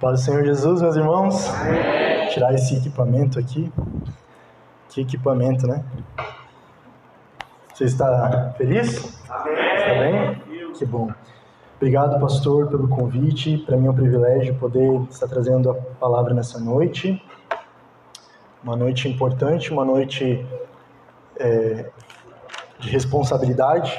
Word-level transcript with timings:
paz 0.00 0.20
do 0.20 0.24
Senhor 0.24 0.44
Jesus, 0.46 0.80
meus 0.80 0.96
irmãos. 0.96 1.46
Tirar 2.32 2.54
esse 2.54 2.74
equipamento 2.74 3.38
aqui. 3.38 3.70
Que 4.88 5.02
equipamento, 5.02 5.66
né? 5.66 5.84
Você 7.74 7.84
está 7.84 8.54
feliz? 8.56 9.22
Amém. 9.28 9.76
Está 9.76 9.94
bem? 9.98 10.72
Que 10.72 10.86
bom. 10.86 11.10
Obrigado, 11.76 12.18
pastor, 12.18 12.68
pelo 12.68 12.88
convite. 12.88 13.58
Para 13.58 13.76
mim 13.76 13.88
é 13.88 13.90
um 13.90 13.94
privilégio 13.94 14.54
poder 14.54 15.02
estar 15.10 15.28
trazendo 15.28 15.70
a 15.70 15.74
palavra 15.74 16.32
nessa 16.32 16.58
noite. 16.58 17.22
Uma 18.64 18.76
noite 18.76 19.06
importante, 19.06 19.70
uma 19.70 19.84
noite 19.84 20.46
é, 21.38 21.90
de 22.78 22.88
responsabilidade. 22.88 23.98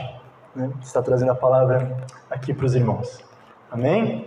Né? 0.55 0.71
Está 0.81 1.03
trazendo 1.03 1.31
a 1.31 1.35
palavra 1.35 1.95
aqui 2.27 2.55
para 2.55 2.65
os 2.65 2.73
irmãos. 2.73 3.23
Amém? 3.69 4.25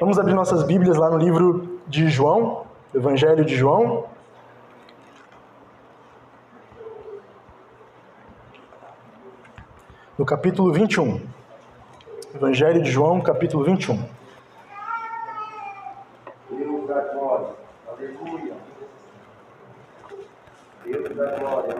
Vamos 0.00 0.16
abrir 0.16 0.32
nossas 0.32 0.62
Bíblias 0.62 0.96
lá 0.96 1.10
no 1.10 1.18
livro 1.18 1.80
de 1.88 2.08
João, 2.08 2.64
Evangelho 2.94 3.44
de 3.44 3.56
João. 3.56 4.06
No 10.16 10.24
capítulo 10.24 10.72
21. 10.72 11.20
Evangelho 12.32 12.80
de 12.80 12.88
João, 12.92 13.20
capítulo 13.20 13.64
21. 13.64 14.08
Deus 16.48 16.86
da 16.86 17.00
glória. 17.00 17.48
Aleluia. 17.88 18.54
Deus 20.84 21.16
da 21.16 21.38
glória. 21.38 21.74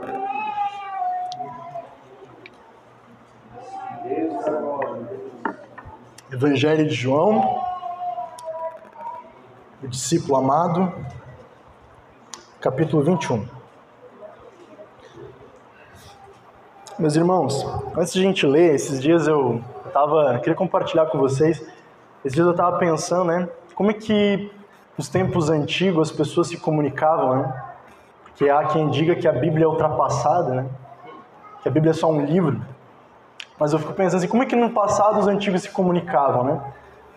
Deus 4.03 4.45
da 4.45 4.51
glória. 4.51 5.21
Evangelho 6.33 6.89
de 6.89 6.95
João, 6.95 7.68
o 9.81 9.87
discípulo 9.87 10.37
amado, 10.37 10.93
capítulo 12.61 13.01
21. 13.01 13.47
Meus 16.99 17.15
irmãos, 17.15 17.65
antes 17.97 18.13
de 18.13 18.19
a 18.19 18.23
gente 18.23 18.45
ler, 18.45 18.75
esses 18.75 19.01
dias 19.01 19.29
eu 19.29 19.63
estava, 19.87 20.37
queria 20.41 20.57
compartilhar 20.57 21.07
com 21.07 21.19
vocês, 21.19 21.61
esses 22.25 22.35
dias 22.35 22.45
eu 22.45 22.51
estava 22.51 22.77
pensando, 22.79 23.27
né, 23.27 23.49
como 23.77 23.93
é 23.93 23.95
que 23.95 24.51
nos 24.97 25.09
tempos 25.09 25.49
antigos 25.49 26.11
as 26.11 26.17
pessoas 26.17 26.49
se 26.49 26.57
comunicavam, 26.57 27.37
né? 27.37 27.65
Porque 28.25 28.51
há 28.51 28.65
quem 28.65 28.91
diga 28.91 29.15
que 29.15 29.29
a 29.29 29.33
Bíblia 29.33 29.65
é 29.65 29.69
ultrapassada, 29.69 30.55
né? 30.55 30.67
Que 31.63 31.69
a 31.69 31.71
Bíblia 31.71 31.91
é 31.91 31.95
só 31.95 32.11
um 32.11 32.25
livro. 32.25 32.61
Mas 33.61 33.73
eu 33.73 33.79
fico 33.79 33.93
pensando 33.93 34.19
assim, 34.19 34.29
como 34.29 34.43
é 34.43 34.47
que 34.47 34.57
no 34.57 34.71
passado 34.71 35.21
os 35.21 35.29
antigos 35.29 35.63
se 35.63 35.71
comunicavam, 35.71 36.43
né? 36.43 36.61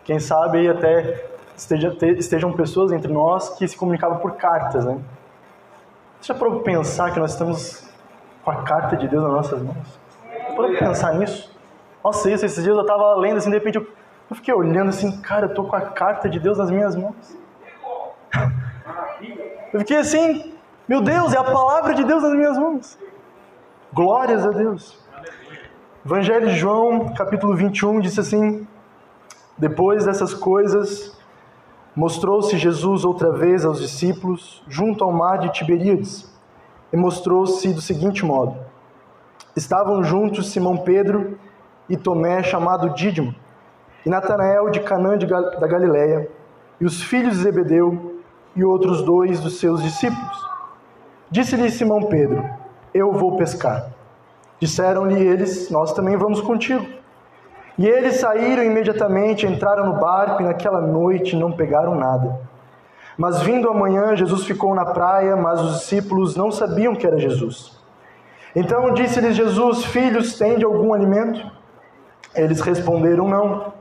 Quem 0.04 0.20
sabe 0.20 0.70
até 0.70 1.31
esteja, 1.62 1.96
estejam 2.18 2.52
pessoas 2.54 2.92
entre 2.92 3.12
nós 3.12 3.50
que 3.50 3.68
se 3.68 3.78
comunicavam 3.78 4.18
por 4.18 4.34
cartas, 4.34 4.86
né? 4.86 5.00
Você 6.20 6.34
já 6.34 6.40
para 6.40 6.52
pensar 6.60 7.12
que 7.12 7.20
nós 7.20 7.32
estamos 7.32 7.88
com 8.44 8.52
a 8.52 8.64
carta 8.64 8.96
de 8.96 9.08
Deus 9.08 9.24
nas 9.24 9.32
nossas 9.32 9.62
mãos? 9.62 10.00
Parou 10.56 10.72
para 10.72 10.88
pensar 10.88 11.14
nisso? 11.16 11.52
Nossa, 12.04 12.30
isso, 12.30 12.46
esses 12.46 12.64
dias 12.64 12.76
eu 12.76 12.82
estava 12.82 13.16
lendo 13.16 13.38
assim, 13.38 13.50
de 13.50 13.58
repente 13.58 13.78
eu, 13.78 13.88
eu 14.30 14.36
fiquei 14.36 14.54
olhando 14.54 14.90
assim, 14.90 15.22
cara, 15.22 15.46
eu 15.48 15.54
tô 15.54 15.64
com 15.64 15.76
a 15.76 15.82
carta 15.82 16.28
de 16.30 16.40
Deus 16.40 16.58
nas 16.58 16.72
minhas 16.72 16.96
mãos. 16.96 17.38
Eu 19.72 19.80
fiquei 19.80 19.98
assim, 19.98 20.54
meu 20.88 21.02
Deus, 21.02 21.34
é 21.34 21.38
a 21.38 21.44
palavra 21.44 21.94
de 21.94 22.04
Deus 22.04 22.24
nas 22.24 22.34
minhas 22.34 22.58
mãos. 22.58 22.98
Glórias 23.94 24.46
a 24.46 24.50
Deus. 24.50 25.00
Evangelho 26.04 26.48
de 26.48 26.56
João, 26.56 27.14
capítulo 27.14 27.56
21, 27.56 28.00
diz 28.00 28.18
assim: 28.18 28.68
Depois 29.58 30.06
dessas 30.06 30.34
coisas, 30.34 31.16
mostrou-se 31.96 32.58
Jesus 32.58 33.04
outra 33.04 33.32
vez 33.32 33.66
aos 33.66 33.80
discípulos 33.80 34.64
junto 34.68 35.04
ao 35.04 35.12
mar 35.12 35.40
de 35.40 35.52
Tiberíades, 35.52 36.30
e 36.92 36.98
mostrou-se 36.98 37.74
do 37.74 37.82
seguinte 37.82 38.26
modo: 38.26 38.56
Estavam 39.56 40.04
juntos 40.04 40.52
Simão 40.52 40.78
Pedro 40.78 41.38
e 41.90 41.98
Tomé, 41.98 42.44
chamado 42.44 42.90
Dídimo, 42.94 43.34
e 44.06 44.10
Natanael 44.10 44.70
de 44.70 44.80
Canaã 44.80 45.18
da 45.18 45.68
Galiléia, 45.68 46.30
e 46.80 46.86
os 46.86 47.02
filhos 47.04 47.38
de 47.38 47.44
Zebedeu 47.44 48.22
e 48.56 48.64
outros 48.64 49.02
dois 49.04 49.40
dos 49.40 49.60
seus 49.60 49.82
discípulos. 49.82 50.50
Disse-lhe 51.30 51.70
Simão 51.70 52.04
Pedro: 52.04 52.44
Eu 52.94 53.12
vou 53.12 53.38
pescar. 53.38 53.92
Disseram-lhe 54.60 55.22
eles: 55.22 55.70
Nós 55.70 55.94
também 55.94 56.18
vamos 56.18 56.42
contigo. 56.42 57.01
E 57.82 57.88
eles 57.88 58.18
saíram 58.18 58.64
imediatamente, 58.64 59.48
entraram 59.48 59.88
no 59.88 60.00
barco 60.00 60.44
e 60.44 60.46
naquela 60.46 60.80
noite 60.80 61.36
não 61.36 61.52
pegaram 61.52 61.96
nada. 61.96 62.40
Mas 63.18 63.42
vindo 63.42 63.68
amanhã, 63.68 64.16
Jesus 64.16 64.44
ficou 64.46 64.76
na 64.76 64.86
praia, 64.86 65.36
mas 65.36 65.60
os 65.60 65.80
discípulos 65.80 66.36
não 66.36 66.52
sabiam 66.52 66.94
que 66.94 67.08
era 67.08 67.18
Jesus. 67.18 67.76
Então 68.56 68.94
disse-lhes 68.94 69.36
Jesus: 69.36 69.84
Filhos, 69.86 70.38
tende 70.38 70.64
algum 70.64 70.94
alimento? 70.94 71.44
Eles 72.36 72.62
responderam: 72.62 73.28
Não. 73.28 73.74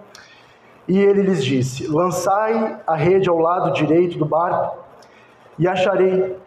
E 0.88 0.98
ele 0.98 1.20
lhes 1.20 1.44
disse: 1.44 1.86
Lançai 1.86 2.78
a 2.86 2.96
rede 2.96 3.28
ao 3.28 3.36
lado 3.36 3.74
direito 3.74 4.16
do 4.16 4.24
barco 4.24 4.78
e 5.58 5.68
acharei. 5.68 6.38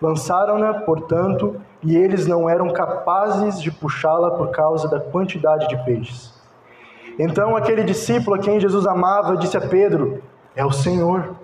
Lançaram-na, 0.00 0.72
portanto, 0.80 1.60
e 1.82 1.94
eles 1.94 2.26
não 2.26 2.48
eram 2.48 2.70
capazes 2.70 3.60
de 3.60 3.70
puxá-la 3.70 4.30
por 4.30 4.50
causa 4.50 4.88
da 4.88 4.98
quantidade 4.98 5.68
de 5.68 5.76
peixes. 5.84 6.40
Então 7.18 7.56
aquele 7.56 7.84
discípulo 7.84 8.36
a 8.36 8.38
quem 8.38 8.60
Jesus 8.60 8.86
amava 8.86 9.36
disse 9.36 9.56
a 9.56 9.60
Pedro: 9.60 10.22
É 10.56 10.64
o 10.64 10.72
Senhor. 10.72 11.36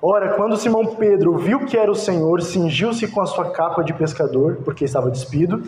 Ora, 0.00 0.30
quando 0.30 0.56
Simão 0.56 0.96
Pedro 0.96 1.36
viu 1.36 1.64
que 1.64 1.76
era 1.76 1.90
o 1.90 1.94
Senhor, 1.94 2.42
cingiu-se 2.42 3.06
com 3.06 3.20
a 3.20 3.26
sua 3.26 3.50
capa 3.50 3.84
de 3.84 3.92
pescador, 3.92 4.58
porque 4.64 4.84
estava 4.84 5.08
despido, 5.08 5.62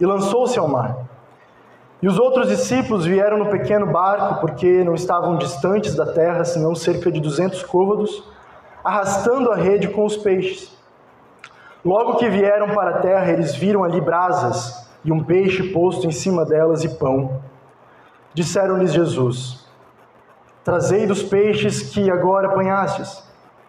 e 0.00 0.04
lançou-se 0.04 0.58
ao 0.58 0.66
mar. 0.66 0.96
E 2.02 2.08
os 2.08 2.18
outros 2.18 2.48
discípulos 2.48 3.04
vieram 3.04 3.38
no 3.38 3.46
pequeno 3.46 3.86
barco, 3.86 4.40
porque 4.40 4.82
não 4.82 4.94
estavam 4.94 5.36
distantes 5.36 5.94
da 5.94 6.06
terra, 6.06 6.44
senão 6.44 6.74
cerca 6.74 7.12
de 7.12 7.20
duzentos 7.20 7.62
côvados, 7.62 8.24
arrastando 8.82 9.52
a 9.52 9.54
rede 9.54 9.86
com 9.88 10.04
os 10.04 10.16
peixes. 10.16 10.76
Logo 11.84 12.16
que 12.16 12.28
vieram 12.28 12.70
para 12.70 12.90
a 12.90 12.98
terra, 13.00 13.30
eles 13.30 13.54
viram 13.54 13.84
ali 13.84 14.00
brasas 14.00 14.90
e 15.04 15.12
um 15.12 15.22
peixe 15.22 15.62
posto 15.62 16.06
em 16.06 16.10
cima 16.10 16.44
delas 16.44 16.84
e 16.84 16.88
pão. 16.88 17.40
Disseram-lhes 18.34 18.92
Jesus: 18.92 19.66
Trazei 20.64 21.06
dos 21.06 21.22
peixes 21.22 21.82
que 21.92 22.10
agora 22.10 22.48
apanhastes. 22.48 23.22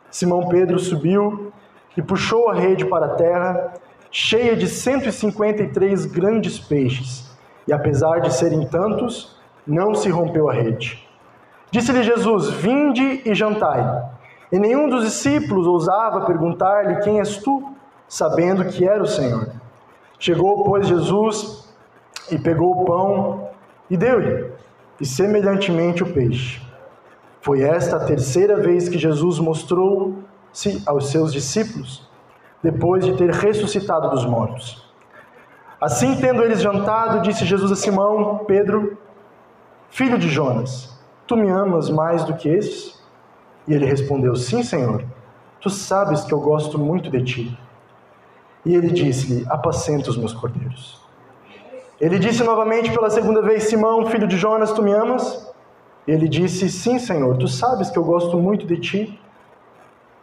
Simão 0.09 0.47
Pedro 0.47 0.77
subiu 0.77 1.51
e 1.95 2.01
puxou 2.01 2.49
a 2.49 2.53
rede 2.53 2.85
para 2.85 3.05
a 3.05 3.15
terra, 3.15 3.73
cheia 4.11 4.55
de 4.55 4.67
153 4.67 6.05
grandes 6.05 6.59
peixes, 6.59 7.29
e 7.67 7.73
apesar 7.73 8.19
de 8.19 8.33
serem 8.33 8.67
tantos, 8.67 9.39
não 9.65 9.95
se 9.95 10.09
rompeu 10.09 10.49
a 10.49 10.53
rede. 10.53 11.07
Disse-lhe 11.71 12.03
Jesus: 12.03 12.49
Vinde 12.49 13.21
e 13.25 13.33
jantai. 13.33 14.09
E 14.51 14.59
nenhum 14.59 14.89
dos 14.89 15.05
discípulos 15.05 15.65
ousava 15.65 16.25
perguntar-lhe: 16.25 16.97
Quem 16.97 17.19
és 17.19 17.37
tu? 17.37 17.71
sabendo 18.11 18.65
que 18.65 18.85
era 18.85 19.01
o 19.01 19.07
Senhor. 19.07 19.47
Chegou, 20.19 20.65
pois, 20.65 20.85
Jesus 20.85 21.73
e 22.29 22.37
pegou 22.37 22.71
o 22.71 22.85
pão 22.85 23.49
e 23.89 23.95
deu-lhe, 23.95 24.50
e 25.01 25.05
semelhantemente 25.05 26.03
o 26.03 26.13
peixe. 26.13 26.61
Foi 27.41 27.61
esta 27.61 27.97
a 27.97 28.05
terceira 28.05 28.57
vez 28.57 28.87
que 28.87 28.99
Jesus 28.99 29.39
mostrou-se 29.39 30.83
aos 30.85 31.09
seus 31.09 31.33
discípulos, 31.33 32.07
depois 32.61 33.03
de 33.03 33.17
ter 33.17 33.31
ressuscitado 33.31 34.11
dos 34.11 34.23
mortos. 34.25 34.87
Assim, 35.81 36.15
tendo 36.17 36.43
eles 36.43 36.61
jantado, 36.61 37.23
disse 37.23 37.43
Jesus 37.43 37.71
a 37.71 37.75
Simão, 37.75 38.45
Pedro, 38.45 38.95
filho 39.89 40.19
de 40.19 40.29
Jonas, 40.29 40.95
tu 41.25 41.35
me 41.35 41.49
amas 41.49 41.89
mais 41.89 42.23
do 42.23 42.35
que 42.35 42.47
esses? 42.47 43.01
E 43.67 43.73
ele 43.73 43.87
respondeu: 43.87 44.35
Sim, 44.35 44.61
Senhor, 44.61 45.03
tu 45.59 45.71
sabes 45.71 46.23
que 46.23 46.33
eu 46.33 46.39
gosto 46.39 46.77
muito 46.77 47.09
de 47.09 47.23
ti. 47.23 47.59
E 48.63 48.75
ele 48.75 48.91
disse-lhe: 48.91 49.43
Apacenta 49.49 50.11
os 50.11 50.17
meus 50.17 50.33
cordeiros. 50.33 51.00
Ele 52.01 52.17
disse 52.17 52.43
novamente 52.43 52.91
pela 52.91 53.11
segunda 53.11 53.43
vez: 53.43 53.65
Simão, 53.65 54.07
filho 54.07 54.27
de 54.27 54.35
Jonas, 54.35 54.71
tu 54.71 54.81
me 54.81 54.91
amas? 54.91 55.47
Ele 56.07 56.27
disse: 56.27 56.67
Sim, 56.67 56.97
Senhor, 56.97 57.37
tu 57.37 57.47
sabes 57.47 57.91
que 57.91 57.99
eu 57.99 58.03
gosto 58.03 58.39
muito 58.39 58.65
de 58.65 58.77
ti. 58.77 59.19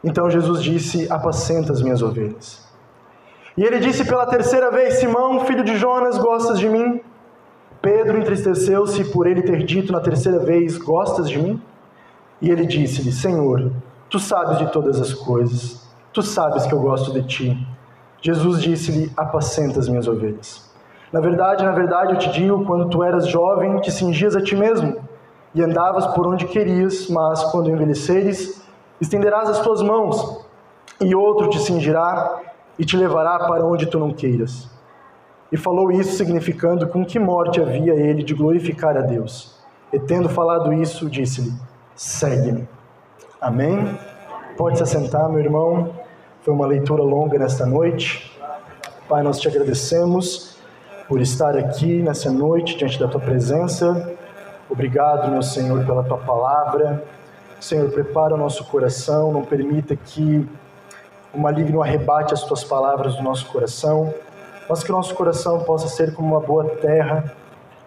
Então 0.03 0.29
Jesus 0.29 0.61
disse: 0.61 1.07
Apacenta 1.09 1.73
as 1.73 1.81
minhas 1.81 2.03
ovelhas. 2.03 2.67
E 3.57 3.63
ele 3.63 3.79
disse 3.79 4.05
pela 4.05 4.27
terceira 4.27 4.73
vez: 4.73 4.95
Simão, 4.95 5.45
filho 5.47 5.63
de 5.63 5.77
Jonas, 5.77 6.19
gostas 6.19 6.59
de 6.59 6.69
mim? 6.69 7.01
Pedro 7.81 8.19
entristeceu-se 8.19 9.05
por 9.13 9.29
ele 9.29 9.43
ter 9.43 9.63
dito 9.63 9.93
na 9.93 10.01
terceira 10.01 10.41
vez: 10.41 10.77
Gostas 10.77 11.31
de 11.31 11.39
mim? 11.39 11.63
E 12.43 12.51
ele 12.51 12.67
disse-lhe: 12.67 13.13
Senhor, 13.13 13.71
tu 14.11 14.19
sabes 14.19 14.59
de 14.59 14.73
todas 14.73 15.01
as 15.01 15.15
coisas, 15.15 15.89
tu 16.13 16.23
sabes 16.23 16.67
que 16.67 16.75
eu 16.75 16.81
gosto 16.81 17.13
de 17.13 17.23
ti. 17.23 17.69
Jesus 18.21 18.61
disse-lhe: 18.61 19.13
Apacenta 19.17 19.79
as 19.79 19.89
minhas 19.89 20.09
ovelhas. 20.09 20.68
Na 21.12 21.20
verdade, 21.20 21.64
na 21.64 21.72
verdade, 21.72 22.12
eu 22.12 22.19
te 22.19 22.31
digo: 22.31 22.64
quando 22.64 22.88
tu 22.88 23.02
eras 23.02 23.26
jovem, 23.26 23.81
te 23.81 23.90
cingias 23.90 24.37
a 24.37 24.43
ti 24.43 24.55
mesmo 24.55 24.96
e 25.55 25.62
andavas 25.62 26.06
por 26.08 26.26
onde 26.26 26.46
querias, 26.46 27.08
mas 27.08 27.43
quando 27.44 27.70
envelheceres, 27.70 28.62
Estenderás 29.00 29.49
as 29.49 29.60
tuas 29.60 29.81
mãos, 29.81 30.44
e 31.00 31.14
outro 31.14 31.49
te 31.49 31.60
cingirá 31.60 32.40
e 32.76 32.84
te 32.84 32.96
levará 32.96 33.38
para 33.38 33.64
onde 33.64 33.87
tu 33.87 33.96
não 33.96 34.12
queiras. 34.12 34.69
E 35.52 35.56
falou 35.56 35.93
isso, 35.93 36.16
significando 36.16 36.88
com 36.88 37.05
que 37.05 37.19
morte 37.19 37.60
havia 37.60 37.94
ele 37.94 38.25
de 38.25 38.34
glorificar 38.34 38.96
a 38.96 39.00
Deus. 39.00 39.56
E 39.93 40.00
tendo 40.00 40.28
falado 40.28 40.72
isso, 40.72 41.08
disse-lhe: 41.08 41.52
Segue-me. 41.94 42.69
Amém? 43.40 43.96
Pode 44.56 44.78
se 44.78 44.82
assentar, 44.82 45.28
meu 45.28 45.38
irmão. 45.38 45.93
Foi 46.43 46.52
uma 46.52 46.66
leitura 46.66 47.02
longa 47.02 47.38
nesta 47.38 47.64
noite. 47.64 48.37
Pai, 49.08 49.22
nós 49.22 49.38
te 49.38 49.46
agradecemos 49.46 50.57
por 51.08 51.22
estar 51.22 51.56
aqui 51.56 52.02
nessa 52.02 52.31
noite 52.31 52.76
diante 52.76 53.00
da 53.00 53.08
tua 53.08 53.20
presença. 53.20 54.14
Obrigado, 54.69 55.31
meu 55.31 55.43
Senhor, 55.43 55.82
pela 55.87 56.05
tua 56.05 56.19
palavra. 56.19 57.02
Senhor, 57.58 57.90
prepara 57.90 58.34
o 58.34 58.37
nosso 58.37 58.62
coração, 58.66 59.32
não 59.32 59.43
permita 59.43 59.96
que 59.96 60.46
o 61.32 61.40
maligno 61.40 61.82
arrebate 61.82 62.34
as 62.34 62.43
tuas 62.44 62.62
palavras 62.62 63.16
do 63.16 63.22
nosso 63.22 63.46
coração, 63.46 64.12
mas 64.69 64.84
que 64.84 64.93
o 64.93 64.94
nosso 64.94 65.14
coração 65.14 65.60
possa 65.60 65.88
ser 65.88 66.14
como 66.14 66.28
uma 66.28 66.40
boa 66.40 66.64
terra, 66.76 67.32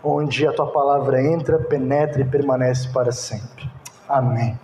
onde 0.04 0.48
a 0.48 0.52
tua 0.52 0.72
palavra 0.72 1.22
entra, 1.22 1.60
penetra 1.60 2.22
e 2.22 2.26
permanece 2.26 2.90
para 2.90 3.12
sempre. 3.12 3.70
Amém. 4.10 4.60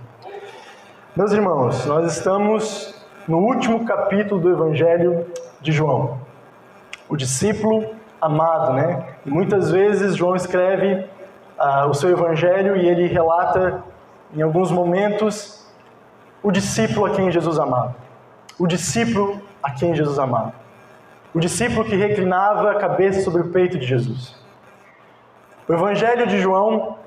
Meus 1.15 1.31
irmãos, 1.31 1.85
nós 1.85 2.11
estamos 2.11 2.95
no 3.27 3.37
último 3.37 3.85
capítulo 3.85 4.41
do 4.41 4.49
Evangelho 4.49 5.27
de 5.61 5.71
João, 5.71 6.19
o 7.07 7.15
discípulo 7.15 7.96
amado, 8.21 8.73
né? 8.73 9.05
E 9.25 9.29
muitas 9.29 9.71
vezes 9.71 10.15
João 10.15 10.35
escreve 10.35 11.05
uh, 11.59 11.87
o 11.89 11.93
seu 11.93 12.09
Evangelho 12.09 12.75
e 12.75 12.87
ele 12.87 13.07
relata 13.07 13.83
em 14.35 14.41
alguns 14.41 14.71
momentos, 14.71 15.65
o 16.43 16.51
discípulo 16.51 17.05
a 17.05 17.11
quem 17.11 17.31
Jesus 17.31 17.57
amava. 17.57 17.95
O 18.59 18.67
discípulo 18.67 19.41
a 19.63 19.71
quem 19.71 19.95
Jesus 19.95 20.19
amava. 20.19 20.53
O 21.33 21.39
discípulo 21.39 21.85
que 21.85 21.95
reclinava 21.95 22.71
a 22.71 22.75
cabeça 22.75 23.21
sobre 23.21 23.41
o 23.41 23.49
peito 23.49 23.77
de 23.77 23.85
Jesus. 23.85 24.35
O 25.67 25.73
Evangelho 25.73 26.27
de 26.27 26.39
João 26.39 26.97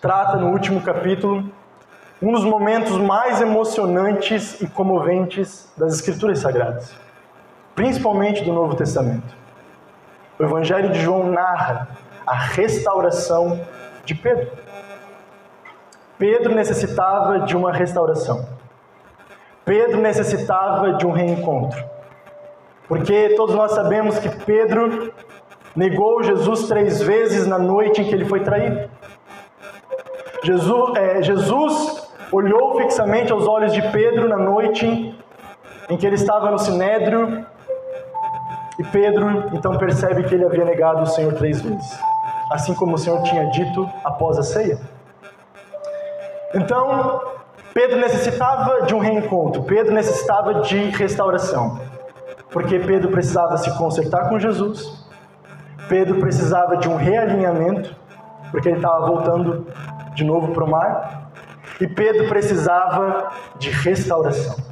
trata 0.00 0.36
no 0.36 0.50
último 0.50 0.80
capítulo 0.80 1.44
um 2.20 2.32
dos 2.32 2.44
momentos 2.44 2.96
mais 2.98 3.40
emocionantes 3.40 4.60
e 4.60 4.66
comoventes 4.66 5.72
das 5.76 5.94
Escrituras 5.94 6.40
Sagradas, 6.40 6.92
principalmente 7.74 8.42
do 8.44 8.52
Novo 8.52 8.74
Testamento. 8.74 9.36
O 10.38 10.44
Evangelho 10.44 10.90
de 10.90 11.00
João 11.00 11.32
narra 11.32 11.88
a 12.24 12.34
restauração 12.34 13.60
de 14.04 14.14
Pedro. 14.14 14.52
Pedro 16.16 16.54
necessitava 16.54 17.40
de 17.40 17.56
uma 17.56 17.72
restauração. 17.72 18.46
Pedro 19.64 20.00
necessitava 20.00 20.92
de 20.94 21.06
um 21.06 21.10
reencontro. 21.10 21.84
Porque 22.86 23.34
todos 23.36 23.54
nós 23.54 23.72
sabemos 23.72 24.18
que 24.18 24.28
Pedro 24.44 25.12
negou 25.74 26.22
Jesus 26.22 26.68
três 26.68 27.02
vezes 27.02 27.46
na 27.46 27.58
noite 27.58 28.00
em 28.00 28.04
que 28.04 28.14
ele 28.14 28.24
foi 28.24 28.40
traído. 28.40 28.88
Jesus, 30.44 30.96
é, 30.96 31.22
Jesus 31.22 32.08
olhou 32.30 32.78
fixamente 32.78 33.32
aos 33.32 33.46
olhos 33.46 33.72
de 33.72 33.82
Pedro 33.90 34.28
na 34.28 34.36
noite 34.36 35.14
em 35.90 35.96
que 35.96 36.06
ele 36.06 36.14
estava 36.14 36.50
no 36.50 36.58
sinédrio 36.58 37.44
e 38.78 38.84
Pedro 38.84 39.50
então 39.52 39.76
percebe 39.76 40.22
que 40.24 40.34
ele 40.34 40.44
havia 40.44 40.64
negado 40.64 41.02
o 41.02 41.06
Senhor 41.06 41.32
três 41.34 41.60
vezes, 41.60 41.98
assim 42.52 42.74
como 42.74 42.94
o 42.94 42.98
Senhor 42.98 43.22
tinha 43.22 43.50
dito 43.50 43.88
após 44.04 44.38
a 44.38 44.42
ceia. 44.42 44.78
Então, 46.54 47.20
Pedro 47.74 47.98
necessitava 47.98 48.86
de 48.86 48.94
um 48.94 48.98
reencontro, 48.98 49.62
Pedro 49.64 49.92
necessitava 49.92 50.62
de 50.62 50.78
restauração, 50.90 51.80
porque 52.50 52.78
Pedro 52.78 53.10
precisava 53.10 53.56
se 53.56 53.76
consertar 53.76 54.28
com 54.28 54.38
Jesus, 54.38 55.06
Pedro 55.88 56.20
precisava 56.20 56.76
de 56.76 56.88
um 56.88 56.96
realinhamento, 56.96 57.94
porque 58.50 58.68
ele 58.68 58.76
estava 58.76 59.06
voltando 59.06 59.66
de 60.14 60.24
novo 60.24 60.52
para 60.52 60.64
o 60.64 60.70
mar, 60.70 61.30
e 61.80 61.86
Pedro 61.86 62.28
precisava 62.28 63.30
de 63.58 63.70
restauração. 63.70 64.67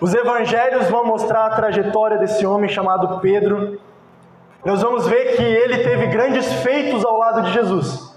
Os 0.00 0.14
evangelhos 0.14 0.88
vão 0.88 1.06
mostrar 1.06 1.46
a 1.46 1.50
trajetória 1.50 2.18
desse 2.18 2.46
homem 2.46 2.68
chamado 2.68 3.20
Pedro. 3.20 3.80
Nós 4.64 4.82
vamos 4.82 5.06
ver 5.06 5.36
que 5.36 5.42
ele 5.42 5.78
teve 5.78 6.06
grandes 6.06 6.52
feitos 6.62 7.04
ao 7.04 7.16
lado 7.16 7.42
de 7.42 7.52
Jesus. 7.52 8.14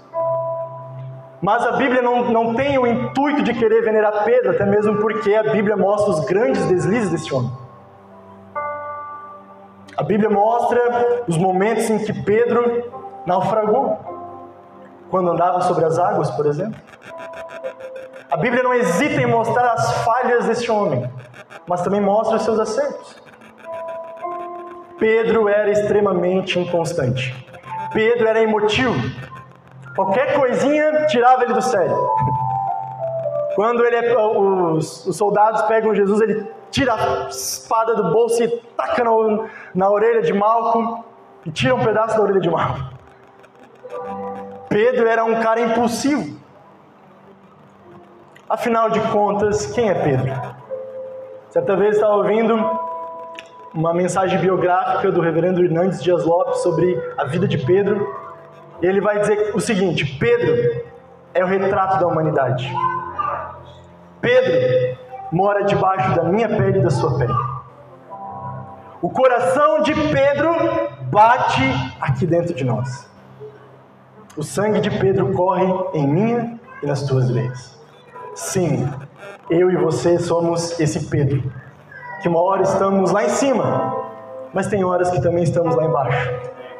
Mas 1.40 1.64
a 1.66 1.72
Bíblia 1.72 2.02
não, 2.02 2.30
não 2.30 2.54
tem 2.54 2.78
o 2.78 2.86
intuito 2.86 3.42
de 3.42 3.54
querer 3.54 3.82
venerar 3.82 4.24
Pedro, 4.24 4.50
até 4.50 4.66
mesmo 4.66 4.96
porque 4.96 5.34
a 5.34 5.44
Bíblia 5.44 5.76
mostra 5.76 6.10
os 6.10 6.20
grandes 6.26 6.66
deslizes 6.66 7.10
desse 7.10 7.34
homem. 7.34 7.50
A 9.96 10.02
Bíblia 10.02 10.28
mostra 10.28 11.22
os 11.26 11.38
momentos 11.38 11.88
em 11.88 11.98
que 11.98 12.12
Pedro 12.24 12.90
naufragou, 13.24 13.98
quando 15.10 15.30
andava 15.30 15.62
sobre 15.62 15.84
as 15.84 15.98
águas, 15.98 16.30
por 16.30 16.46
exemplo. 16.46 16.78
A 18.30 18.36
Bíblia 18.36 18.62
não 18.62 18.74
hesita 18.74 19.20
em 19.20 19.26
mostrar 19.26 19.72
as 19.72 20.04
falhas 20.04 20.46
desse 20.46 20.70
homem, 20.70 21.10
mas 21.66 21.82
também 21.82 22.00
mostra 22.00 22.36
os 22.36 22.42
seus 22.42 22.58
acertos. 22.58 23.20
Pedro 24.98 25.48
era 25.48 25.70
extremamente 25.70 26.58
inconstante. 26.58 27.34
Pedro 27.92 28.28
era 28.28 28.42
emotivo. 28.42 28.94
Qualquer 29.96 30.34
coisinha 30.34 31.06
tirava 31.06 31.44
ele 31.44 31.54
do 31.54 31.62
sério. 31.62 31.96
Quando 33.54 33.84
ele 33.84 33.96
é, 33.96 34.16
os, 34.16 35.06
os, 35.06 35.16
soldados 35.16 35.62
pegam 35.62 35.94
Jesus, 35.94 36.20
ele 36.20 36.46
tira 36.70 36.94
a 36.94 37.28
espada 37.28 37.94
do 37.94 38.12
bolso 38.12 38.42
e 38.42 38.48
taca 38.76 39.02
no, 39.02 39.48
na 39.74 39.90
orelha 39.90 40.22
de 40.22 40.32
Malco 40.32 41.04
e 41.44 41.50
tira 41.50 41.74
um 41.74 41.84
pedaço 41.84 42.16
da 42.16 42.22
orelha 42.22 42.40
de 42.40 42.48
Malco. 42.48 42.80
Pedro 44.68 45.08
era 45.08 45.24
um 45.24 45.40
cara 45.40 45.60
impulsivo. 45.60 46.38
Afinal 48.48 48.90
de 48.90 49.00
contas, 49.12 49.66
quem 49.66 49.90
é 49.90 49.94
Pedro? 49.94 50.59
Certa 51.50 51.74
vez 51.74 51.96
estava 51.96 52.14
ouvindo 52.14 52.56
uma 53.74 53.92
mensagem 53.92 54.38
biográfica 54.38 55.10
do 55.10 55.20
reverendo 55.20 55.64
Hernandes 55.64 56.00
Dias 56.00 56.24
Lopes 56.24 56.62
sobre 56.62 56.96
a 57.18 57.24
vida 57.24 57.48
de 57.48 57.58
Pedro 57.58 58.06
e 58.80 58.86
ele 58.86 59.00
vai 59.00 59.18
dizer 59.18 59.50
o 59.52 59.60
seguinte: 59.60 60.06
Pedro 60.16 60.84
é 61.34 61.44
o 61.44 61.48
retrato 61.48 61.98
da 61.98 62.06
humanidade. 62.06 62.72
Pedro 64.20 64.96
mora 65.32 65.64
debaixo 65.64 66.14
da 66.14 66.22
minha 66.22 66.48
pele 66.48 66.78
e 66.78 66.82
da 66.82 66.90
sua 66.90 67.18
pele. 67.18 67.34
O 69.02 69.10
coração 69.10 69.82
de 69.82 69.92
Pedro 69.92 70.54
bate 71.10 71.62
aqui 72.00 72.26
dentro 72.26 72.54
de 72.54 72.64
nós. 72.64 73.10
O 74.36 74.44
sangue 74.44 74.80
de 74.80 74.90
Pedro 75.00 75.32
corre 75.32 75.66
em 75.94 76.06
minha 76.06 76.60
e 76.80 76.86
nas 76.86 77.02
tuas 77.02 77.28
veias. 77.28 77.76
Sim, 78.36 78.88
eu 79.50 79.70
e 79.70 79.76
você 79.76 80.18
somos 80.18 80.78
esse 80.78 81.06
Pedro, 81.06 81.42
que 82.22 82.28
uma 82.28 82.40
hora 82.40 82.62
estamos 82.62 83.10
lá 83.10 83.24
em 83.24 83.28
cima, 83.28 84.08
mas 84.54 84.68
tem 84.68 84.84
horas 84.84 85.10
que 85.10 85.20
também 85.20 85.42
estamos 85.42 85.74
lá 85.74 85.84
embaixo 85.84 86.30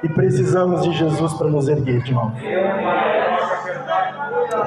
e 0.03 0.09
precisamos 0.09 0.83
de 0.83 0.93
Jesus 0.93 1.35
para 1.35 1.49
nos 1.49 1.69
erguer 1.69 2.03
novo. 2.13 2.33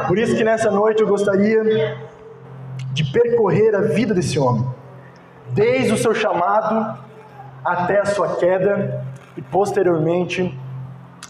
Por 0.07 0.17
isso 0.17 0.35
que 0.35 0.43
nessa 0.43 0.69
noite 0.69 1.01
eu 1.01 1.07
gostaria 1.07 1.97
de 2.91 3.03
percorrer 3.05 3.75
a 3.75 3.81
vida 3.81 4.13
desse 4.13 4.37
homem, 4.37 4.67
desde 5.49 5.93
o 5.93 5.97
seu 5.97 6.13
chamado 6.13 6.97
até 7.63 7.99
a 7.99 8.05
sua 8.05 8.35
queda 8.35 9.05
e 9.37 9.41
posteriormente 9.41 10.57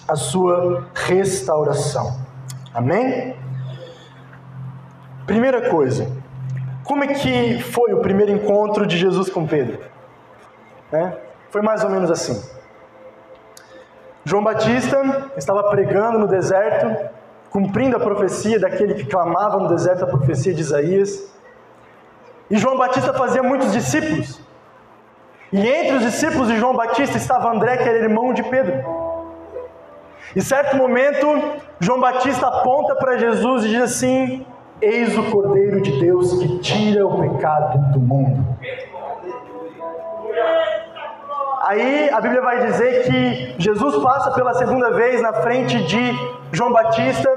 a 0.08 0.16
sua 0.16 0.88
restauração. 0.94 2.20
Amém? 2.74 3.36
Primeira 5.26 5.70
coisa, 5.70 6.23
como 6.84 7.04
é 7.04 7.08
que 7.08 7.62
foi 7.62 7.94
o 7.94 8.02
primeiro 8.02 8.32
encontro 8.32 8.86
de 8.86 8.98
Jesus 8.98 9.30
com 9.30 9.48
Pedro? 9.48 9.80
É, 10.92 11.14
foi 11.50 11.62
mais 11.62 11.84
ou 11.84 11.90
menos 11.90 12.12
assim. 12.12 12.42
João 14.26 14.44
Batista 14.44 15.32
estava 15.36 15.64
pregando 15.70 16.20
no 16.20 16.28
deserto, 16.28 17.10
cumprindo 17.50 17.98
a 17.98 18.00
profecia 18.00 18.60
daquele 18.60 18.94
que 18.96 19.06
clamava 19.06 19.58
no 19.58 19.68
deserto 19.68 20.04
a 20.04 20.08
profecia 20.08 20.54
de 20.54 20.62
Isaías. 20.62 21.34
E 22.50 22.58
João 22.58 22.78
Batista 22.78 23.14
fazia 23.14 23.44
muitos 23.44 23.72
discípulos. 23.72 24.42
E 25.52 25.68
entre 25.68 25.98
os 25.98 26.02
discípulos 26.02 26.48
de 26.48 26.58
João 26.58 26.76
Batista 26.76 27.18
estava 27.18 27.52
André, 27.52 27.78
que 27.78 27.88
era 27.88 28.00
irmão 28.00 28.34
de 28.34 28.44
Pedro. 28.44 28.84
Em 30.36 30.42
certo 30.42 30.76
momento, 30.78 31.28
João 31.80 32.00
Batista 32.00 32.48
aponta 32.48 32.96
para 32.96 33.18
Jesus 33.18 33.66
e 33.66 33.70
diz 33.70 33.82
assim: 33.84 34.46
Eis 34.84 35.18
o 35.18 35.24
Cordeiro 35.32 35.80
de 35.80 35.98
Deus 35.98 36.34
que 36.42 36.60
tira 36.60 37.08
o 37.08 37.22
pecado 37.22 37.94
do 37.94 38.00
mundo. 38.02 38.46
Aí 41.62 42.10
a 42.10 42.20
Bíblia 42.20 42.42
vai 42.42 42.66
dizer 42.68 43.04
que 43.04 43.56
Jesus 43.58 43.96
passa 44.04 44.32
pela 44.32 44.54
segunda 44.54 44.92
vez 44.92 45.22
na 45.22 45.32
frente 45.32 45.82
de 45.86 46.12
João 46.52 46.74
Batista 46.74 47.30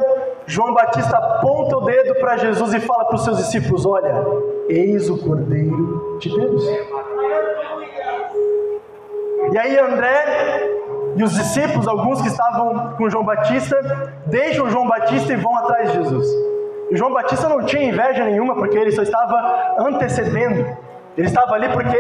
João 0.45 0.75
Batista 0.75 1.17
aponta 1.17 1.77
o 1.77 1.81
dedo 1.83 2.15
para 2.17 2.37
Jesus 2.37 2.75
e 2.75 2.81
fala 2.81 3.05
para 3.05 3.15
os 3.15 3.25
seus 3.25 3.39
discípulos: 3.39 3.87
Olha, 3.87 4.27
eis 4.69 5.09
o 5.09 5.19
Cordeiro 5.19 6.19
de 6.21 6.29
Deus. 6.29 6.65
E 9.53 9.59
aí 9.59 9.79
André 9.79 10.69
e 11.17 11.23
os 11.23 11.33
discípulos, 11.33 11.87
alguns 11.87 12.21
que 12.21 12.29
estavam 12.29 12.95
com 12.97 13.09
João 13.09 13.25
Batista, 13.25 14.13
deixam 14.27 14.69
João 14.69 14.87
Batista 14.87 15.33
e 15.33 15.37
vão 15.37 15.57
atrás 15.57 15.93
de 15.93 15.99
Jesus. 15.99 16.56
João 16.93 17.13
Batista 17.13 17.49
não 17.49 17.65
tinha 17.65 17.89
inveja 17.89 18.25
nenhuma, 18.25 18.55
porque 18.55 18.79
ele 18.79 18.93
só 18.93 19.03
estava 19.03 19.77
antecedendo. 19.79 20.77
Ele 21.17 21.27
estava 21.27 21.55
ali 21.55 21.69
porque 21.71 21.99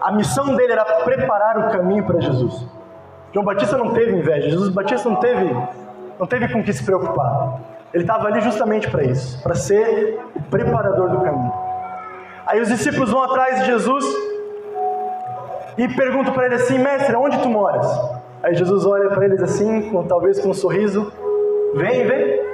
a 0.00 0.12
missão 0.12 0.54
dele 0.54 0.72
era 0.72 0.84
preparar 0.84 1.58
o 1.58 1.70
caminho 1.70 2.04
para 2.04 2.20
Jesus. 2.20 2.66
João 3.32 3.44
Batista 3.44 3.76
não 3.76 3.92
teve 3.92 4.12
inveja, 4.12 4.50
Jesus 4.50 4.70
Batista 4.70 5.08
não 5.08 5.16
teve, 5.16 5.54
não 6.18 6.26
teve 6.26 6.48
com 6.48 6.62
que 6.62 6.72
se 6.72 6.84
preocupar. 6.84 7.60
Ele 7.92 8.02
estava 8.02 8.26
ali 8.26 8.40
justamente 8.40 8.90
para 8.90 9.04
isso, 9.04 9.42
para 9.42 9.54
ser 9.54 10.18
o 10.34 10.42
preparador 10.42 11.08
do 11.08 11.20
caminho. 11.20 11.52
Aí 12.46 12.60
os 12.60 12.68
discípulos 12.68 13.10
vão 13.10 13.22
atrás 13.22 13.60
de 13.60 13.66
Jesus 13.66 14.04
e 15.76 15.88
perguntam 15.88 16.32
para 16.32 16.46
ele 16.46 16.56
assim: 16.56 16.78
Mestre, 16.78 17.14
onde 17.16 17.38
tu 17.38 17.48
moras? 17.48 17.86
Aí 18.42 18.54
Jesus 18.54 18.84
olha 18.84 19.08
para 19.08 19.24
eles 19.24 19.42
assim, 19.42 19.90
com, 19.90 20.02
talvez 20.04 20.40
com 20.40 20.50
um 20.50 20.54
sorriso: 20.54 21.12
Vem, 21.74 22.06
vem. 22.06 22.47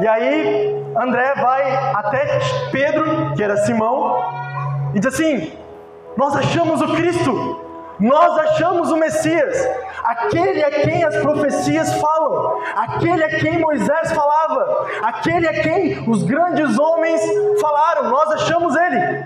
E 0.00 0.06
aí 0.06 0.84
André 0.96 1.34
vai 1.34 1.76
até 1.94 2.40
Pedro, 2.70 3.34
que 3.34 3.42
era 3.42 3.56
Simão, 3.58 4.22
e 4.94 5.00
diz 5.00 5.14
assim: 5.14 5.52
Nós 6.16 6.36
achamos 6.36 6.80
o 6.80 6.94
Cristo, 6.94 7.60
nós 7.98 8.38
achamos 8.38 8.90
o 8.90 8.96
Messias, 8.96 9.68
aquele 10.04 10.64
a 10.64 10.70
quem 10.70 11.04
as 11.04 11.16
profecias 11.18 11.94
falam, 12.00 12.60
aquele 12.76 13.22
a 13.22 13.28
quem 13.28 13.58
Moisés 13.58 14.12
falava, 14.12 14.86
aquele 15.02 15.48
a 15.48 15.52
quem 15.62 16.08
os 16.08 16.22
grandes 16.24 16.78
homens 16.78 17.20
falaram, 17.60 18.08
nós 18.10 18.30
achamos 18.32 18.74
ele. 18.76 19.24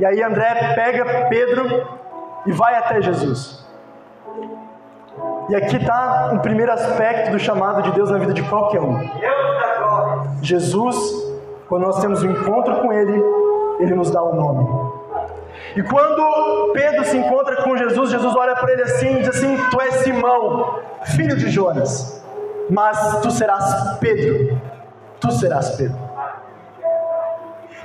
E 0.00 0.06
aí 0.06 0.22
André 0.22 0.74
pega 0.74 1.28
Pedro 1.28 1.98
e 2.46 2.52
vai 2.52 2.74
até 2.74 3.00
Jesus. 3.00 3.66
E 5.48 5.56
aqui 5.56 5.76
está 5.76 6.30
um 6.32 6.38
primeiro 6.38 6.72
aspecto 6.72 7.32
do 7.32 7.38
chamado 7.38 7.82
de 7.82 7.92
Deus 7.92 8.10
na 8.10 8.18
vida 8.18 8.34
de 8.34 8.42
qualquer 8.42 8.80
um. 8.80 8.98
Jesus, 10.42 10.96
quando 11.68 11.82
nós 11.82 12.00
temos 12.00 12.22
um 12.22 12.30
encontro 12.30 12.76
com 12.76 12.92
Ele, 12.92 13.22
Ele 13.80 13.94
nos 13.94 14.10
dá 14.10 14.22
um 14.22 14.34
nome. 14.34 14.88
E 15.76 15.82
quando 15.82 16.72
Pedro 16.72 17.04
se 17.04 17.16
encontra 17.16 17.62
com 17.62 17.76
Jesus, 17.76 18.10
Jesus 18.10 18.34
olha 18.34 18.54
para 18.56 18.72
ele 18.72 18.82
assim 18.82 19.16
e 19.16 19.18
diz 19.20 19.28
assim: 19.28 19.56
Tu 19.70 19.80
és 19.80 19.94
Simão, 19.96 20.80
filho 21.04 21.36
de 21.36 21.48
Jonas, 21.50 22.24
mas 22.70 23.20
tu 23.20 23.30
serás 23.30 23.98
Pedro. 23.98 24.60
Tu 25.20 25.30
serás 25.32 25.76
Pedro. 25.76 25.98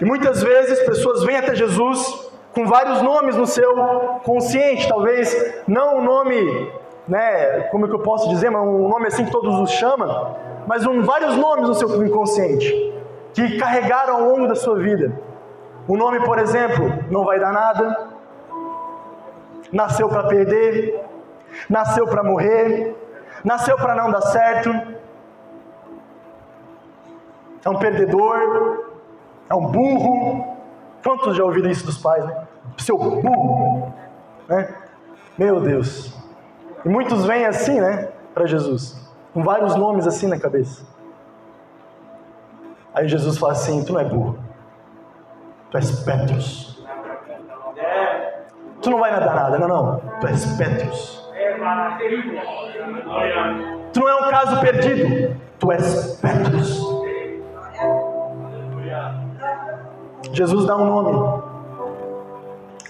E 0.02 0.06
muitas 0.06 0.42
vezes 0.42 0.80
pessoas 0.86 1.24
vêm 1.24 1.38
até 1.38 1.56
Jesus 1.56 2.32
com 2.54 2.66
vários 2.66 3.02
nomes 3.02 3.36
no 3.36 3.48
seu 3.48 3.76
consciente, 4.24 4.88
talvez 4.88 5.62
não 5.68 5.98
um 5.98 6.04
nome, 6.04 6.72
né, 7.08 7.62
como 7.72 7.86
é 7.86 7.90
que 7.90 7.96
eu 7.96 8.00
posso 8.00 8.30
dizer, 8.30 8.50
um 8.50 8.88
nome 8.88 9.08
assim 9.08 9.26
que 9.26 9.32
todos 9.32 9.60
os 9.60 9.72
chamam, 9.72 10.36
mas 10.68 10.86
um, 10.86 11.02
vários 11.02 11.36
nomes 11.36 11.68
no 11.68 11.74
seu 11.74 12.06
inconsciente 12.06 12.94
que 13.34 13.58
carregaram 13.58 14.16
ao 14.16 14.22
longo 14.22 14.48
da 14.48 14.56
sua 14.56 14.78
vida. 14.78 15.12
O 15.88 15.98
nome, 15.98 16.24
por 16.24 16.40
exemplo, 16.40 16.86
não 17.10 17.26
vai 17.26 17.40
dar 17.40 17.52
nada. 17.52 18.10
Nasceu 19.72 20.08
para 20.08 20.24
perder. 20.28 21.04
Nasceu 21.70 22.08
para 22.08 22.24
morrer. 22.24 22.96
Nasceu 23.44 23.76
para 23.76 23.96
não 23.96 24.12
dar 24.12 24.22
certo. 24.22 24.70
É 27.66 27.70
um 27.70 27.78
perdedor. 27.78 28.92
É 29.50 29.56
um 29.56 29.66
burro. 29.66 30.58
Quantos 31.04 31.36
já 31.36 31.44
ouviram 31.44 31.70
isso 31.70 31.86
dos 31.86 31.98
pais, 31.98 32.24
né? 32.26 32.48
Seu 32.78 32.98
burro. 32.98 33.94
Né? 34.48 34.74
Meu 35.38 35.60
Deus. 35.60 36.23
E 36.86 36.90
muitos 36.90 37.26
vêm 37.26 37.46
assim, 37.46 37.80
né? 37.80 38.10
Para 38.34 38.46
Jesus. 38.46 39.02
Com 39.34 39.44
vários 39.44 39.76
nomes 39.76 40.06
assim 40.06 40.28
na 40.28 40.40
cabeça. 40.40 40.86
Aí 42.94 43.08
Jesus 43.08 43.38
fala 43.38 43.54
assim: 43.54 43.84
Tu 43.84 43.94
não 43.94 44.00
é 44.00 44.06
burro. 44.06 44.38
Tu 45.72 45.78
és 45.78 46.04
Petrus. 46.04 46.86
Tu 48.82 48.90
não 48.90 49.00
vai 49.00 49.12
nadar 49.12 49.34
nada, 49.34 49.60
não, 49.60 49.68
não. 49.68 50.02
Tu 50.20 50.28
és 50.28 50.46
Petrus. 50.58 51.30
Tu 53.94 54.00
não 54.00 54.10
é 54.10 54.16
um 54.16 54.30
caso 54.30 54.60
perdido. 54.60 55.36
Tu 55.60 55.72
és 55.72 56.20
Petrus. 56.22 56.94
Jesus 60.34 60.66
dá 60.66 60.76
um 60.76 60.86
nome 60.86 61.44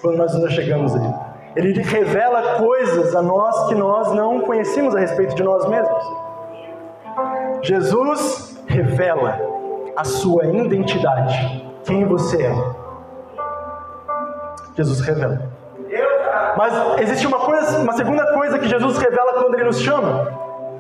quando 0.02 0.18
nós 0.18 0.34
nos 0.34 0.54
chegamos 0.54 0.96
a 0.96 1.00
Ele. 1.00 1.33
Ele 1.56 1.82
revela 1.82 2.56
coisas 2.58 3.16
a 3.16 3.22
nós 3.22 3.68
que 3.68 3.76
nós 3.76 4.12
não 4.14 4.42
conhecíamos 4.42 4.96
a 4.96 5.00
respeito 5.00 5.36
de 5.36 5.44
nós 5.44 5.66
mesmos. 5.68 6.04
Jesus 7.62 8.60
revela 8.68 9.40
a 9.96 10.04
sua 10.04 10.46
identidade 10.48 11.64
quem 11.86 12.06
você 12.06 12.44
é. 12.44 12.56
Jesus 14.76 15.02
revela. 15.02 15.42
Mas 16.58 17.02
existe 17.02 17.28
uma 17.28 17.40
coisa, 17.40 17.80
uma 17.80 17.94
segunda 17.94 18.34
coisa 18.34 18.58
que 18.58 18.68
Jesus 18.68 18.98
revela 18.98 19.34
quando 19.34 19.54
ele 19.56 19.66
nos 19.66 19.80
chama. 19.80 20.28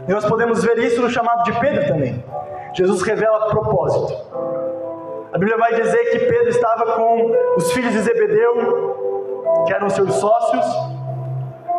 E 0.07 0.11
nós 0.11 0.25
podemos 0.25 0.63
ver 0.63 0.77
isso 0.79 1.01
no 1.01 1.09
chamado 1.09 1.43
de 1.43 1.59
Pedro 1.59 1.87
também. 1.87 2.23
Jesus 2.73 3.01
revela 3.03 3.47
propósito. 3.49 4.13
A 5.31 5.37
Bíblia 5.37 5.57
vai 5.57 5.73
dizer 5.75 6.03
que 6.11 6.19
Pedro 6.19 6.49
estava 6.49 6.93
com 6.93 7.31
os 7.57 7.71
filhos 7.71 7.91
de 7.91 7.99
Zebedeu, 8.01 9.02
que 9.65 9.73
eram 9.73 9.89
seus 9.89 10.13
sócios. 10.15 10.65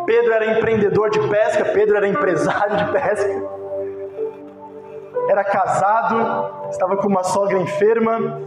Pedro 0.05 0.33
era 0.33 0.57
empreendedor 0.57 1.09
de 1.09 1.19
pesca, 1.27 1.65
Pedro 1.65 1.97
era 1.97 2.07
empresário 2.07 2.77
de 2.77 2.91
pesca. 2.91 3.55
Era 5.29 5.43
casado, 5.43 6.69
estava 6.69 6.97
com 6.97 7.07
uma 7.07 7.23
sogra 7.23 7.57
enferma, 7.57 8.39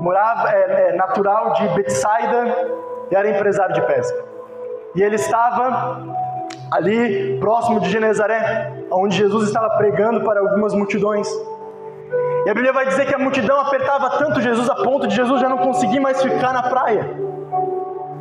morava 0.00 0.50
é, 0.50 0.90
é, 0.90 0.92
natural 0.96 1.54
de 1.54 1.68
Betsaida 1.70 2.68
e 3.10 3.14
era 3.14 3.28
empresário 3.28 3.74
de 3.74 3.82
pesca. 3.82 4.24
E 4.94 5.02
ele 5.02 5.16
estava 5.16 6.02
ali 6.70 7.38
próximo 7.40 7.80
de 7.80 7.90
Genezaré, 7.90 8.72
onde 8.90 9.16
Jesus 9.16 9.48
estava 9.48 9.70
pregando 9.70 10.22
para 10.22 10.40
algumas 10.40 10.74
multidões. 10.74 11.28
E 12.46 12.50
a 12.50 12.54
Bíblia 12.54 12.72
vai 12.72 12.86
dizer 12.86 13.06
que 13.06 13.14
a 13.14 13.18
multidão 13.18 13.58
apertava 13.58 14.10
tanto 14.18 14.40
Jesus 14.40 14.68
a 14.68 14.76
ponto 14.76 15.08
de 15.08 15.16
Jesus 15.16 15.40
já 15.40 15.48
não 15.48 15.58
conseguir 15.58 15.98
mais 15.98 16.22
ficar 16.22 16.52
na 16.52 16.62
praia. 16.62 17.10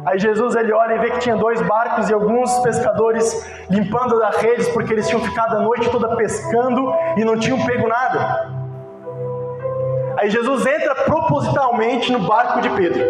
Aí 0.06 0.20
Jesus 0.20 0.56
ele 0.56 0.74
olha 0.74 0.96
e 0.96 1.00
vê 1.00 1.12
que 1.12 1.20
tinha 1.20 1.36
dois 1.36 1.62
barcos 1.62 2.10
e 2.10 2.14
alguns 2.14 2.60
pescadores 2.60 3.50
limpando 3.70 4.22
as 4.24 4.36
redes 4.38 4.68
porque 4.70 4.92
eles 4.92 5.08
tinham 5.08 5.22
ficado 5.22 5.58
a 5.58 5.60
noite 5.62 5.90
toda 5.90 6.16
pescando 6.16 6.94
e 7.16 7.24
não 7.24 7.38
tinham 7.38 7.66
pego 7.66 7.88
nada. 7.88 8.52
Aí 10.18 10.30
Jesus 10.30 10.66
entra 10.66 10.96
propositalmente 10.96 12.12
no 12.12 12.20
barco 12.20 12.62
de 12.62 12.70
Pedro. 12.70 13.04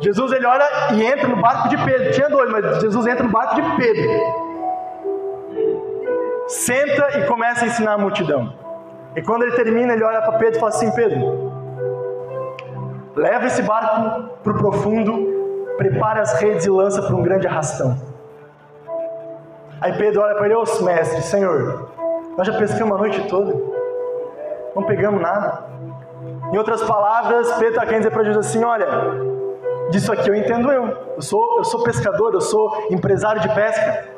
Jesus 0.00 0.32
ele 0.32 0.46
olha 0.46 0.64
e 0.94 1.04
entra 1.04 1.28
no 1.28 1.36
barco 1.36 1.68
de 1.68 1.76
Pedro. 1.76 2.12
Tinha 2.12 2.28
dois, 2.28 2.50
mas 2.50 2.80
Jesus 2.80 3.06
entra 3.06 3.24
no 3.24 3.30
barco 3.30 3.56
de 3.56 3.62
Pedro. 3.76 4.10
Senta 6.48 7.18
e 7.18 7.26
começa 7.26 7.64
a 7.64 7.68
ensinar 7.68 7.94
a 7.94 7.98
multidão. 7.98 8.52
E 9.16 9.22
quando 9.22 9.42
ele 9.42 9.52
termina, 9.52 9.92
ele 9.92 10.04
olha 10.04 10.20
para 10.22 10.38
Pedro 10.38 10.56
e 10.56 10.60
fala 10.60 10.70
assim: 10.70 10.90
Pedro, 10.92 11.57
leva 13.18 13.46
esse 13.46 13.62
barco 13.62 14.28
para 14.42 14.52
o 14.52 14.56
profundo, 14.56 15.74
prepara 15.76 16.20
as 16.22 16.40
redes 16.40 16.66
e 16.66 16.70
lança 16.70 17.02
para 17.02 17.14
um 17.14 17.22
grande 17.22 17.46
arrastão. 17.46 17.96
Aí 19.80 19.96
Pedro 19.96 20.22
olha 20.22 20.34
para 20.34 20.46
ele: 20.46 20.54
Ô 20.54 20.64
mestre, 20.82 21.22
Senhor, 21.22 21.90
nós 22.36 22.46
já 22.46 22.56
pescamos 22.56 22.96
a 22.96 22.98
noite 22.98 23.28
toda 23.28 23.78
não 24.78 24.86
pegamos 24.86 25.20
nada. 25.20 25.64
Em 26.52 26.56
outras 26.56 26.82
palavras, 26.82 27.50
Pedro 27.54 27.68
está 27.68 27.84
querendo 27.84 28.02
dizer 28.02 28.10
para 28.10 28.24
Jesus 28.24 28.46
assim: 28.46 28.64
olha, 28.64 28.86
disso 29.90 30.12
aqui 30.12 30.30
eu 30.30 30.34
entendo 30.34 30.70
eu. 30.70 30.86
Eu 31.16 31.22
sou, 31.22 31.58
eu 31.58 31.64
sou 31.64 31.82
pescador, 31.82 32.32
eu 32.32 32.40
sou 32.40 32.86
empresário 32.90 33.40
de 33.40 33.48
pesca. 33.52 34.17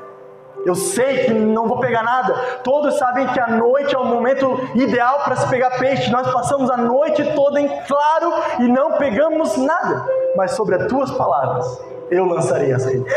Eu 0.64 0.74
sei 0.74 1.24
que 1.24 1.32
não 1.32 1.66
vou 1.66 1.78
pegar 1.78 2.02
nada. 2.02 2.34
Todos 2.62 2.98
sabem 2.98 3.26
que 3.28 3.40
a 3.40 3.48
noite 3.48 3.94
é 3.94 3.98
o 3.98 4.04
momento 4.04 4.58
ideal 4.74 5.20
para 5.24 5.36
se 5.36 5.48
pegar 5.48 5.78
peixe. 5.78 6.10
Nós 6.10 6.30
passamos 6.30 6.70
a 6.70 6.76
noite 6.76 7.24
toda 7.34 7.60
em 7.60 7.68
claro 7.86 8.32
e 8.60 8.68
não 8.68 8.92
pegamos 8.92 9.56
nada. 9.56 10.04
Mas 10.36 10.52
sobre 10.52 10.74
as 10.74 10.86
tuas 10.86 11.10
palavras, 11.12 11.82
eu 12.10 12.26
lançarei 12.26 12.72
as 12.72 12.84
redes. 12.84 13.12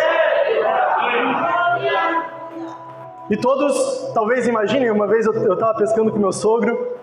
E 3.29 3.37
todos, 3.37 4.11
talvez 4.13 4.47
imaginem, 4.47 4.91
uma 4.91 5.07
vez 5.07 5.25
eu 5.25 5.53
estava 5.53 5.73
pescando 5.75 6.11
com 6.11 6.19
meu 6.19 6.31
sogro 6.31 6.97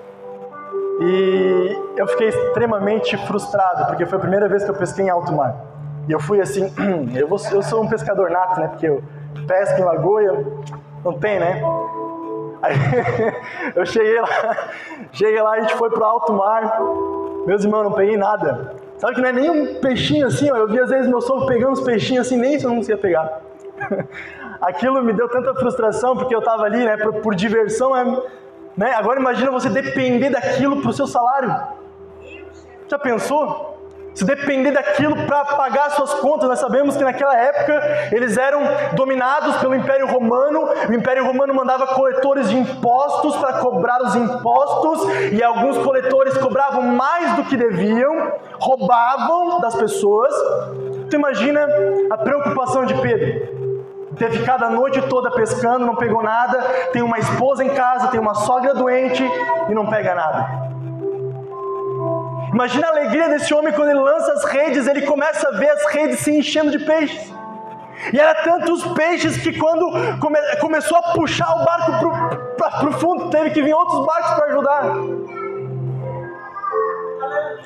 e 1.01 1.79
eu 1.97 2.07
fiquei 2.09 2.29
extremamente 2.29 3.17
frustrado, 3.27 3.87
porque 3.87 4.05
foi 4.05 4.19
a 4.19 4.21
primeira 4.21 4.49
vez 4.49 4.63
que 4.63 4.71
eu 4.71 4.75
pesquei 4.75 5.07
em 5.07 5.09
alto 5.09 5.33
mar. 5.33 5.57
E 6.09 6.13
eu 6.13 6.21
fui 6.21 6.41
assim, 6.41 6.73
eu, 7.15 7.27
vou, 7.27 7.39
eu 7.53 7.63
sou 7.63 7.83
um 7.83 7.89
pescador 7.89 8.31
nato, 8.31 8.61
né? 8.61 8.69
Porque 8.69 8.87
eu 8.87 9.03
pesco 9.47 9.81
em 9.81 9.85
lagoa, 9.85 10.45
não 11.05 11.13
tem, 11.19 11.39
né? 11.39 11.63
Aí 12.63 12.75
eu 13.75 13.87
cheguei 13.87 14.21
lá, 14.21 14.69
cheguei 15.13 15.43
lá, 15.43 15.53
a 15.53 15.61
gente 15.61 15.75
foi 15.75 15.91
pro 15.91 16.05
alto 16.05 16.33
mar. 16.33 16.81
Meus 17.47 17.65
irmãos, 17.65 17.85
não 17.85 17.93
peguei 17.93 18.17
nada. 18.17 18.75
Sabe 18.99 19.15
que 19.15 19.21
não 19.23 19.29
é 19.29 19.33
nem 19.33 19.51
um 19.51 19.81
peixinho 19.81 20.27
assim, 20.27 20.51
ó. 20.51 20.57
Eu 20.57 20.69
vi 20.69 20.79
às 20.79 20.91
vezes 20.91 21.09
meu 21.09 21.21
sogro 21.21 21.47
pegando 21.47 21.73
uns 21.73 21.81
peixinhos 21.81 22.27
assim, 22.27 22.37
nem 22.37 22.55
isso 22.55 22.67
eu 22.67 22.69
não 22.69 22.77
conseguia 22.77 22.99
pegar. 22.99 23.41
Aquilo 24.61 25.03
me 25.03 25.15
deu 25.15 25.27
tanta 25.27 25.55
frustração 25.55 26.15
porque 26.15 26.35
eu 26.35 26.43
tava 26.43 26.65
ali, 26.65 26.85
né, 26.85 26.99
por, 26.99 27.15
por 27.15 27.35
diversão, 27.35 27.93
né? 28.77 28.93
Agora 28.93 29.19
imagina 29.19 29.51
você 29.51 29.71
depender 29.71 30.29
daquilo 30.29 30.83
pro 30.83 30.93
seu 30.93 31.07
salário. 31.07 31.57
Já 32.89 32.99
pensou? 32.99 33.70
Se 34.15 34.25
depender 34.25 34.73
daquilo 34.73 35.17
para 35.27 35.45
pagar 35.45 35.91
suas 35.93 36.15
contas, 36.15 36.49
nós 36.49 36.59
sabemos 36.59 36.97
que 36.97 37.05
naquela 37.05 37.37
época 37.37 38.09
eles 38.13 38.37
eram 38.37 38.61
dominados 38.93 39.57
pelo 39.59 39.75
Império 39.75 40.07
Romano. 40.07 40.69
O 40.89 40.93
Império 40.93 41.25
Romano 41.25 41.55
mandava 41.55 41.87
coletores 41.89 42.49
de 42.49 42.57
impostos 42.57 43.37
para 43.37 43.55
cobrar 43.55 44.03
os 44.03 44.17
impostos, 44.17 45.09
e 45.33 45.43
alguns 45.43 45.79
coletores 45.79 46.37
cobravam 46.37 46.83
mais 46.83 47.37
do 47.37 47.45
que 47.45 47.57
deviam, 47.57 48.33
roubavam 48.59 49.61
das 49.61 49.75
pessoas. 49.77 50.35
Tu 51.09 51.17
imagina 51.17 51.67
a 52.11 52.17
preocupação 52.19 52.85
de 52.85 52.95
Pedro? 52.95 53.61
ter 54.17 54.33
ficado 54.33 54.65
a 54.65 54.71
noite 54.71 55.01
toda 55.09 55.31
pescando, 55.31 55.87
não 55.87 55.97
pegou 55.97 56.23
nada, 56.23 56.61
tem 56.93 57.01
uma 57.01 57.19
esposa 57.19 57.65
em 57.65 57.71
casa, 57.71 58.09
tem 58.09 58.21
uma 58.21 58.35
sogra 58.35 58.75
doente 58.75 59.25
e 59.69 59.75
não 59.75 59.87
pega 59.87 60.15
nada. 60.15 60.70
Imagina 62.53 62.89
a 62.89 62.91
alegria 62.91 63.29
desse 63.29 63.53
homem 63.55 63.73
quando 63.73 63.91
ele 63.91 64.01
lança 64.01 64.33
as 64.33 64.45
redes, 64.45 64.87
ele 64.87 65.03
começa 65.03 65.49
a 65.49 65.53
ver 65.53 65.71
as 65.71 65.87
redes 65.87 66.21
se 66.21 66.37
enchendo 66.37 66.71
de 66.71 66.81
peixes. 66.81 67.33
E 68.13 68.19
era 68.19 68.35
tantos 68.43 68.85
peixes 68.95 69.37
que 69.37 69.57
quando 69.57 69.91
come, 70.19 70.39
começou 70.61 70.97
a 70.97 71.03
puxar 71.13 71.55
o 71.55 71.65
barco 71.65 71.93
para 72.57 72.89
o 72.89 72.93
fundo, 72.93 73.31
teve 73.31 73.51
que 73.51 73.63
vir 73.63 73.75
outros 73.75 74.05
barcos 74.07 74.35
para 74.35 74.47
ajudar. 74.47 74.85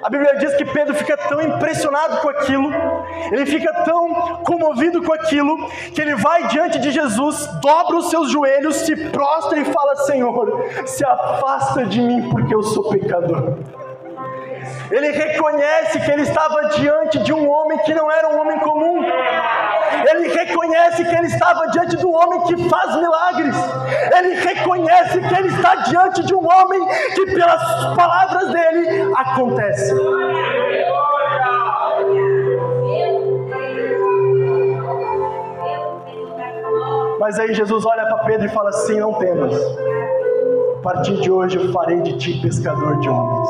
A 0.02 0.10
Bíblia 0.10 0.36
diz 0.38 0.54
que 0.56 0.66
Pedro 0.66 0.94
fica 0.94 1.16
tão 1.16 1.40
impressionado 1.40 2.18
com 2.18 2.28
aquilo, 2.28 2.70
ele 3.32 3.46
fica 3.46 3.72
tão 3.84 4.42
comovido 4.44 5.02
com 5.02 5.14
aquilo, 5.14 5.66
que 5.94 6.00
ele 6.00 6.14
vai 6.16 6.48
diante 6.48 6.78
de 6.78 6.90
Jesus, 6.90 7.46
dobra 7.62 7.96
os 7.96 8.10
seus 8.10 8.30
joelhos, 8.30 8.76
se 8.76 8.94
prostra 9.10 9.58
e 9.58 9.64
fala: 9.64 9.96
Senhor, 9.96 10.70
se 10.84 11.06
afasta 11.06 11.86
de 11.86 12.02
mim, 12.02 12.28
porque 12.28 12.54
eu 12.54 12.62
sou 12.62 12.90
pecador. 12.90 13.56
Ele 14.90 15.10
reconhece 15.10 16.00
que 16.00 16.10
ele 16.10 16.22
estava 16.22 16.68
diante 16.76 17.18
de 17.20 17.32
um 17.32 17.50
homem 17.50 17.78
que 17.78 17.94
não 17.94 18.10
era 18.10 18.28
um 18.28 18.40
homem 18.40 18.58
comum. 18.60 19.02
Ele 20.10 20.28
reconhece 20.28 21.04
que 21.04 21.14
ele 21.14 21.26
estava 21.26 21.66
diante 21.68 21.96
um 22.04 22.14
homem 22.14 22.40
que 22.42 22.68
faz 22.68 22.96
milagres. 22.96 23.56
Ele 24.16 24.34
reconhece 24.34 25.20
que 25.20 25.34
ele 25.34 25.48
está 25.48 25.74
diante 25.76 26.24
de 26.24 26.34
um 26.34 26.46
homem 26.46 26.86
que, 27.14 27.26
pelas 27.26 27.94
palavras 27.94 28.50
dele, 28.50 29.12
acontece. 29.16 29.94
Mas 37.18 37.38
aí 37.38 37.54
Jesus 37.54 37.86
olha 37.86 38.04
para 38.06 38.18
Pedro 38.24 38.46
e 38.46 38.50
fala 38.50 38.68
assim: 38.68 39.00
Não 39.00 39.14
temas, 39.14 39.54
a 40.76 40.82
partir 40.82 41.16
de 41.20 41.30
hoje 41.30 41.56
eu 41.56 41.72
farei 41.72 42.02
de 42.02 42.18
ti 42.18 42.40
pescador 42.42 43.00
de 43.00 43.08
homens. 43.08 43.48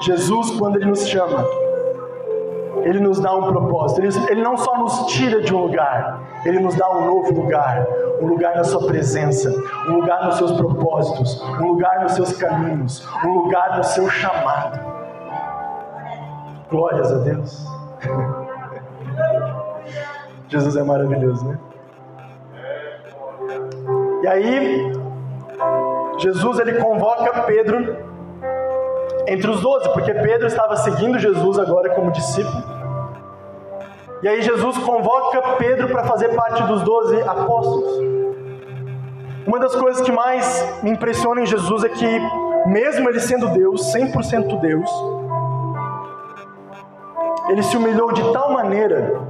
Jesus, 0.00 0.50
quando 0.58 0.76
Ele 0.76 0.86
nos 0.86 1.06
chama, 1.06 1.44
Ele 2.82 3.00
nos 3.00 3.20
dá 3.20 3.34
um 3.34 3.42
propósito. 3.52 4.00
Ele, 4.00 4.30
ele 4.30 4.42
não 4.42 4.56
só 4.56 4.78
nos 4.78 5.06
tira 5.06 5.40
de 5.40 5.54
um 5.54 5.62
lugar, 5.62 6.20
Ele 6.44 6.60
nos 6.60 6.74
dá 6.76 6.90
um 6.90 7.06
novo 7.06 7.32
lugar. 7.42 7.86
Um 8.20 8.26
lugar 8.26 8.56
na 8.56 8.64
Sua 8.64 8.86
presença, 8.86 9.48
um 9.88 9.96
lugar 9.96 10.24
nos 10.24 10.36
seus 10.36 10.52
propósitos, 10.52 11.40
um 11.60 11.68
lugar 11.68 12.02
nos 12.02 12.12
seus 12.12 12.32
caminhos, 12.32 13.06
um 13.24 13.42
lugar 13.42 13.76
no 13.76 13.84
seu 13.84 14.08
chamado. 14.08 14.80
Glórias 16.70 17.12
a 17.12 17.18
Deus. 17.18 17.64
Jesus 20.48 20.76
é 20.76 20.82
maravilhoso, 20.82 21.46
né? 21.46 21.58
E 24.22 24.26
aí, 24.26 24.92
Jesus 26.18 26.58
ele 26.58 26.74
convoca 26.80 27.42
Pedro 27.42 28.07
entre 29.28 29.50
os 29.50 29.60
doze, 29.60 29.90
porque 29.90 30.12
Pedro 30.14 30.46
estava 30.46 30.74
seguindo 30.76 31.18
Jesus 31.18 31.58
agora 31.58 31.90
como 31.90 32.10
discípulo. 32.10 32.64
E 34.22 34.28
aí 34.28 34.40
Jesus 34.40 34.78
convoca 34.78 35.56
Pedro 35.58 35.88
para 35.88 36.04
fazer 36.04 36.34
parte 36.34 36.62
dos 36.62 36.82
doze 36.82 37.20
apóstolos. 37.22 38.00
Uma 39.46 39.58
das 39.58 39.76
coisas 39.76 40.02
que 40.02 40.10
mais 40.10 40.82
me 40.82 40.90
impressiona 40.90 41.42
em 41.42 41.46
Jesus 41.46 41.84
é 41.84 41.88
que, 41.90 42.20
mesmo 42.66 43.08
ele 43.08 43.20
sendo 43.20 43.48
Deus, 43.48 43.92
100% 43.94 44.60
Deus, 44.60 44.90
ele 47.48 47.62
se 47.62 47.76
humilhou 47.76 48.12
de 48.12 48.32
tal 48.32 48.52
maneira, 48.52 49.20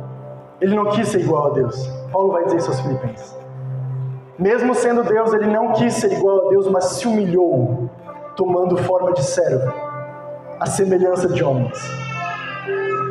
ele 0.61 0.75
não 0.75 0.87
quis 0.87 1.09
ser 1.09 1.21
igual 1.21 1.49
a 1.49 1.51
Deus. 1.51 1.87
Paulo 2.13 2.33
vai 2.33 2.45
dizer 2.45 2.59
isso 2.59 2.71
aos 2.71 2.81
Filipenses. 2.81 3.37
Mesmo 4.39 4.75
sendo 4.75 5.03
Deus, 5.03 5.33
ele 5.33 5.47
não 5.49 5.73
quis 5.73 5.95
ser 5.95 6.13
igual 6.13 6.47
a 6.47 6.51
Deus, 6.51 6.69
mas 6.69 6.85
se 6.85 7.07
humilhou, 7.07 7.91
tomando 8.37 8.77
forma 8.77 9.13
de 9.13 9.25
servo 9.25 9.88
a 10.61 10.67
semelhança 10.67 11.29
de 11.29 11.43
homens. 11.43 11.79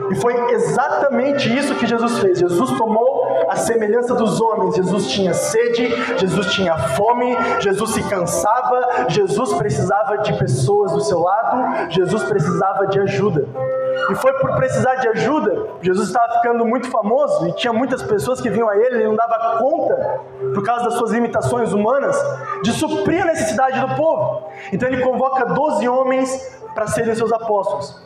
E 0.09 0.15
foi 0.15 0.33
exatamente 0.53 1.53
isso 1.55 1.75
que 1.75 1.85
Jesus 1.85 2.19
fez. 2.19 2.39
Jesus 2.39 2.71
tomou 2.77 3.45
a 3.49 3.55
semelhança 3.55 4.13
dos 4.15 4.39
homens. 4.39 4.75
Jesus 4.75 5.07
tinha 5.07 5.33
sede, 5.33 5.89
Jesus 6.17 6.47
tinha 6.53 6.77
fome, 6.77 7.35
Jesus 7.59 7.91
se 7.91 8.03
cansava, 8.03 9.05
Jesus 9.09 9.53
precisava 9.53 10.19
de 10.19 10.33
pessoas 10.37 10.93
do 10.93 11.01
seu 11.01 11.19
lado, 11.19 11.91
Jesus 11.91 12.23
precisava 12.23 12.87
de 12.87 12.99
ajuda. 12.99 13.45
E 14.09 14.15
foi 14.15 14.33
por 14.33 14.55
precisar 14.55 14.95
de 14.95 15.07
ajuda, 15.09 15.67
Jesus 15.81 16.07
estava 16.07 16.33
ficando 16.35 16.65
muito 16.65 16.89
famoso 16.89 17.47
e 17.47 17.51
tinha 17.53 17.73
muitas 17.73 18.01
pessoas 18.03 18.39
que 18.39 18.49
vinham 18.49 18.69
a 18.69 18.77
ele, 18.77 18.95
ele 18.95 19.07
não 19.07 19.15
dava 19.15 19.57
conta, 19.57 20.21
por 20.53 20.63
causa 20.63 20.85
das 20.85 20.93
suas 20.93 21.11
limitações 21.11 21.73
humanas, 21.73 22.17
de 22.63 22.71
suprir 22.71 23.21
a 23.21 23.25
necessidade 23.25 23.79
do 23.79 23.95
povo. 23.95 24.43
Então 24.71 24.87
ele 24.87 25.01
convoca 25.03 25.45
12 25.45 25.87
homens 25.89 26.57
para 26.73 26.87
serem 26.87 27.13
seus 27.15 27.31
apóstolos. 27.33 28.01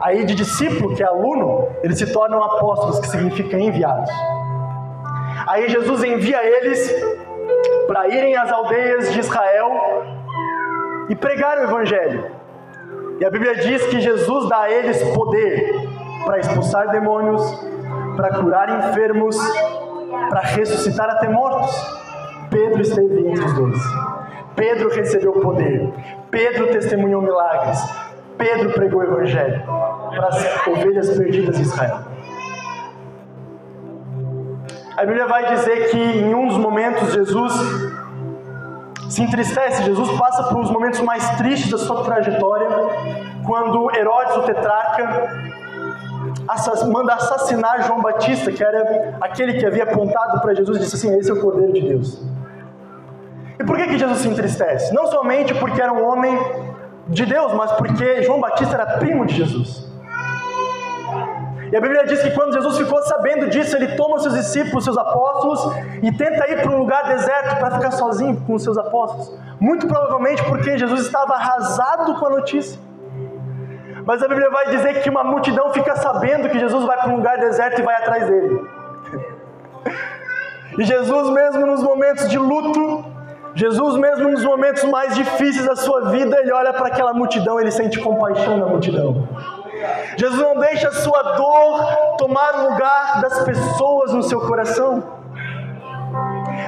Aí 0.00 0.24
de 0.24 0.34
discípulo, 0.34 0.94
que 0.94 1.02
é 1.02 1.06
aluno, 1.06 1.68
eles 1.82 1.98
se 1.98 2.12
tornam 2.12 2.42
apóstolos, 2.42 3.00
que 3.00 3.08
significa 3.08 3.58
enviados. 3.58 4.10
Aí 5.46 5.68
Jesus 5.68 6.04
envia 6.04 6.44
eles 6.44 6.92
para 7.86 8.08
irem 8.08 8.36
às 8.36 8.52
aldeias 8.52 9.12
de 9.12 9.20
Israel 9.20 10.04
e 11.08 11.14
pregar 11.14 11.58
o 11.58 11.62
evangelho. 11.62 12.35
E 13.18 13.24
a 13.24 13.30
Bíblia 13.30 13.54
diz 13.56 13.86
que 13.86 14.00
Jesus 14.00 14.48
dá 14.48 14.62
a 14.62 14.70
eles 14.70 15.02
poder 15.14 15.74
para 16.24 16.38
expulsar 16.38 16.90
demônios, 16.90 17.42
para 18.16 18.30
curar 18.38 18.90
enfermos, 18.90 19.36
para 20.28 20.40
ressuscitar 20.40 21.08
até 21.08 21.28
mortos. 21.28 21.74
Pedro 22.50 22.82
esteve 22.82 23.28
entre 23.28 23.44
os 23.44 23.52
dois. 23.54 23.78
Pedro 24.54 24.90
recebeu 24.90 25.32
poder. 25.32 25.88
Pedro 26.30 26.68
testemunhou 26.68 27.22
milagres. 27.22 27.78
Pedro 28.36 28.72
pregou 28.72 29.00
o 29.00 29.04
Evangelho 29.04 29.62
para 29.64 30.28
as 30.28 30.66
ovelhas 30.66 31.16
perdidas 31.16 31.56
de 31.56 31.62
Israel. 31.62 31.98
A 34.96 35.04
Bíblia 35.04 35.26
vai 35.26 35.54
dizer 35.54 35.90
que 35.90 35.98
em 35.98 36.34
um 36.34 36.48
dos 36.48 36.58
momentos 36.58 37.12
Jesus 37.12 37.52
se 39.08 39.22
entristece, 39.22 39.82
Jesus 39.84 40.10
passa 40.18 40.44
por 40.44 40.58
uns 40.58 40.70
momentos 40.70 41.00
mais 41.00 41.28
tristes 41.36 41.70
da 41.70 41.78
sua 41.78 42.02
trajetória, 42.02 42.68
quando 43.44 43.94
Herodes, 43.94 44.36
o 44.36 44.42
tetrarca, 44.42 45.56
manda 46.88 47.14
assassinar 47.14 47.82
João 47.84 48.00
Batista, 48.02 48.50
que 48.52 48.62
era 48.62 49.16
aquele 49.20 49.54
que 49.54 49.66
havia 49.66 49.84
apontado 49.84 50.40
para 50.40 50.54
Jesus 50.54 50.78
e 50.78 50.80
disse 50.80 50.96
assim: 50.96 51.18
Esse 51.18 51.30
é 51.30 51.34
o 51.34 51.40
Cordeiro 51.40 51.72
de 51.72 51.80
Deus. 51.82 52.22
E 53.58 53.64
por 53.64 53.76
que, 53.76 53.86
que 53.86 53.98
Jesus 53.98 54.18
se 54.18 54.28
entristece? 54.28 54.92
Não 54.92 55.06
somente 55.06 55.54
porque 55.54 55.80
era 55.80 55.92
um 55.92 56.06
homem 56.06 56.38
de 57.08 57.24
Deus, 57.24 57.52
mas 57.54 57.72
porque 57.72 58.22
João 58.22 58.40
Batista 58.40 58.74
era 58.74 58.98
primo 58.98 59.24
de 59.24 59.34
Jesus. 59.34 59.85
E 61.70 61.76
a 61.76 61.80
Bíblia 61.80 62.04
diz 62.06 62.22
que 62.22 62.30
quando 62.30 62.52
Jesus 62.52 62.78
ficou 62.78 63.02
sabendo 63.02 63.48
disso, 63.48 63.76
ele 63.76 63.96
toma 63.96 64.18
seus 64.20 64.34
discípulos, 64.34 64.84
seus 64.84 64.96
apóstolos, 64.96 65.74
e 66.02 66.12
tenta 66.12 66.48
ir 66.50 66.62
para 66.62 66.70
um 66.70 66.78
lugar 66.78 67.04
deserto 67.04 67.58
para 67.58 67.72
ficar 67.72 67.90
sozinho 67.90 68.40
com 68.46 68.54
os 68.54 68.62
seus 68.62 68.78
apóstolos. 68.78 69.36
Muito 69.58 69.86
provavelmente 69.86 70.44
porque 70.44 70.78
Jesus 70.78 71.00
estava 71.02 71.34
arrasado 71.34 72.14
com 72.14 72.26
a 72.26 72.30
notícia. 72.30 72.78
Mas 74.04 74.22
a 74.22 74.28
Bíblia 74.28 74.48
vai 74.50 74.70
dizer 74.70 75.02
que 75.02 75.10
uma 75.10 75.24
multidão 75.24 75.72
fica 75.72 75.96
sabendo 75.96 76.48
que 76.48 76.58
Jesus 76.58 76.84
vai 76.84 76.96
para 76.96 77.10
um 77.10 77.16
lugar 77.16 77.38
deserto 77.38 77.80
e 77.80 77.84
vai 77.84 77.96
atrás 77.96 78.28
dele. 78.28 78.64
E 80.78 80.84
Jesus, 80.84 81.30
mesmo 81.30 81.66
nos 81.66 81.82
momentos 81.82 82.28
de 82.28 82.38
luto, 82.38 83.04
Jesus, 83.54 83.96
mesmo 83.96 84.28
nos 84.28 84.44
momentos 84.44 84.84
mais 84.84 85.14
difíceis 85.14 85.66
da 85.66 85.74
sua 85.74 86.10
vida, 86.10 86.36
ele 86.38 86.52
olha 86.52 86.72
para 86.72 86.88
aquela 86.88 87.14
multidão, 87.14 87.58
ele 87.58 87.70
sente 87.70 87.98
compaixão 87.98 88.58
na 88.58 88.66
multidão. 88.66 89.26
Jesus 90.16 90.40
não 90.40 90.58
deixa 90.58 90.88
a 90.88 90.92
sua 90.92 91.22
dor 91.22 92.16
tomar 92.18 92.54
o 92.56 92.70
lugar 92.70 93.20
das 93.20 93.44
pessoas 93.44 94.12
no 94.12 94.22
seu 94.22 94.40
coração. 94.40 95.02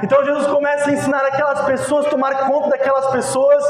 Então 0.02 0.24
Jesus 0.24 0.46
começa 0.46 0.90
a 0.90 0.92
ensinar 0.92 1.24
aquelas 1.24 1.62
pessoas, 1.62 2.06
tomar 2.06 2.46
conta 2.46 2.70
daquelas 2.70 3.06
pessoas. 3.06 3.64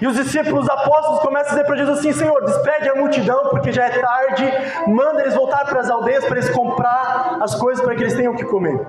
E 0.00 0.06
os 0.06 0.14
discípulos 0.14 0.64
os 0.64 0.70
apóstolos 0.70 1.20
começam 1.20 1.52
a 1.52 1.54
dizer 1.54 1.66
para 1.66 1.76
Jesus 1.76 1.98
assim: 1.98 2.12
Senhor, 2.12 2.42
despede 2.44 2.88
a 2.88 2.94
multidão, 2.94 3.50
porque 3.50 3.70
já 3.70 3.84
é 3.84 3.90
tarde, 3.90 4.50
manda 4.88 5.20
eles 5.20 5.34
voltar 5.34 5.64
para 5.66 5.80
as 5.80 5.90
aldeias 5.90 6.24
para 6.24 6.36
eles 6.36 6.50
comprar 6.50 7.38
as 7.40 7.54
coisas 7.54 7.84
para 7.84 7.94
que 7.94 8.02
eles 8.02 8.14
tenham 8.14 8.32
o 8.32 8.36
que 8.36 8.44
comer. 8.44 8.80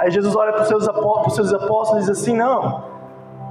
Aí 0.00 0.10
Jesus 0.10 0.34
olha 0.36 0.52
para 0.52 0.62
os 0.62 0.68
seus 0.68 0.88
apóstolos, 0.88 1.38
e 1.92 1.98
diz 2.00 2.10
assim: 2.10 2.36
Não, 2.36 2.84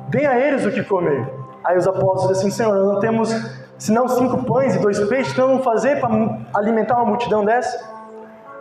dê 0.09 0.25
a 0.25 0.39
eles 0.39 0.65
o 0.65 0.71
que 0.71 0.83
comer. 0.83 1.27
Aí 1.63 1.77
os 1.77 1.87
apóstolos 1.87 2.27
dizem 2.27 2.49
assim: 2.49 2.51
Senhor, 2.51 2.75
nós 2.75 2.87
não 2.87 2.99
temos 2.99 3.33
senão 3.81 4.07
cinco 4.07 4.43
pães 4.43 4.75
e 4.75 4.79
dois 4.79 4.99
peixes, 5.09 5.33
então 5.33 5.47
vamos 5.47 5.63
fazer 5.63 5.99
para 5.99 6.37
alimentar 6.53 6.97
uma 6.97 7.05
multidão 7.05 7.43
dessa? 7.43 7.83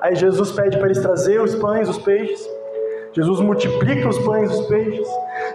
Aí 0.00 0.14
Jesus 0.14 0.50
pede 0.50 0.78
para 0.78 0.86
eles 0.86 1.02
trazer 1.02 1.42
os 1.42 1.54
pães, 1.56 1.90
os 1.90 1.98
peixes. 1.98 2.40
Jesus 3.12 3.40
multiplica 3.40 4.08
os 4.08 4.18
pães 4.20 4.50
e 4.50 4.54
os 4.54 4.66
peixes. 4.66 5.06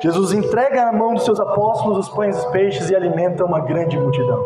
Jesus 0.02 0.34
entrega 0.34 0.86
na 0.86 0.94
mão 0.94 1.16
dos 1.16 1.26
seus 1.26 1.40
apóstolos 1.40 1.98
os 2.08 2.10
pães 2.10 2.36
e 2.36 2.40
os 2.40 2.46
peixes 2.52 2.92
e 2.92 2.96
alimenta 2.96 3.44
uma 3.44 3.60
grande 3.60 3.98
multidão. 3.98 4.46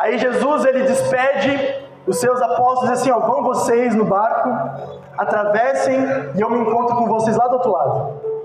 Aí 0.00 0.18
Jesus 0.18 0.66
ele 0.66 0.82
despede 0.82 1.82
os 2.06 2.20
seus 2.20 2.42
apóstolos 2.42 2.90
assim, 2.90 3.10
ó, 3.10 3.20
vão 3.20 3.42
vocês 3.42 3.94
no 3.94 4.04
barco, 4.04 4.50
atravessem 5.16 5.98
e 6.34 6.40
eu 6.42 6.50
me 6.50 6.58
encontro 6.58 6.94
com 6.94 7.06
vocês 7.06 7.34
lá 7.34 7.48
do 7.48 7.54
outro 7.54 7.72
lado. 7.72 8.35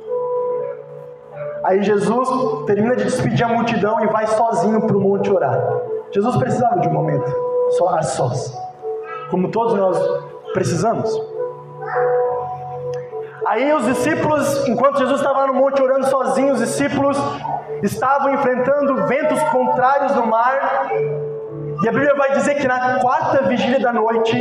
Aí 1.63 1.83
Jesus 1.83 2.29
termina 2.65 2.95
de 2.95 3.03
despedir 3.03 3.45
a 3.45 3.49
multidão 3.49 4.01
e 4.01 4.07
vai 4.07 4.25
sozinho 4.27 4.81
para 4.81 4.97
o 4.97 4.99
monte 4.99 5.31
orar. 5.31 5.59
Jesus 6.11 6.35
precisava 6.37 6.79
de 6.79 6.87
um 6.87 6.93
momento 6.93 7.31
só 7.77 7.89
a 7.89 8.01
sós, 8.01 8.53
como 9.29 9.49
todos 9.51 9.75
nós 9.75 9.97
precisamos. 10.53 11.09
Aí 13.45 13.73
os 13.73 13.85
discípulos, 13.85 14.67
enquanto 14.67 14.99
Jesus 14.99 15.19
estava 15.19 15.47
no 15.47 15.53
monte 15.53 15.81
orando 15.81 16.07
sozinho, 16.07 16.53
os 16.53 16.59
discípulos 16.59 17.17
estavam 17.83 18.33
enfrentando 18.33 19.07
ventos 19.07 19.41
contrários 19.43 20.15
no 20.15 20.25
mar. 20.25 20.87
E 21.83 21.87
a 21.87 21.91
Bíblia 21.91 22.15
vai 22.15 22.31
dizer 22.33 22.55
que 22.55 22.67
na 22.67 22.99
quarta 22.99 23.43
vigília 23.43 23.79
da 23.79 23.91
noite, 23.91 24.37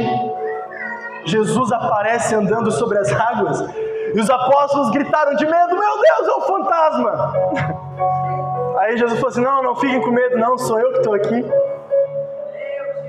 Jesus 1.24 1.72
aparece 1.72 2.34
andando 2.34 2.70
sobre 2.70 2.98
as 2.98 3.12
águas. 3.12 3.64
E 4.14 4.20
os 4.20 4.28
apóstolos 4.28 4.90
gritaram 4.90 5.34
de 5.36 5.46
medo: 5.46 5.76
Meu 5.76 5.94
Deus, 6.00 6.28
é 6.28 6.36
um 6.36 6.40
fantasma! 6.40 7.32
Aí 8.78 8.96
Jesus 8.96 9.18
falou 9.18 9.28
assim: 9.28 9.42
Não, 9.42 9.62
não 9.62 9.76
fiquem 9.76 10.00
com 10.00 10.10
medo, 10.10 10.38
não, 10.38 10.58
sou 10.58 10.78
eu 10.78 10.92
que 10.92 10.98
estou 10.98 11.14
aqui. 11.14 11.44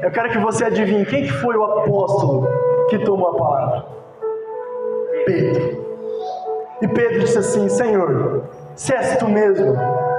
Eu 0.02 0.12
quero 0.12 0.30
que 0.30 0.38
você 0.40 0.66
adivinhe 0.66 1.06
quem 1.06 1.24
que 1.24 1.32
foi 1.34 1.56
o 1.56 1.64
apóstolo 1.64 2.48
que 2.90 3.00
tomou 3.00 3.30
a 3.30 3.36
palavra. 3.36 3.86
Pedro. 5.26 5.82
E 6.82 6.88
Pedro 6.88 7.20
disse 7.20 7.38
assim: 7.38 7.70
Senhor, 7.70 8.44
se 8.76 8.94
és 8.94 9.18
tu 9.18 9.28
mesmo, 9.28 9.76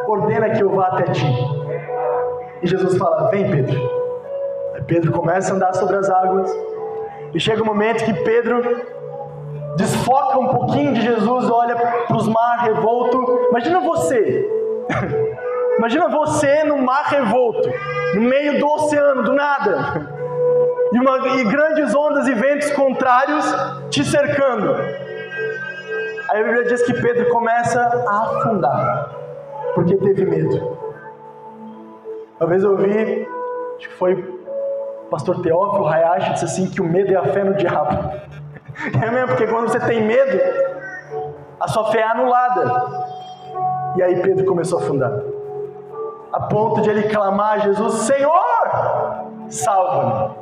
ordena 0.07 0.51
que 0.51 0.63
eu 0.63 0.71
vá 0.71 0.87
até 0.89 1.05
ti. 1.05 1.27
E 2.63 2.67
Jesus 2.67 2.97
fala: 2.97 3.29
Vem, 3.31 3.51
Pedro. 3.51 3.79
Aí 4.75 4.83
Pedro 4.83 5.13
começa 5.13 5.53
a 5.53 5.57
andar 5.57 5.75
sobre 5.75 5.97
as 5.97 6.09
águas. 6.09 6.51
E 7.35 7.41
chega 7.41 7.63
um 7.63 7.67
momento 7.67 8.05
que 8.05 8.13
Pedro 8.13 8.63
desfoca 9.77 10.39
um 10.39 10.49
pouquinho 10.49 10.93
de 10.93 11.01
Jesus, 11.01 11.51
olha 11.51 11.77
para 11.77 12.17
os 12.17 12.29
mar 12.29 12.59
revolto. 12.65 13.49
Imagina 13.51 13.81
você. 13.81 14.49
Imagina 15.79 16.09
você 16.09 16.65
no 16.65 16.79
mar 16.79 17.05
revolto, 17.07 17.69
no 18.15 18.23
meio 18.23 18.61
do 18.61 18.67
oceano, 18.67 19.23
do 19.23 19.33
nada. 19.33 20.09
E, 20.93 20.99
uma, 20.99 21.29
e 21.41 21.45
grandes 21.45 21.95
ondas 21.95 22.29
e 22.29 22.35
ventos 22.35 22.71
contrários 22.73 23.45
te 23.91 24.05
cercando. 24.05 24.75
Aí 26.29 26.41
a 26.41 26.45
Bíblia 26.45 26.65
diz 26.65 26.83
que 26.83 26.95
Pedro 26.95 27.29
começa 27.31 27.81
a 27.81 28.21
afundar, 28.21 29.11
porque 29.75 29.97
teve 29.97 30.25
medo. 30.25 30.79
Uma 32.39 32.49
vez 32.49 32.63
eu 32.63 32.73
ouvi, 32.73 33.27
acho 33.79 33.89
que 33.89 33.95
foi 33.95 34.15
o 34.15 35.09
pastor 35.11 35.43
Teófilo 35.43 35.87
Hayashi, 35.87 36.33
disse 36.33 36.45
assim: 36.45 36.71
que 36.71 36.81
o 36.81 36.85
medo 36.85 37.13
é 37.13 37.17
a 37.17 37.25
fé 37.25 37.45
no 37.45 37.55
diabo. 37.55 38.13
É 39.03 39.11
mesmo, 39.11 39.29
porque 39.29 39.47
quando 39.47 39.69
você 39.69 39.81
tem 39.81 40.07
medo, 40.07 40.39
a 41.61 41.69
sua 41.69 41.91
fé 41.93 42.01
é 42.01 42.11
anulada. 42.11 43.13
E 43.97 44.03
aí 44.03 44.21
Pedro 44.23 44.45
começou 44.47 44.79
a 44.79 44.83
afundar, 44.83 45.13
a 46.33 46.41
ponto 46.41 46.81
de 46.81 46.91
ele 46.91 47.03
clamar 47.05 47.55
a 47.55 47.59
Jesus: 47.59 47.95
Senhor, 47.95 48.69
salva-me. 49.49 50.35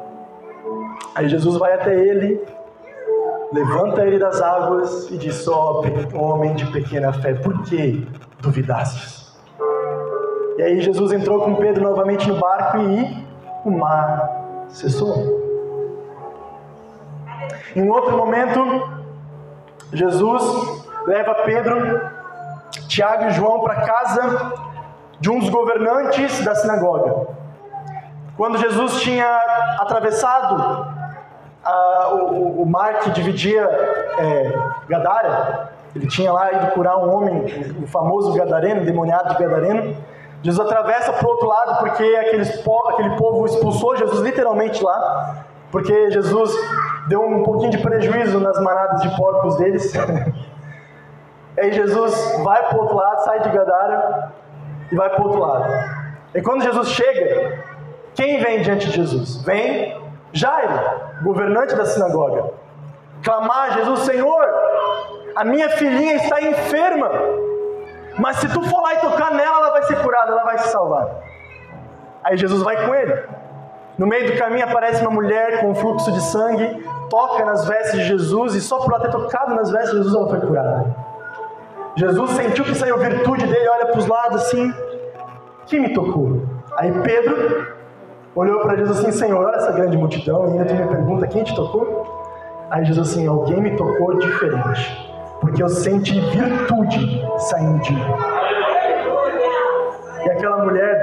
Aí 1.15 1.29
Jesus 1.29 1.57
vai 1.57 1.73
até 1.75 1.95
ele 1.95 2.41
levanta 3.53 4.07
ele 4.07 4.19
das 4.19 4.41
águas 4.41 5.11
e 5.11 5.17
diz: 5.17 5.47
Ó 5.49 5.83
oh, 5.83 6.19
homem 6.19 6.55
de 6.55 6.67
pequena 6.67 7.13
fé, 7.13 7.35
por 7.35 7.63
que 7.65 8.07
duvidastes? 8.41 9.39
E 10.57 10.63
aí 10.63 10.81
Jesus 10.81 11.13
entrou 11.13 11.41
com 11.41 11.55
Pedro 11.55 11.83
novamente 11.83 12.29
no 12.29 12.37
barco 12.37 12.79
e 12.79 13.27
o 13.65 13.71
mar 13.71 14.67
cessou. 14.69 15.50
Em 17.75 17.89
outro 17.89 18.17
momento, 18.17 18.89
Jesus 19.93 20.85
leva 21.07 21.35
Pedro, 21.45 22.01
Tiago 22.89 23.25
e 23.27 23.31
João 23.31 23.61
para 23.61 23.83
casa 23.83 24.53
de 25.21 25.31
um 25.31 25.39
dos 25.39 25.49
governantes 25.49 26.45
da 26.45 26.55
sinagoga. 26.55 27.29
Quando 28.37 28.59
Jesus 28.59 29.01
tinha 29.01 29.27
atravessado 29.79 30.87
o, 32.13 32.63
o, 32.63 32.67
mar 32.67 33.01
que 33.01 33.11
dividia 33.11 33.63
é, 33.63 34.53
Gadara, 34.89 35.73
ele 35.95 36.07
tinha 36.07 36.33
lá 36.33 36.53
ido 36.53 36.69
curar 36.69 36.97
um 36.97 37.15
homem, 37.15 37.45
o 37.83 37.87
famoso 37.87 38.33
Gadareno, 38.33 38.85
demoniado 38.85 39.37
de 39.37 39.43
Gadareno. 39.43 39.97
Jesus 40.43 40.67
atravessa 40.67 41.13
para 41.13 41.27
o 41.27 41.31
outro 41.31 41.47
lado 41.47 41.79
porque 41.81 42.03
aqueles, 42.03 42.49
aquele 42.89 43.17
povo 43.17 43.45
expulsou 43.45 43.97
Jesus 43.97 44.21
literalmente 44.23 44.83
lá, 44.83 45.45
porque 45.71 46.11
Jesus 46.11 46.53
deu 47.09 47.23
um 47.23 47.43
pouquinho 47.43 47.71
de 47.71 47.79
prejuízo 47.79 48.41
nas 48.41 48.59
manadas 48.61 49.03
de 49.03 49.17
porcos 49.17 49.57
deles. 49.57 49.93
Aí 51.59 51.73
Jesus 51.73 52.39
vai 52.43 52.69
para 52.69 52.79
o 52.79 52.81
outro 52.83 52.97
lado, 52.97 53.25
sai 53.25 53.41
de 53.41 53.51
Gadara 53.51 54.33
e 54.91 54.97
vai 54.97 55.11
para 55.11 55.21
o 55.21 55.25
outro 55.25 55.41
lado. 55.41 55.73
E 56.35 56.41
quando 56.43 56.63
Jesus 56.63 56.89
chega, 56.89 57.65
quem 58.15 58.41
vem 58.43 58.63
diante 58.63 58.87
de 58.87 58.97
Jesus? 58.97 59.43
Vem 59.43 60.01
Jairo, 60.33 60.79
governante 61.23 61.75
da 61.75 61.85
sinagoga, 61.85 62.53
clamar 63.23 63.65
a 63.65 63.71
Jesus: 63.71 64.01
Senhor, 64.01 64.45
a 65.35 65.45
minha 65.45 65.69
filhinha 65.71 66.15
está 66.15 66.41
enferma, 66.41 67.11
mas 68.19 68.37
se 68.37 68.49
tu 68.49 68.63
for 68.63 68.81
lá 68.81 68.95
e 68.95 68.99
tocar 68.99 69.33
nela, 69.33 69.57
ela 69.57 69.71
vai 69.71 69.83
ser 69.83 70.01
curada, 70.03 70.33
ela 70.33 70.45
vai 70.45 70.59
se 70.59 70.69
salvar. 70.69 71.09
Aí 72.23 72.37
Jesus 72.37 72.63
vai 72.63 72.87
com 72.87 72.95
ele. 72.95 73.40
No 74.01 74.07
meio 74.07 74.33
do 74.33 74.39
caminho 74.39 74.65
aparece 74.65 75.03
uma 75.03 75.11
mulher 75.11 75.61
com 75.61 75.73
um 75.73 75.75
fluxo 75.75 76.11
de 76.11 76.23
sangue, 76.23 76.83
toca 77.11 77.45
nas 77.45 77.67
vestes 77.67 78.01
de 78.01 78.05
Jesus 78.07 78.55
e 78.55 78.61
só 78.63 78.79
por 78.79 78.95
ela 78.95 79.03
ter 79.03 79.11
tocado 79.11 79.55
nas 79.55 79.71
vestes 79.71 79.91
de 79.91 79.97
Jesus 79.99 80.15
ela 80.15 80.27
foi 80.27 80.41
curada. 80.41 80.97
Jesus 81.97 82.31
sentiu 82.31 82.65
que 82.65 82.75
saiu 82.75 82.97
virtude 82.97 83.47
dele, 83.47 83.69
olha 83.69 83.87
para 83.89 83.99
os 83.99 84.07
lados 84.07 84.41
assim: 84.41 84.73
Quem 85.67 85.81
me 85.81 85.93
tocou? 85.93 86.41
Aí 86.79 86.91
Pedro 87.03 87.75
olhou 88.35 88.61
para 88.61 88.79
Jesus 88.79 89.01
assim: 89.01 89.13
Senhor, 89.13 89.45
olha 89.45 89.57
essa 89.57 89.73
grande 89.73 89.99
multidão, 89.99 90.47
e 90.47 90.53
ainda 90.53 90.65
tu 90.65 90.75
me 90.77 90.87
pergunta 90.89 91.27
quem 91.27 91.45
te 91.45 91.55
tocou? 91.55 92.25
Aí 92.71 92.83
Jesus 92.87 93.11
assim: 93.11 93.27
Alguém 93.27 93.61
me 93.61 93.77
tocou 93.77 94.17
diferente, 94.17 95.15
porque 95.43 95.63
eu 95.63 95.69
senti 95.69 96.19
virtude 96.19 97.23
saindo 97.37 97.79
de 97.81 97.93
mim. 97.93 98.40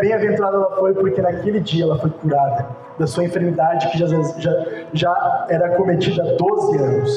Bem-aventurada 0.08 0.56
ela 0.56 0.72
foi, 0.78 0.93
porque 0.93 1.22
naquele 1.22 1.60
dia 1.60 1.84
ela 1.84 2.00
foi 2.00 2.10
curada 2.10 2.65
da 2.98 3.06
sua 3.06 3.26
enfermidade 3.26 3.89
que 3.89 3.98
já, 3.98 4.08
já, 4.38 4.52
já 4.93 5.46
era 5.50 5.76
cometida 5.76 6.24
há 6.24 6.36
12 6.38 6.78
anos. 6.78 7.12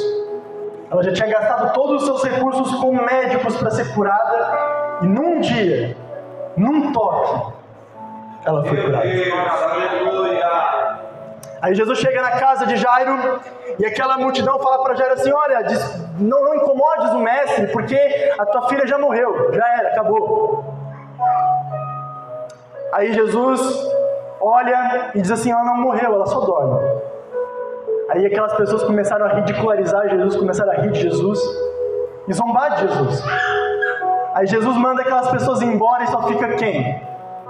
Ela 0.90 1.00
já 1.05 1.12
tinha 1.12 1.29
gastado 1.29 1.72
todos 1.72 2.03
os 2.03 2.09
seus 2.09 2.24
recursos 2.24 2.74
com 2.81 2.92
médicos 2.92 3.57
para 3.59 3.70
ser 3.70 3.94
curada, 3.94 4.98
e 5.03 5.07
num 5.07 5.40
dia, 5.40 5.96
num 6.57 6.90
toque, 6.90 7.53
ela 8.44 8.64
foi 8.64 8.83
curada. 8.83 9.07
Aí 11.62 11.74
Jesus 11.74 11.98
chega 12.00 12.22
na 12.22 12.33
casa 12.33 12.66
de 12.66 12.76
Jairo 12.76 13.40
e 13.79 13.87
aquela 13.87 14.18
multidão 14.18 14.59
fala 14.59 14.83
para 14.83 14.94
Jairo 14.96 15.14
assim: 15.14 15.31
Olha, 15.31 15.61
não, 16.18 16.44
não 16.44 16.57
incomodes 16.57 17.12
o 17.12 17.20
mestre, 17.20 17.68
porque 17.68 18.33
a 18.37 18.46
tua 18.46 18.68
filha 18.68 18.85
já 18.85 18.98
morreu, 18.98 19.53
já 19.53 19.68
era, 19.79 19.90
acabou. 19.90 20.69
Aí 22.92 23.12
Jesus 23.12 23.61
olha 24.40 25.11
e 25.14 25.20
diz 25.20 25.31
assim: 25.31 25.50
Ela 25.50 25.64
não 25.64 25.76
morreu, 25.76 26.14
ela 26.14 26.26
só 26.26 26.40
dorme. 26.40 26.81
Aí 28.11 28.26
aquelas 28.26 28.53
pessoas 28.55 28.83
começaram 28.83 29.26
a 29.26 29.29
ridicularizar 29.35 30.09
Jesus, 30.09 30.37
começaram 30.37 30.72
a 30.72 30.74
rir 30.76 30.90
de 30.90 31.00
Jesus 31.00 31.38
e 32.26 32.33
zombar 32.33 32.74
de 32.74 32.88
Jesus. 32.88 33.24
Aí 34.35 34.46
Jesus 34.46 34.76
manda 34.76 35.03
aquelas 35.03 35.31
pessoas 35.31 35.62
embora 35.62 36.05
e 36.05 36.07
só 36.09 36.22
fica 36.26 36.48
quem? 36.55 37.00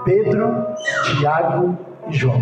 Pedro, 0.05 0.67
Tiago 1.03 1.77
e 2.07 2.13
João. 2.13 2.41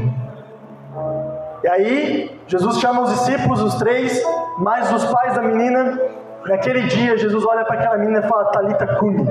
E 1.64 1.68
aí, 1.68 2.42
Jesus 2.48 2.80
chama 2.80 3.02
os 3.02 3.10
discípulos, 3.12 3.62
os 3.62 3.76
três, 3.76 4.22
mais 4.58 4.92
os 4.94 5.04
pais 5.06 5.36
da 5.36 5.42
menina, 5.42 6.00
Naquele 6.46 6.84
dia, 6.84 7.18
Jesus 7.18 7.46
olha 7.46 7.66
para 7.66 7.76
aquela 7.76 7.98
menina 7.98 8.20
e 8.20 8.28
fala: 8.28 8.46
Talita 8.46 8.88
cumi. 8.96 9.26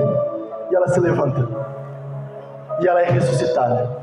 E 0.71 0.75
ela 0.75 0.87
se 0.87 0.99
levanta. 0.99 1.78
E 2.81 2.87
ela 2.87 3.01
é 3.01 3.09
ressuscitada. 3.09 3.97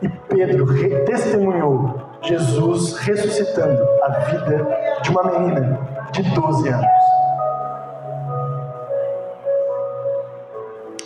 E 0.00 0.08
Pedro 0.08 0.66
testemunhou 1.04 2.00
Jesus 2.22 2.96
ressuscitando 2.98 3.82
a 4.02 4.08
vida 4.10 4.66
de 5.02 5.10
uma 5.10 5.24
menina 5.24 5.78
de 6.12 6.22
12 6.22 6.68
anos. 6.68 6.86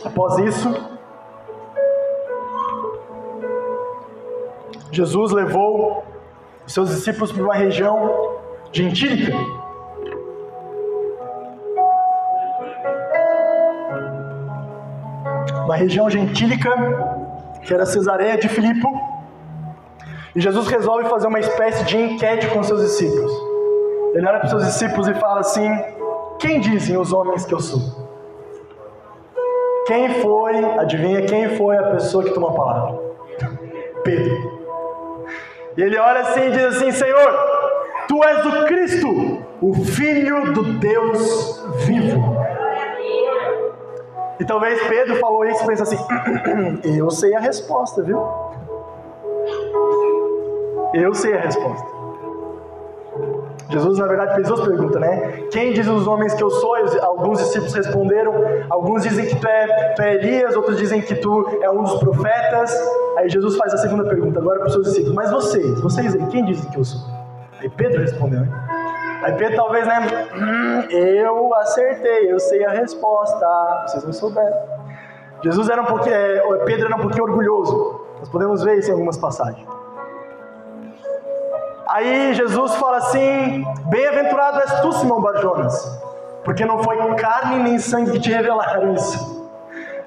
Após 0.04 0.38
isso, 0.38 0.92
Jesus 4.90 5.32
levou 5.32 6.04
seus 6.66 6.90
discípulos 6.90 7.32
para 7.32 7.42
uma 7.42 7.54
região 7.54 8.36
gentílica. 8.72 9.32
Uma 15.64 15.76
região 15.76 16.08
gentílica 16.10 16.70
que 17.62 17.72
era 17.72 17.86
Cesareia 17.86 18.36
de 18.36 18.48
Filipe. 18.48 18.86
E 20.34 20.40
Jesus 20.40 20.66
resolve 20.68 21.08
fazer 21.08 21.26
uma 21.26 21.40
espécie 21.40 21.84
de 21.84 21.96
enquete 21.96 22.48
com 22.48 22.62
seus 22.62 22.82
discípulos. 22.82 23.32
Ele 24.14 24.26
olha 24.26 24.38
para 24.38 24.46
os 24.46 24.50
seus 24.50 24.64
discípulos 24.66 25.08
e 25.08 25.14
fala 25.14 25.40
assim: 25.40 25.70
Quem 26.38 26.60
dizem 26.60 26.96
os 26.96 27.12
homens 27.12 27.44
que 27.44 27.54
eu 27.54 27.60
sou? 27.60 27.80
Quem 29.86 30.20
foi, 30.20 30.64
adivinha 30.78 31.22
quem 31.22 31.56
foi 31.56 31.76
a 31.76 31.82
pessoa 31.90 32.24
que 32.24 32.30
tomou 32.30 32.50
a 32.50 32.54
palavra? 32.54 33.00
Pedro. 34.04 34.62
E 35.76 35.82
ele 35.82 35.98
olha 35.98 36.20
assim 36.20 36.48
e 36.48 36.50
diz 36.50 36.64
assim: 36.76 36.90
Senhor, 36.92 37.32
tu 38.08 38.22
és 38.24 38.46
o 38.46 38.64
Cristo, 38.66 39.42
o 39.60 39.74
Filho 39.74 40.52
do 40.52 40.62
Deus 40.78 41.64
vivo. 41.84 42.41
E 44.42 44.44
talvez 44.44 44.82
Pedro 44.88 45.14
falou 45.20 45.44
isso 45.44 45.62
e 45.62 45.66
pensa 45.68 45.84
assim: 45.84 45.98
Eu 46.98 47.08
sei 47.12 47.32
a 47.32 47.38
resposta, 47.38 48.02
viu? 48.02 48.20
Eu 50.92 51.14
sei 51.14 51.32
a 51.34 51.42
resposta. 51.42 51.86
Jesus, 53.70 53.98
na 53.98 54.06
verdade, 54.08 54.34
fez 54.34 54.48
duas 54.48 54.60
perguntas, 54.62 55.00
né? 55.00 55.44
Quem 55.52 55.72
diz 55.72 55.86
os 55.86 56.08
homens 56.08 56.34
que 56.34 56.42
eu 56.42 56.50
sou? 56.50 56.74
Alguns 57.02 57.38
discípulos 57.38 57.72
responderam. 57.72 58.34
Alguns 58.68 59.04
dizem 59.04 59.26
que 59.26 59.36
tu 59.36 59.46
é, 59.46 59.92
tu 59.94 60.02
é 60.02 60.14
Elias, 60.14 60.56
outros 60.56 60.76
dizem 60.76 61.00
que 61.00 61.14
tu 61.14 61.60
é 61.62 61.70
um 61.70 61.84
dos 61.84 62.00
profetas. 62.00 62.76
Aí 63.18 63.30
Jesus 63.30 63.56
faz 63.56 63.72
a 63.72 63.78
segunda 63.78 64.02
pergunta 64.08 64.40
agora 64.40 64.58
para 64.58 64.66
os 64.66 64.72
seus 64.72 64.86
discípulos: 64.86 65.14
Mas 65.14 65.30
vocês, 65.30 65.80
vocês 65.80 66.16
aí, 66.16 66.26
quem 66.26 66.44
dizem 66.44 66.68
que 66.68 66.78
eu 66.80 66.84
sou? 66.84 67.00
Aí 67.60 67.70
Pedro 67.70 68.00
respondeu, 68.00 68.40
né? 68.40 68.81
Aí 69.22 69.32
Pedro 69.34 69.56
talvez, 69.56 69.86
né? 69.86 70.28
Hum, 70.34 70.80
eu 70.90 71.54
acertei, 71.54 72.32
eu 72.32 72.40
sei 72.40 72.64
a 72.64 72.70
resposta. 72.70 73.84
Vocês 73.86 74.04
não 74.04 74.12
souberam. 74.12 74.56
Jesus 75.44 75.68
era 75.68 75.82
um 75.82 75.86
pouquinho, 75.86 76.14
é, 76.14 76.40
Pedro 76.64 76.86
era 76.86 76.96
um 76.96 77.00
pouquinho 77.00 77.24
orgulhoso. 77.24 78.00
Nós 78.18 78.28
podemos 78.28 78.62
ver 78.62 78.78
isso 78.78 78.90
em 78.90 78.92
algumas 78.92 79.16
passagens. 79.16 79.66
Aí 81.88 82.34
Jesus 82.34 82.74
fala 82.76 82.96
assim: 82.98 83.64
Bem-aventurado 83.86 84.60
és 84.60 84.80
tu, 84.80 84.92
Simão 84.92 85.20
Barjonas, 85.20 86.02
porque 86.44 86.64
não 86.64 86.82
foi 86.82 86.96
carne 87.14 87.62
nem 87.62 87.78
sangue 87.78 88.12
que 88.12 88.20
te 88.20 88.30
revelaram 88.30 88.94
isso. 88.94 89.42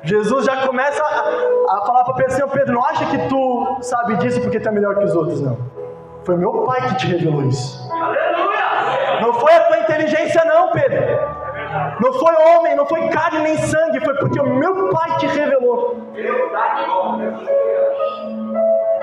Jesus 0.04 0.46
já 0.46 0.68
começa 0.68 1.04
a, 1.04 1.78
a 1.78 1.82
falar 1.86 2.04
para 2.04 2.16
Pedro 2.16 2.34
assim: 2.34 2.48
Pedro, 2.48 2.74
não 2.74 2.86
acha 2.86 3.06
que 3.06 3.18
tu 3.30 3.78
sabe 3.82 4.18
disso 4.18 4.42
porque 4.42 4.60
tu 4.60 4.70
é 4.70 4.72
melhor 4.72 4.96
que 4.96 5.04
os 5.04 5.16
outros, 5.16 5.42
não. 5.42 5.58
Foi 6.24 6.36
meu 6.36 6.64
pai 6.64 6.82
que 6.90 6.96
te 6.96 7.08
revelou 7.08 7.44
isso. 7.44 7.88
Aleluia! 7.92 8.55
Não 9.26 9.34
foi 9.34 9.54
a 9.56 9.62
tua 9.62 9.80
inteligência, 9.80 10.46
não, 10.46 10.70
Pedro. 10.70 11.02
Não 12.00 12.14
foi 12.14 12.36
homem, 12.36 12.76
não 12.76 12.86
foi 12.86 13.08
carne 13.10 13.40
nem 13.40 13.58
sangue, 13.58 14.00
foi 14.00 14.14
porque 14.18 14.40
o 14.40 14.56
meu 14.56 14.90
pai 14.92 15.18
te 15.18 15.26
revelou. 15.26 15.98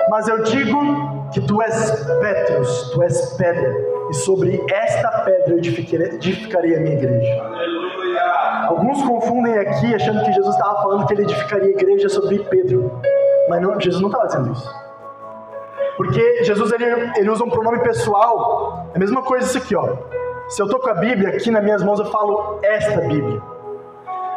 Mas 0.09 0.27
eu 0.29 0.43
digo 0.43 1.29
que 1.33 1.41
tu 1.41 1.61
és 1.61 2.05
Petros, 2.21 2.91
tu 2.91 3.03
és 3.03 3.33
pedra, 3.33 3.73
e 4.09 4.13
sobre 4.13 4.63
esta 4.71 5.09
pedra 5.25 5.55
eu 5.55 5.57
edificarei 5.57 6.77
a 6.77 6.79
minha 6.79 6.95
igreja. 6.95 7.43
Alguns 8.67 9.03
confundem 9.03 9.57
aqui 9.57 9.93
achando 9.93 10.23
que 10.23 10.31
Jesus 10.31 10.55
estava 10.55 10.81
falando 10.83 11.05
que 11.05 11.13
ele 11.13 11.23
edificaria 11.23 11.67
a 11.67 11.71
igreja 11.71 12.07
sobre 12.07 12.39
Pedro, 12.39 13.01
mas 13.49 13.61
não, 13.61 13.77
Jesus 13.77 14.01
não 14.01 14.09
estava 14.09 14.27
dizendo 14.27 14.53
isso. 14.53 14.82
Porque 15.97 16.43
Jesus 16.43 16.71
ele, 16.71 16.85
ele 17.17 17.29
usa 17.29 17.43
um 17.43 17.49
pronome 17.49 17.79
pessoal, 17.79 18.87
é 18.93 18.97
a 18.97 18.99
mesma 18.99 19.21
coisa 19.21 19.45
isso 19.45 19.57
aqui, 19.57 19.75
ó. 19.75 19.95
Se 20.47 20.61
eu 20.61 20.65
estou 20.65 20.79
com 20.79 20.89
a 20.89 20.95
Bíblia 20.95 21.29
aqui 21.29 21.49
nas 21.51 21.63
minhas 21.63 21.83
mãos, 21.83 21.99
eu 21.99 22.05
falo 22.05 22.59
esta 22.63 23.01
Bíblia. 23.01 23.41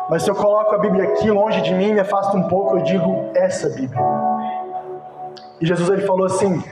Mas 0.09 0.23
se 0.23 0.31
eu 0.31 0.35
coloco 0.35 0.75
a 0.75 0.79
Bíblia 0.79 1.05
aqui 1.05 1.31
longe 1.31 1.61
de 1.63 1.75
mim, 1.75 1.93
me 1.93 2.01
afasto 2.01 2.37
um 2.37 2.49
pouco, 2.49 2.77
eu 2.77 2.83
digo 2.83 3.31
essa 3.35 3.69
Bíblia. 3.71 4.01
E 5.61 5.67
Jesus 5.67 5.89
ele 5.89 6.07
falou 6.07 6.27
assim: 6.27 6.63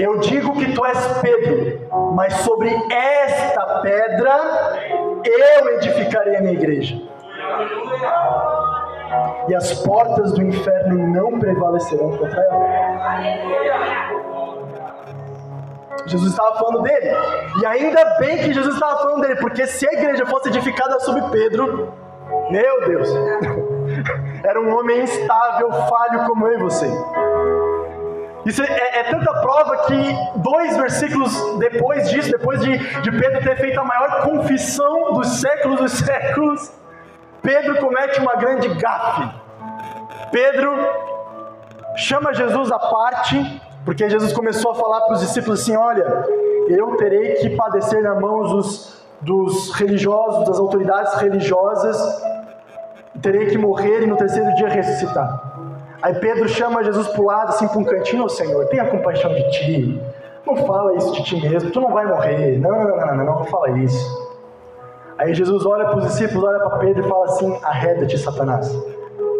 eu 0.00 0.18
digo 0.18 0.54
que 0.54 0.72
tu 0.72 0.84
és 0.84 1.18
Pedro, 1.18 1.88
mas 2.14 2.32
sobre 2.36 2.70
esta 2.90 3.80
pedra 3.80 4.32
eu 5.24 5.76
edificarei 5.76 6.36
a 6.36 6.40
minha 6.40 6.54
igreja. 6.54 6.96
E 9.48 9.54
as 9.54 9.74
portas 9.82 10.32
do 10.32 10.42
inferno 10.42 11.06
não 11.08 11.38
prevalecerão 11.38 12.16
contra 12.16 12.40
ela. 12.40 14.29
Jesus 16.06 16.30
estava 16.30 16.58
falando 16.58 16.82
dele. 16.82 17.10
E 17.60 17.66
ainda 17.66 18.04
bem 18.18 18.38
que 18.38 18.52
Jesus 18.52 18.74
estava 18.74 18.98
falando 18.98 19.22
dele, 19.22 19.36
porque 19.36 19.66
se 19.66 19.88
a 19.88 19.92
igreja 19.92 20.26
fosse 20.26 20.48
edificada 20.48 20.98
sobre 21.00 21.22
Pedro, 21.30 21.92
meu 22.50 22.86
Deus, 22.86 23.08
era 24.44 24.60
um 24.60 24.76
homem 24.76 25.02
instável, 25.02 25.70
falho 25.72 26.26
como 26.26 26.46
eu 26.46 26.58
e 26.58 26.62
você. 26.62 26.86
Isso 28.46 28.62
é, 28.62 29.00
é, 29.00 29.02
tanta 29.04 29.32
prova 29.40 29.84
que 29.86 30.14
dois 30.36 30.76
versículos 30.76 31.58
depois 31.58 32.08
disso, 32.10 32.30
depois 32.30 32.60
de, 32.60 32.78
de 33.02 33.10
Pedro 33.10 33.42
ter 33.42 33.56
feito 33.58 33.78
a 33.78 33.84
maior 33.84 34.22
confissão 34.22 35.12
dos 35.12 35.40
séculos 35.40 35.80
dos 35.80 35.92
séculos, 35.92 36.72
Pedro 37.42 37.76
comete 37.76 38.18
uma 38.20 38.34
grande 38.36 38.68
gafe. 38.74 39.28
Pedro 40.32 40.74
chama 41.96 42.32
Jesus 42.32 42.72
à 42.72 42.78
parte, 42.78 43.62
porque 43.84 44.08
Jesus 44.08 44.32
começou 44.32 44.72
a 44.72 44.74
falar 44.74 45.00
para 45.02 45.14
os 45.14 45.20
discípulos 45.20 45.60
assim: 45.60 45.76
Olha, 45.76 46.24
eu 46.68 46.96
terei 46.96 47.34
que 47.34 47.50
padecer 47.50 48.02
na 48.02 48.14
mão 48.14 48.42
dos, 48.42 49.02
dos 49.20 49.72
religiosos, 49.72 50.46
das 50.46 50.58
autoridades 50.58 51.14
religiosas, 51.14 52.22
terei 53.22 53.46
que 53.46 53.58
morrer 53.58 54.02
e 54.02 54.06
no 54.06 54.16
terceiro 54.16 54.54
dia 54.54 54.68
ressuscitar. 54.68 55.50
Aí 56.02 56.14
Pedro 56.14 56.48
chama 56.48 56.82
Jesus 56.82 57.08
para 57.08 57.20
o 57.20 57.26
lado, 57.26 57.48
assim, 57.50 57.68
para 57.68 57.78
um 57.78 57.84
cantinho, 57.84 58.22
ô 58.22 58.26
oh, 58.26 58.28
Senhor, 58.28 58.66
tenha 58.68 58.86
compaixão 58.86 59.32
de 59.34 59.50
ti. 59.50 60.02
Não 60.46 60.56
fala 60.66 60.94
isso 60.96 61.12
de 61.12 61.22
ti 61.22 61.40
mesmo, 61.40 61.70
tu 61.70 61.80
não 61.80 61.92
vai 61.92 62.06
morrer. 62.06 62.58
Não, 62.58 62.70
não, 62.70 62.96
não, 62.96 63.16
não, 63.16 63.24
não, 63.24 63.44
fala 63.44 63.70
isso. 63.78 64.30
Aí 65.18 65.34
Jesus 65.34 65.66
olha 65.66 65.84
para 65.84 65.98
os 65.98 66.06
discípulos, 66.06 66.44
olha 66.44 66.58
para 66.60 66.78
Pedro 66.78 67.04
e 67.04 67.08
fala 67.08 67.26
assim: 67.26 67.58
arreda-te, 67.62 68.16
Satanás, 68.16 68.74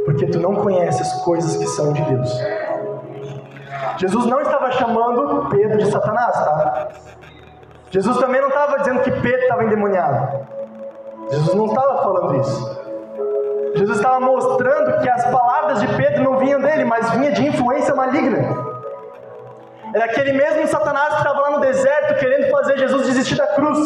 porque 0.04 0.26
tu 0.26 0.38
não 0.38 0.56
conheces 0.56 1.00
as 1.00 1.24
coisas 1.24 1.56
que 1.56 1.66
são 1.68 1.92
de 1.94 2.02
Deus. 2.02 2.30
Jesus 4.00 4.24
não 4.24 4.40
estava 4.40 4.72
chamando 4.72 5.50
Pedro 5.50 5.76
de 5.76 5.90
Satanás, 5.90 6.32
tá? 6.32 6.88
Jesus 7.90 8.16
também 8.16 8.40
não 8.40 8.48
estava 8.48 8.78
dizendo 8.78 9.02
que 9.02 9.10
Pedro 9.10 9.42
estava 9.42 9.62
endemoniado. 9.62 10.46
Jesus 11.30 11.54
não 11.54 11.66
estava 11.66 12.02
falando 12.02 12.40
isso. 12.40 12.80
Jesus 13.76 13.98
estava 13.98 14.18
mostrando 14.18 15.02
que 15.02 15.08
as 15.10 15.26
palavras 15.26 15.80
de 15.82 15.88
Pedro 15.98 16.24
não 16.24 16.38
vinham 16.38 16.62
dele, 16.62 16.86
mas 16.86 17.10
vinha 17.10 17.30
de 17.32 17.46
influência 17.46 17.94
maligna. 17.94 18.38
Era 19.94 20.06
aquele 20.06 20.32
mesmo 20.32 20.66
Satanás 20.68 21.08
que 21.08 21.18
estava 21.18 21.40
lá 21.40 21.50
no 21.50 21.60
deserto 21.60 22.18
querendo 22.18 22.50
fazer 22.50 22.78
Jesus 22.78 23.06
desistir 23.06 23.36
da 23.36 23.48
cruz. 23.48 23.78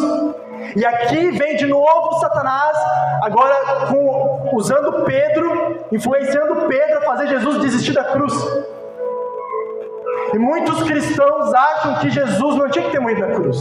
E 0.77 0.85
aqui 0.85 1.31
vem 1.31 1.57
de 1.57 1.67
novo 1.67 2.19
Satanás, 2.21 2.77
agora 3.21 3.53
com, 3.89 4.51
usando 4.53 5.03
Pedro, 5.03 5.85
influenciando 5.91 6.67
Pedro 6.67 6.99
a 6.99 7.01
fazer 7.01 7.27
Jesus 7.27 7.59
desistir 7.59 7.93
da 7.93 8.05
cruz. 8.05 8.33
E 10.35 10.37
muitos 10.37 10.83
cristãos 10.83 11.53
acham 11.53 11.95
que 11.99 12.09
Jesus 12.09 12.55
não 12.57 12.69
tinha 12.69 12.83
que 12.83 12.91
ter 12.91 12.99
morrido 12.99 13.21
na 13.21 13.35
cruz. 13.35 13.57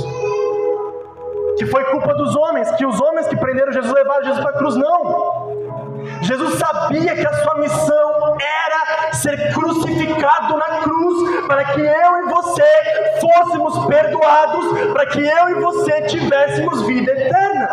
Que 1.56 1.66
foi 1.66 1.84
culpa 1.84 2.12
dos 2.14 2.34
homens, 2.34 2.68
que 2.72 2.84
os 2.84 3.00
homens 3.00 3.28
que 3.28 3.36
prenderam 3.36 3.72
Jesus 3.72 3.94
levaram 3.94 4.24
Jesus 4.24 4.42
para 4.42 4.50
a 4.50 4.58
cruz. 4.58 4.74
Não! 4.74 5.54
Jesus 6.22 6.54
sabia 6.54 7.14
que 7.14 7.24
a 7.24 7.32
sua 7.32 7.54
missão 7.58 8.36
era 8.40 9.12
ser 9.12 9.54
crucificado 9.54 10.56
na 10.56 10.80
cruz, 10.80 11.46
para 11.46 11.64
que 11.64 11.80
eu 11.80 12.18
e 12.18 12.32
você 12.32 12.64
fôssemos 13.20 13.86
perdoados, 13.86 14.92
para 14.92 15.06
que 15.06 15.24
eu 15.24 15.50
e 15.50 15.54
você 15.60 16.02
tivéssemos 16.02 16.82
vida 16.88 17.12
eterna. 17.12 17.68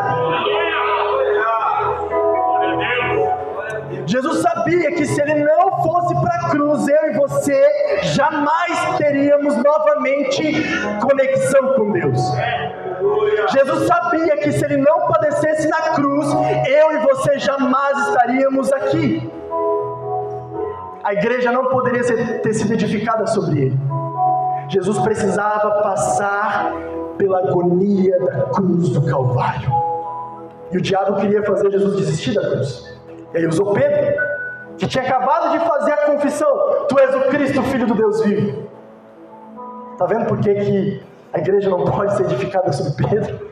Jesus 4.12 4.42
sabia 4.42 4.92
que 4.92 5.06
se 5.06 5.22
ele 5.22 5.36
não 5.36 5.82
fosse 5.84 6.14
para 6.16 6.34
a 6.34 6.50
cruz, 6.50 6.86
eu 6.86 7.12
e 7.12 7.18
você 7.18 8.02
jamais 8.14 8.98
teríamos 8.98 9.56
novamente 9.56 10.52
conexão 11.00 11.76
com 11.76 11.92
Deus. 11.94 12.20
Jesus 13.54 13.88
sabia 13.88 14.36
que 14.36 14.52
se 14.52 14.66
ele 14.66 14.76
não 14.76 15.08
padecesse 15.08 15.66
na 15.70 15.94
cruz, 15.94 16.28
eu 16.68 16.92
e 16.92 16.98
você 17.06 17.40
jamais 17.40 18.08
estaríamos 18.10 18.74
aqui. 18.74 19.32
A 21.06 21.14
igreja 21.14 21.50
não 21.54 21.68
poderia 21.68 22.04
ter 22.04 22.54
sido 22.54 22.74
edificada 22.74 23.26
sobre 23.28 23.62
ele. 23.62 23.80
Jesus 24.68 25.00
precisava 25.00 25.84
passar 25.84 26.74
pela 27.18 27.40
agonia 27.48 28.20
da 28.20 28.42
cruz 28.48 28.90
do 28.90 29.06
Calvário. 29.06 29.72
E 30.70 30.78
o 30.78 30.82
diabo 30.82 31.16
queria 31.16 31.44
fazer 31.44 31.72
Jesus 31.72 31.96
desistir 31.96 32.34
da 32.34 32.42
cruz. 32.42 32.91
E 33.34 33.38
aí 33.38 33.48
usou 33.48 33.74
Pedro, 33.74 34.14
que 34.78 34.88
tinha 34.88 35.04
acabado 35.04 35.52
de 35.52 35.60
fazer 35.66 35.92
a 35.94 36.06
confissão: 36.06 36.86
Tu 36.88 37.00
és 37.00 37.16
o 37.16 37.22
Cristo, 37.30 37.64
filho 37.64 37.88
do 37.88 37.96
Deus 37.96 38.24
vivo. 38.24 38.70
Está 39.94 40.06
vendo 40.06 40.26
por 40.26 40.40
que, 40.40 40.54
que 40.54 41.04
a 41.34 41.40
igreja 41.40 41.70
não 41.70 41.86
pode 41.86 42.16
ser 42.16 42.24
edificada 42.24 42.72
sobre 42.72 43.08
Pedro? 43.08 43.52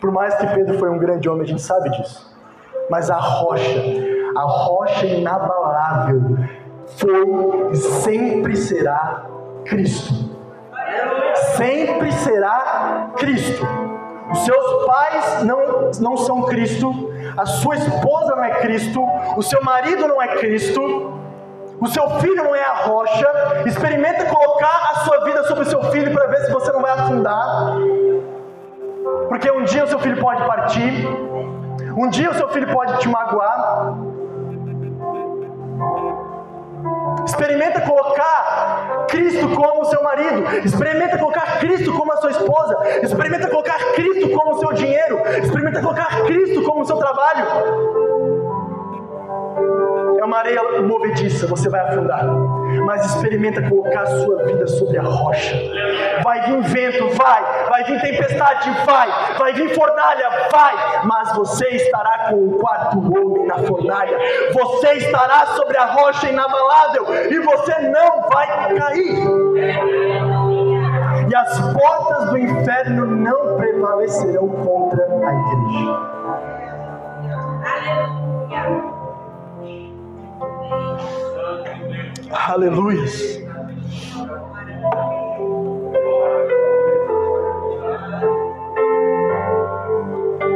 Por 0.00 0.10
mais 0.10 0.34
que 0.34 0.46
Pedro 0.46 0.78
foi 0.78 0.90
um 0.90 0.98
grande 0.98 1.28
homem, 1.28 1.42
a 1.42 1.46
gente 1.46 1.62
sabe 1.62 1.90
disso. 1.90 2.34
Mas 2.90 3.10
a 3.10 3.16
rocha, 3.16 3.82
a 4.36 4.42
rocha 4.42 5.06
inabalável, 5.06 6.38
foi 6.86 7.70
e 7.72 7.76
sempre 7.76 8.56
será 8.56 9.26
Cristo 9.64 10.30
sempre 11.56 12.12
será 12.12 13.12
Cristo. 13.16 13.66
Os 14.32 14.44
seus 14.44 14.84
pais 14.86 15.42
não, 15.44 15.90
não 16.00 16.16
são 16.16 16.42
Cristo, 16.42 17.10
a 17.36 17.46
sua 17.46 17.76
esposa 17.76 18.34
não 18.34 18.44
é 18.44 18.50
Cristo, 18.60 19.02
o 19.36 19.42
seu 19.42 19.62
marido 19.62 20.06
não 20.06 20.20
é 20.20 20.28
Cristo, 20.38 21.20
o 21.80 21.86
seu 21.86 22.08
filho 22.20 22.44
não 22.44 22.54
é 22.54 22.62
a 22.62 22.74
rocha. 22.84 23.26
Experimenta 23.66 24.26
colocar 24.26 24.90
a 24.92 24.94
sua 25.00 25.24
vida 25.24 25.42
sobre 25.44 25.64
o 25.64 25.66
seu 25.66 25.82
filho 25.84 26.12
para 26.12 26.26
ver 26.26 26.44
se 26.44 26.52
você 26.52 26.72
não 26.72 26.82
vai 26.82 26.92
afundar. 26.92 27.76
Porque 29.28 29.50
um 29.50 29.64
dia 29.64 29.84
o 29.84 29.88
seu 29.88 29.98
filho 29.98 30.20
pode 30.20 30.44
partir, 30.44 31.06
um 31.96 32.08
dia 32.10 32.30
o 32.30 32.34
seu 32.34 32.48
filho 32.48 32.72
pode 32.72 32.98
te 32.98 33.08
magoar. 33.08 33.94
Experimenta 37.24 37.80
colocar 37.82 38.59
Cristo 39.10 39.48
como 39.54 39.84
seu 39.86 40.02
marido. 40.02 40.44
Experimenta 40.64 41.18
colocar 41.18 41.58
Cristo 41.58 41.92
como 41.92 42.12
a 42.12 42.16
sua 42.18 42.30
esposa. 42.30 42.76
Experimenta 43.02 43.48
colocar 43.48 43.78
Cristo 43.94 44.30
como 44.30 44.58
seu 44.58 44.72
dinheiro. 44.72 45.18
Experimenta 45.36 45.80
colocar 45.80 46.22
Cristo 46.24 46.62
como 46.62 46.84
seu 46.84 46.96
trabalho. 46.96 48.09
É 50.20 50.24
uma 50.24 50.36
areia 50.36 50.82
movediça, 50.82 51.46
você 51.46 51.70
vai 51.70 51.80
afundar. 51.80 52.26
Mas 52.84 53.06
experimenta 53.06 53.66
colocar 53.70 54.02
a 54.02 54.06
sua 54.06 54.44
vida 54.44 54.66
sobre 54.66 54.98
a 54.98 55.02
rocha. 55.02 55.56
Vai 56.22 56.42
vir 56.42 56.60
vento, 56.60 57.08
vai. 57.16 57.42
Vai 57.70 57.84
vir 57.84 58.02
tempestade, 58.02 58.70
vai. 58.84 59.08
Vai 59.38 59.54
vir 59.54 59.74
fornalha, 59.74 60.28
vai. 60.52 61.06
Mas 61.06 61.34
você 61.34 61.66
estará 61.68 62.28
com 62.28 62.36
o 62.36 62.58
quarto 62.58 62.98
homem 62.98 63.46
na 63.46 63.60
fornalha. 63.60 64.18
Você 64.52 64.92
estará 64.98 65.46
sobre 65.56 65.78
a 65.78 65.86
rocha 65.86 66.28
inabalável. 66.28 67.06
E 67.30 67.40
você 67.40 67.78
não 67.88 68.28
vai 68.28 68.76
cair. 68.76 69.26
E 71.30 71.34
as 71.34 71.72
portas 71.72 72.28
do 72.28 72.36
inferno 72.36 73.06
não 73.06 73.56
prevalecerão 73.56 74.48
contra 74.50 75.02
a 75.02 75.34
igreja. 75.34 76.10
Aleluia. 77.64 78.89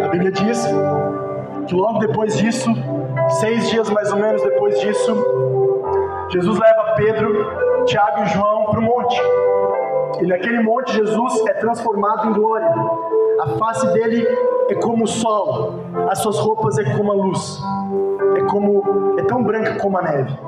A 0.02 0.08
Bíblia 0.08 0.30
diz 0.30 0.66
que 1.66 1.74
logo 1.74 1.98
depois 1.98 2.36
disso, 2.36 2.70
seis 3.40 3.68
dias 3.70 3.88
mais 3.90 4.12
ou 4.12 4.18
menos 4.18 4.42
depois 4.42 4.78
disso, 4.80 5.14
Jesus 6.30 6.58
leva 6.58 6.94
Pedro, 6.96 7.84
Tiago 7.86 8.22
e 8.22 8.26
João 8.26 8.66
para 8.66 8.80
o 8.80 8.82
monte. 8.82 9.20
E 10.20 10.26
naquele 10.26 10.60
monte 10.62 10.92
Jesus 10.92 11.44
é 11.46 11.54
transformado 11.54 12.28
em 12.28 12.32
glória. 12.32 12.72
A 13.40 13.48
face 13.58 13.92
dele 13.92 14.26
é 14.68 14.74
como 14.76 15.04
o 15.04 15.08
sol, 15.08 15.74
as 16.08 16.18
suas 16.18 16.38
roupas 16.38 16.78
é 16.78 16.84
como 16.96 17.12
a 17.12 17.14
luz, 17.14 17.60
é 18.36 18.40
como 18.42 19.18
é 19.18 19.22
tão 19.22 19.42
branca 19.42 19.74
como 19.80 19.98
a 19.98 20.02
neve. 20.02 20.38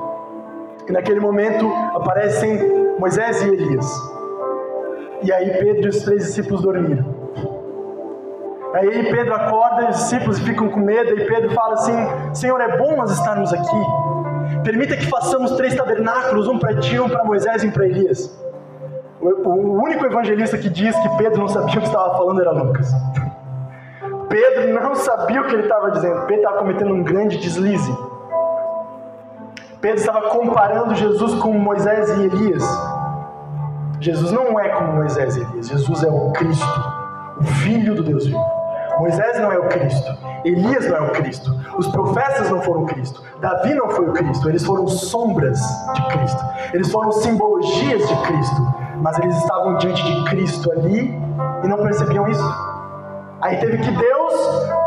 E 0.87 0.91
naquele 0.91 1.19
momento 1.19 1.69
aparecem 1.93 2.59
Moisés 2.99 3.41
e 3.43 3.49
Elias. 3.49 4.17
E 5.23 5.31
aí 5.31 5.49
Pedro 5.57 5.85
e 5.85 5.89
os 5.89 6.03
três 6.03 6.23
discípulos 6.25 6.61
dormiram. 6.61 7.05
Aí 8.73 9.11
Pedro 9.11 9.33
acorda 9.33 9.89
os 9.89 9.97
discípulos 9.97 10.39
ficam 10.39 10.69
com 10.69 10.79
medo 10.79 11.17
e 11.17 11.25
Pedro 11.25 11.51
fala 11.51 11.73
assim: 11.73 11.95
Senhor, 12.33 12.59
é 12.61 12.77
bom 12.77 12.95
nós 12.95 13.11
estarmos 13.11 13.51
aqui. 13.51 14.63
Permita 14.63 14.95
que 14.95 15.05
façamos 15.07 15.51
três 15.53 15.75
tabernáculos, 15.75 16.47
um 16.47 16.59
para 16.59 16.75
ti, 16.75 16.99
um 16.99 17.09
para 17.09 17.23
Moisés 17.23 17.63
e 17.63 17.67
um 17.67 17.71
para 17.71 17.85
Elias. 17.85 18.37
O 19.19 19.83
único 19.83 20.05
evangelista 20.05 20.57
que 20.57 20.69
diz 20.69 20.95
que 20.95 21.09
Pedro 21.17 21.39
não 21.39 21.47
sabia 21.47 21.77
o 21.77 21.81
que 21.81 21.87
estava 21.87 22.17
falando 22.17 22.39
era 22.39 22.51
Lucas. 22.51 22.91
Pedro 24.29 24.73
não 24.73 24.95
sabia 24.95 25.41
o 25.41 25.45
que 25.45 25.55
ele 25.55 25.63
estava 25.63 25.91
dizendo. 25.91 26.21
Pedro 26.27 26.43
estava 26.43 26.57
cometendo 26.59 26.93
um 26.93 27.03
grande 27.03 27.37
deslize. 27.37 27.91
Pedro 29.87 30.01
estava 30.01 30.21
comparando 30.31 30.93
Jesus 30.95 31.35
com 31.35 31.53
Moisés 31.53 32.09
e 32.09 32.25
Elias. 32.25 32.63
Jesus 34.01 34.33
não 34.33 34.59
é 34.59 34.67
como 34.67 34.95
Moisés 34.95 35.37
e 35.37 35.41
Elias. 35.41 35.69
Jesus 35.69 36.03
é 36.03 36.09
o 36.09 36.29
Cristo, 36.33 36.67
o 37.39 37.43
Filho 37.45 37.95
do 37.95 38.03
Deus 38.03 38.25
vivo. 38.25 38.45
Moisés 38.99 39.39
não 39.39 39.49
é 39.49 39.57
o 39.57 39.69
Cristo. 39.69 40.17
Elias 40.43 40.85
não 40.89 40.97
é 40.97 41.01
o 41.03 41.11
Cristo. 41.11 41.55
Os 41.77 41.87
profetas 41.87 42.49
não 42.49 42.61
foram 42.63 42.83
o 42.83 42.85
Cristo. 42.85 43.23
Davi 43.39 43.73
não 43.75 43.89
foi 43.91 44.09
o 44.09 44.11
Cristo. 44.11 44.49
Eles 44.49 44.65
foram 44.65 44.89
sombras 44.89 45.57
de 45.93 46.05
Cristo. 46.07 46.45
Eles 46.73 46.91
foram 46.91 47.09
simbologias 47.13 48.05
de 48.09 48.15
Cristo. 48.23 48.75
Mas 48.97 49.17
eles 49.19 49.37
estavam 49.37 49.77
diante 49.77 50.03
de 50.03 50.25
Cristo 50.25 50.69
ali 50.69 51.17
e 51.63 51.67
não 51.69 51.77
percebiam 51.77 52.27
isso. 52.27 52.77
Aí 53.39 53.55
teve 53.55 53.77
que 53.77 53.91
Deus 53.91 54.33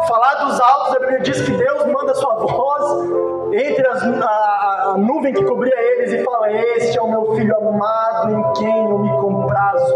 falar 0.07 0.45
dos 0.45 0.61
altos, 0.61 0.97
a 0.97 0.99
Bíblia 0.99 1.21
diz 1.21 1.41
que 1.41 1.53
Deus 1.53 1.87
manda 1.87 2.15
sua 2.15 2.35
voz 2.35 3.41
entre 3.53 3.87
as, 3.87 4.03
a, 4.03 4.70
a, 4.91 4.99
nuvem 4.99 5.33
que 5.33 5.45
cobria 5.45 5.75
eles 5.93 6.13
e 6.13 6.25
fala: 6.25 6.53
Este 6.53 6.99
é 6.99 7.03
o 7.03 7.09
meu 7.09 7.35
filho 7.35 7.57
amado 7.57 8.31
em 8.31 8.53
quem 8.55 8.91
eu 8.91 8.99
me 8.99 9.11
comprazo, 9.11 9.95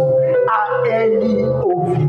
a 0.49 0.89
ele 0.89 1.45
ouvi. 1.63 2.09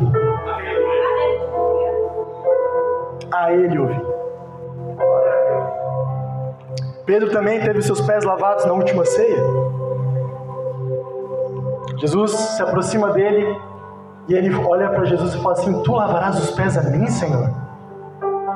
A 3.34 3.52
ele 3.52 3.80
ouvi. 3.80 4.06
Pedro 7.06 7.32
também 7.32 7.60
teve 7.62 7.82
seus 7.82 8.02
pés 8.02 8.24
lavados 8.24 8.66
na 8.66 8.74
última 8.74 9.06
ceia. 9.06 9.44
Jesus 11.98 12.32
se 12.32 12.62
aproxima 12.62 13.12
dele 13.12 13.58
e 14.28 14.34
ele 14.34 14.54
olha 14.56 14.90
para 14.90 15.06
Jesus 15.06 15.34
e 15.34 15.42
fala 15.42 15.54
assim: 15.54 15.84
Tu 15.84 15.92
lavarás 15.92 16.38
os 16.40 16.52
pés 16.52 16.78
a 16.78 16.84
mim, 16.84 17.08
Senhor? 17.08 17.50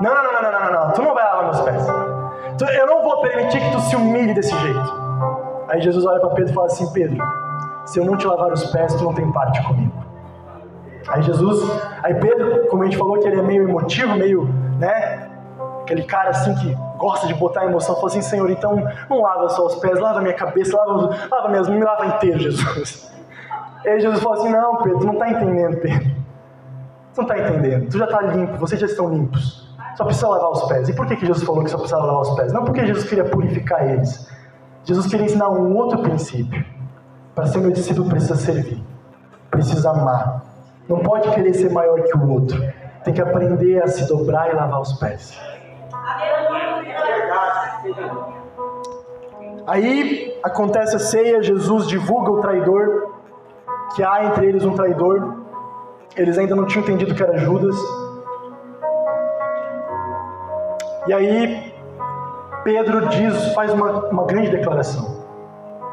Não, 0.01 0.15
não, 0.15 0.23
não, 0.23 0.41
não, 0.41 0.51
não, 0.51 0.71
não, 0.71 0.85
não. 0.85 0.93
tu 0.93 1.01
não 1.01 1.13
vai 1.13 1.23
lavar 1.23 1.43
meus 1.45 1.61
pés. 1.61 2.18
Eu 2.67 2.87
não 2.87 3.03
vou 3.03 3.21
permitir 3.21 3.59
que 3.59 3.71
tu 3.71 3.79
se 3.81 3.95
humilhe 3.95 4.33
desse 4.33 4.55
jeito. 4.57 5.09
Aí 5.67 5.81
Jesus 5.81 6.05
olha 6.05 6.19
para 6.19 6.31
Pedro 6.31 6.51
e 6.51 6.53
fala 6.53 6.67
assim: 6.67 6.91
Pedro, 6.91 7.23
se 7.85 7.99
eu 7.99 8.05
não 8.05 8.17
te 8.17 8.25
lavar 8.25 8.51
os 8.51 8.65
pés, 8.71 8.93
tu 8.95 9.03
não 9.03 9.13
tem 9.13 9.31
parte 9.31 9.61
comigo. 9.63 9.93
Aí 11.07 11.21
Jesus, 11.21 11.59
aí 12.03 12.15
Pedro, 12.15 12.67
como 12.67 12.83
a 12.83 12.85
gente 12.85 12.97
falou 12.97 13.19
que 13.19 13.27
ele 13.27 13.39
é 13.39 13.43
meio 13.43 13.67
emotivo, 13.67 14.15
meio, 14.15 14.47
né, 14.77 15.29
aquele 15.81 16.03
cara 16.03 16.29
assim 16.29 16.53
que 16.55 16.75
gosta 16.97 17.27
de 17.27 17.33
botar 17.33 17.65
emoção, 17.65 17.95
falou 17.95 18.07
assim: 18.07 18.21
Senhor, 18.21 18.49
então 18.49 18.83
não 19.09 19.21
lava 19.21 19.49
só 19.49 19.65
os 19.65 19.75
pés, 19.75 19.99
lava 19.99 20.21
minha 20.21 20.33
cabeça, 20.33 20.75
lava, 20.75 21.15
lava 21.31 21.49
minhas, 21.49 21.69
me 21.69 21.83
lava 21.83 22.05
inteiro, 22.07 22.37
Jesus. 22.39 23.11
Aí 23.85 23.99
Jesus 23.99 24.21
falou 24.21 24.39
assim: 24.39 24.49
Não, 24.49 24.77
Pedro, 24.77 24.99
tu 24.99 25.05
não 25.05 25.13
está 25.13 25.29
entendendo, 25.29 25.77
Pedro. 25.77 26.19
Tu 27.13 27.21
não 27.21 27.23
está 27.23 27.39
entendendo. 27.39 27.89
Tu 27.89 27.97
já 27.97 28.05
está 28.05 28.21
limpo, 28.21 28.57
vocês 28.57 28.79
já 28.79 28.87
estão 28.87 29.09
limpos. 29.09 29.68
Só 29.99 30.05
precisa 30.05 30.29
lavar 30.29 30.51
os 30.51 30.63
pés. 30.63 30.87
E 30.87 30.93
por 30.93 31.05
que, 31.05 31.17
que 31.17 31.25
Jesus 31.25 31.43
falou 31.43 31.61
que 31.61 31.69
só 31.69 31.77
precisava 31.77 32.05
lavar 32.05 32.21
os 32.21 32.29
pés? 32.29 32.53
Não 32.53 32.63
porque 32.63 32.85
Jesus 32.85 33.03
queria 33.03 33.25
purificar 33.25 33.85
eles. 33.85 34.31
Jesus 34.85 35.07
queria 35.07 35.25
ensinar 35.25 35.49
um 35.49 35.75
outro 35.75 36.01
princípio. 36.01 36.65
Para 37.35 37.47
ser 37.47 37.57
meu 37.57 37.69
discípulo, 37.71 38.07
precisa 38.07 38.37
servir, 38.37 38.81
precisa 39.51 39.89
amar. 39.89 40.45
Não 40.87 40.99
pode 40.99 41.29
querer 41.31 41.53
ser 41.53 41.69
maior 41.73 42.01
que 42.01 42.17
o 42.17 42.29
outro. 42.29 42.57
Tem 43.03 43.13
que 43.13 43.21
aprender 43.21 43.83
a 43.83 43.89
se 43.89 44.07
dobrar 44.07 44.49
e 44.49 44.55
lavar 44.55 44.79
os 44.79 44.93
pés. 44.93 45.37
Aí 49.67 50.39
acontece 50.41 50.95
a 50.95 50.99
ceia, 50.99 51.43
Jesus 51.43 51.87
divulga 51.87 52.31
o 52.31 52.39
traidor, 52.39 53.15
que 53.97 54.01
há 54.01 54.23
entre 54.23 54.47
eles 54.47 54.63
um 54.63 54.75
traidor. 54.75 55.43
Eles 56.15 56.37
ainda 56.37 56.55
não 56.55 56.65
tinham 56.65 56.85
entendido 56.85 57.13
que 57.13 57.21
era 57.21 57.37
Judas. 57.37 57.75
E 61.09 61.13
aí 61.13 61.73
Pedro 62.63 63.07
diz, 63.07 63.51
faz 63.55 63.73
uma, 63.73 64.09
uma 64.09 64.25
grande 64.25 64.51
declaração: 64.51 65.25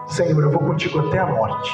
Senhor, 0.09 0.43
eu 0.43 0.51
vou 0.51 0.61
contigo 0.61 1.09
até 1.09 1.19
a 1.19 1.27
morte. 1.27 1.73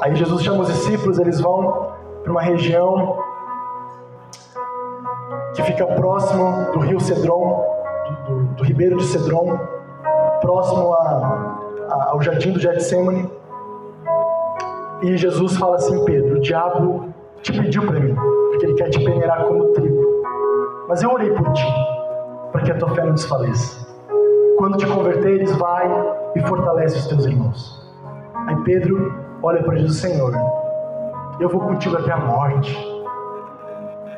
Aí 0.00 0.16
Jesus 0.16 0.42
chama 0.42 0.62
os 0.62 0.66
discípulos, 0.66 1.20
eles 1.20 1.40
vão 1.40 1.92
para 2.24 2.32
uma 2.32 2.42
região 2.42 3.16
que 5.54 5.62
fica 5.62 5.86
próximo 5.86 6.72
do 6.72 6.80
rio 6.80 6.98
Cedron, 6.98 7.64
do, 8.26 8.34
do, 8.34 8.44
do 8.54 8.64
ribeiro 8.64 8.96
de 8.96 9.04
Cedron, 9.04 9.56
próximo 10.40 10.94
a, 10.94 11.60
a, 11.88 12.10
ao 12.10 12.20
jardim 12.20 12.50
do 12.50 12.58
Getsemane. 12.58 13.30
E 15.02 15.16
Jesus 15.16 15.56
fala 15.56 15.76
assim: 15.76 16.04
Pedro, 16.04 16.38
o 16.38 16.40
diabo 16.40 17.14
te 17.42 17.52
pediu 17.52 17.86
para 17.86 18.00
mim, 18.00 18.14
porque 18.50 18.66
ele 18.66 18.74
quer 18.74 18.90
te 18.90 19.04
peneirar 19.04 19.44
como 19.44 19.72
trigo. 19.72 20.02
Mas 20.88 21.02
eu 21.02 21.10
orei 21.10 21.30
por 21.30 21.52
ti, 21.52 21.66
para 22.52 22.62
que 22.62 22.72
a 22.72 22.78
tua 22.78 22.90
fé 22.90 23.04
não 23.04 23.14
desfaleça. 23.14 23.86
Quando 24.58 24.78
te 24.78 24.86
converteres, 24.86 25.54
vai 25.56 25.88
e 26.34 26.40
fortalece 26.46 26.96
os 26.96 27.06
teus 27.06 27.26
irmãos. 27.26 27.86
Aí 28.46 28.56
Pedro 28.64 29.12
olha 29.42 29.62
para 29.62 29.76
Jesus: 29.76 29.98
Senhor, 29.98 30.32
eu 31.40 31.48
vou 31.48 31.60
contigo 31.60 31.96
até 31.96 32.12
a 32.12 32.18
morte. 32.18 32.96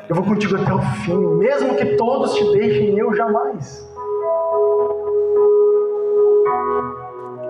Eu 0.07 0.15
vou 0.15 0.25
contigo 0.25 0.55
até 0.55 0.73
o 0.73 0.79
fim, 0.79 1.35
mesmo 1.35 1.75
que 1.75 1.95
todos 1.95 2.33
te 2.33 2.43
deixem, 2.51 2.97
eu 2.97 3.13
jamais. 3.13 3.87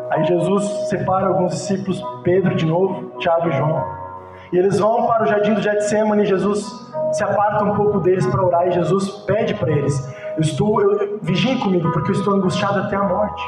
Aí 0.10 0.26
Jesus 0.26 0.66
separa 0.90 1.28
alguns 1.28 1.54
discípulos, 1.54 2.04
Pedro 2.24 2.56
de 2.56 2.66
novo, 2.66 3.12
Tiago 3.20 3.48
e 3.48 3.52
João. 3.52 3.99
E 4.52 4.58
eles 4.58 4.80
vão 4.80 5.06
para 5.06 5.24
o 5.24 5.28
jardim 5.28 5.54
do 5.54 5.62
Getsemane, 5.62 6.26
Jesus 6.26 6.66
se 7.12 7.24
aparta 7.24 7.64
um 7.64 7.76
pouco 7.76 8.00
deles 8.00 8.26
para 8.26 8.44
orar 8.44 8.68
e 8.68 8.72
Jesus 8.72 9.10
pede 9.26 9.54
para 9.54 9.72
eles: 9.72 10.08
Eu 10.36 10.42
estou, 10.42 10.82
eu, 10.82 11.20
vigiem 11.22 11.60
comigo, 11.60 11.92
porque 11.92 12.12
eu 12.12 12.16
estou 12.16 12.34
angustiado 12.34 12.80
até 12.80 12.96
a 12.96 13.04
morte. 13.04 13.44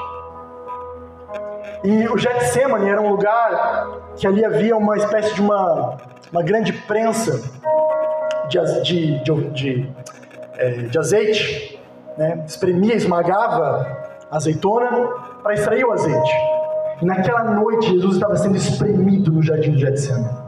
E 1.84 2.08
o 2.08 2.18
Getsemane 2.18 2.90
era 2.90 3.02
um 3.02 3.10
lugar 3.10 3.88
que 4.16 4.28
ali 4.28 4.46
havia 4.46 4.78
uma 4.78 4.96
espécie 4.98 5.34
de 5.34 5.42
uma, 5.42 5.98
uma 6.32 6.44
grande 6.44 6.72
prensa 6.74 7.42
de, 8.48 8.82
de, 8.84 9.24
de, 9.24 9.50
de, 9.50 9.92
é, 10.58 10.70
de 10.70 11.00
azeite, 11.00 11.80
né? 12.18 12.44
espremia, 12.46 12.94
esmagava 12.94 13.98
a 14.30 14.36
azeitona 14.36 15.10
para 15.42 15.54
extrair 15.56 15.84
o 15.84 15.92
azeite. 15.92 16.32
E 17.02 17.06
naquela 17.06 17.44
noite 17.46 17.90
Jesus 17.90 18.16
estava 18.16 18.36
sendo 18.36 18.58
espremido 18.58 19.32
no 19.32 19.42
jardim 19.42 19.72
de 19.72 19.80
Getsemane. 19.80 20.41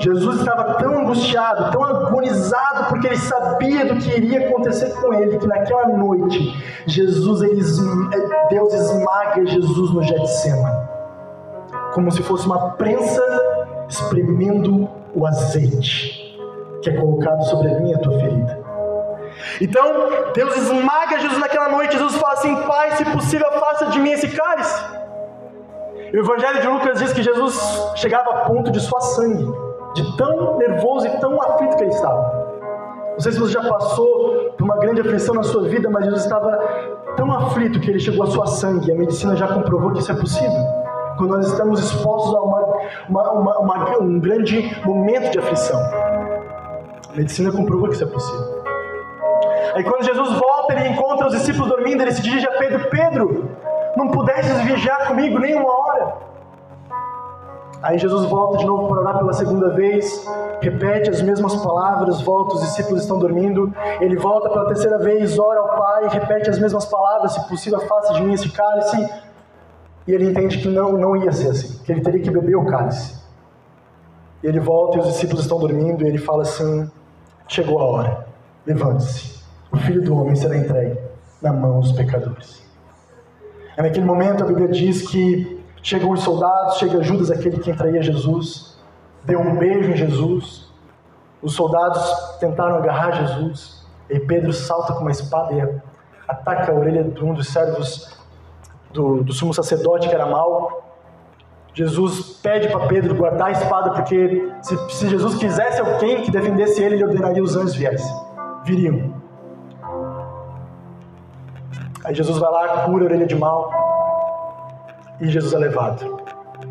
Jesus 0.00 0.40
estava 0.40 0.74
tão 0.74 1.00
angustiado, 1.00 1.70
tão 1.70 1.84
agonizado, 1.84 2.88
porque 2.88 3.06
ele 3.06 3.18
sabia 3.18 3.84
do 3.84 3.96
que 3.96 4.10
iria 4.16 4.48
acontecer 4.48 4.90
com 4.94 5.12
ele, 5.12 5.38
que 5.38 5.46
naquela 5.46 5.88
noite 5.88 6.82
Jesus, 6.86 7.42
ele, 7.42 7.60
é, 7.60 8.48
Deus 8.48 8.72
esmaga 8.72 9.46
Jesus 9.46 9.92
no 9.92 10.02
Getsemane, 10.02 10.88
como 11.92 12.10
se 12.10 12.22
fosse 12.22 12.46
uma 12.46 12.70
prensa 12.70 13.22
espremendo 13.88 14.88
o 15.14 15.26
azeite 15.26 16.30
que 16.82 16.88
é 16.88 16.96
colocado 16.96 17.42
sobre 17.44 17.68
a 17.68 17.80
minha 17.80 17.98
tua 17.98 18.18
ferida. 18.18 18.58
Então, 19.60 19.84
Deus 20.34 20.56
esmaga 20.56 21.18
Jesus 21.18 21.38
naquela 21.38 21.68
noite. 21.68 21.92
Jesus 21.92 22.16
fala 22.16 22.34
assim: 22.34 22.56
Pai, 22.62 22.96
se 22.96 23.04
possível, 23.04 23.50
faça 23.52 23.86
de 23.86 23.98
mim 23.98 24.10
esse 24.10 24.28
cálice. 24.28 24.82
O 26.12 26.16
Evangelho 26.16 26.60
de 26.60 26.66
Lucas 26.66 26.98
diz 26.98 27.12
que 27.12 27.22
Jesus 27.22 27.56
chegava 27.96 28.30
a 28.30 28.36
ponto 28.40 28.70
de 28.70 28.80
suar 28.80 29.00
sangue, 29.00 29.52
de 29.94 30.16
tão 30.16 30.56
nervoso 30.58 31.06
e 31.06 31.10
tão 31.20 31.40
aflito 31.40 31.76
que 31.76 31.82
ele 31.82 31.90
estava. 31.90 32.40
Não 33.12 33.20
sei 33.20 33.32
se 33.32 33.38
você 33.38 33.52
já 33.52 33.68
passou 33.68 34.54
por 34.56 34.64
uma 34.64 34.76
grande 34.78 35.00
aflição 35.00 35.34
na 35.34 35.42
sua 35.42 35.68
vida, 35.68 35.90
mas 35.90 36.04
Jesus 36.04 36.24
estava 36.24 36.58
tão 37.16 37.30
aflito 37.32 37.80
que 37.80 37.90
ele 37.90 37.98
chegou 37.98 38.22
a 38.22 38.26
suar 38.26 38.46
sangue. 38.46 38.90
A 38.90 38.94
medicina 38.94 39.36
já 39.36 39.46
comprovou 39.48 39.92
que 39.92 39.98
isso 39.98 40.12
é 40.12 40.14
possível. 40.14 40.62
Quando 41.18 41.36
nós 41.36 41.46
estamos 41.46 41.80
expostos 41.80 42.34
a 42.34 42.40
uma, 42.40 42.78
uma, 43.08 43.58
uma, 43.58 43.98
um 43.98 44.18
grande 44.18 44.74
momento 44.84 45.30
de 45.32 45.38
aflição. 45.38 45.78
A 47.12 47.16
medicina 47.16 47.52
comprovou 47.52 47.88
que 47.88 47.94
isso 47.94 48.04
é 48.04 48.06
possível. 48.06 48.60
Aí 49.74 49.84
quando 49.84 50.04
Jesus 50.04 50.30
volta, 50.38 50.74
ele 50.74 50.88
encontra 50.88 51.26
os 51.26 51.32
discípulos 51.32 51.68
dormindo, 51.68 52.02
ele 52.02 52.12
se 52.12 52.22
dirige 52.22 52.46
a 52.46 52.52
Pedro: 52.52 52.88
Pedro, 52.88 53.50
não 53.96 54.08
pudesses 54.08 54.60
viajar 54.62 55.08
comigo 55.08 55.38
nem 55.38 55.54
uma 55.54 55.70
hora. 55.70 56.14
Aí 57.82 57.98
Jesus 57.98 58.28
volta 58.28 58.58
de 58.58 58.66
novo 58.66 58.88
para 58.88 59.00
orar 59.00 59.18
pela 59.18 59.32
segunda 59.32 59.70
vez, 59.70 60.26
repete 60.60 61.08
as 61.08 61.22
mesmas 61.22 61.56
palavras, 61.56 62.20
volta, 62.20 62.56
os 62.56 62.62
discípulos 62.62 63.02
estão 63.02 63.18
dormindo. 63.18 63.72
Ele 64.00 64.16
volta 64.16 64.50
pela 64.50 64.66
terceira 64.66 64.98
vez, 64.98 65.38
ora 65.38 65.60
ao 65.60 65.68
Pai, 65.78 66.08
repete 66.08 66.50
as 66.50 66.58
mesmas 66.58 66.84
palavras, 66.84 67.32
se 67.32 67.48
possível, 67.48 67.80
faça 67.80 68.12
de 68.14 68.22
mim 68.22 68.34
esse 68.34 68.50
cálice. 68.50 69.08
E 70.06 70.12
ele 70.12 70.30
entende 70.30 70.58
que 70.58 70.68
não, 70.68 70.92
não 70.92 71.16
ia 71.16 71.32
ser 71.32 71.48
assim, 71.48 71.82
que 71.82 71.90
ele 71.90 72.02
teria 72.02 72.20
que 72.20 72.30
beber 72.30 72.56
o 72.56 72.66
cálice. 72.66 73.18
E 74.42 74.46
ele 74.46 74.60
volta 74.60 74.98
e 74.98 75.00
os 75.00 75.06
discípulos 75.06 75.42
estão 75.42 75.58
dormindo, 75.58 76.04
e 76.04 76.08
ele 76.08 76.18
fala 76.18 76.42
assim: 76.42 76.90
Chegou 77.48 77.78
a 77.78 77.84
hora, 77.84 78.26
levante-se, 78.66 79.42
o 79.72 79.78
filho 79.78 80.02
do 80.02 80.14
homem 80.16 80.34
será 80.36 80.56
entregue 80.56 80.98
na 81.40 81.52
mão 81.52 81.80
dos 81.80 81.92
pecadores. 81.92 82.62
É 83.76 83.82
naquele 83.82 84.04
momento 84.04 84.42
a 84.42 84.46
Bíblia 84.46 84.68
diz 84.68 85.08
que 85.08 85.59
chegam 85.82 86.10
os 86.10 86.22
soldados, 86.22 86.78
chega 86.78 87.02
Judas, 87.02 87.30
aquele 87.30 87.58
que 87.58 87.70
entraria 87.70 88.02
Jesus, 88.02 88.78
deu 89.24 89.40
um 89.40 89.56
beijo 89.56 89.90
em 89.90 89.96
Jesus. 89.96 90.68
Os 91.42 91.54
soldados 91.54 92.02
tentaram 92.38 92.76
agarrar 92.76 93.12
Jesus, 93.12 93.86
e 94.08 94.18
Pedro 94.20 94.52
salta 94.52 94.92
com 94.92 95.00
uma 95.00 95.10
espada 95.10 95.54
e 95.54 95.80
ataca 96.28 96.72
a 96.72 96.74
orelha 96.74 97.04
de 97.04 97.24
um 97.24 97.32
dos 97.32 97.48
servos 97.48 98.18
do, 98.92 99.22
do 99.22 99.32
sumo 99.32 99.54
sacerdote 99.54 100.08
que 100.08 100.14
era 100.14 100.26
mau. 100.26 100.84
Jesus 101.72 102.38
pede 102.42 102.68
para 102.68 102.86
Pedro 102.86 103.14
guardar 103.14 103.48
a 103.48 103.52
espada, 103.52 103.90
porque 103.90 104.52
se, 104.60 104.76
se, 104.90 105.08
Jesus 105.08 105.36
quisesse 105.36 105.80
alguém 105.80 106.22
que 106.22 106.30
defendesse 106.30 106.82
ele, 106.82 106.96
ele 106.96 107.04
ordenaria 107.04 107.42
os 107.42 107.56
anjos 107.56 107.74
viessem, 107.74 108.14
viriam. 108.64 109.14
Aí 112.04 112.14
Jesus 112.14 112.38
vai 112.38 112.50
lá, 112.50 112.84
cura 112.84 113.04
a 113.04 113.06
orelha 113.06 113.26
de 113.26 113.36
mal, 113.36 113.70
e 115.20 115.28
Jesus 115.28 115.52
é 115.52 115.58
levado. 115.58 116.22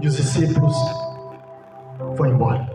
E 0.01 0.07
os 0.07 0.15
discípulos 0.15 0.75
vão 2.15 2.25
embora. 2.25 2.67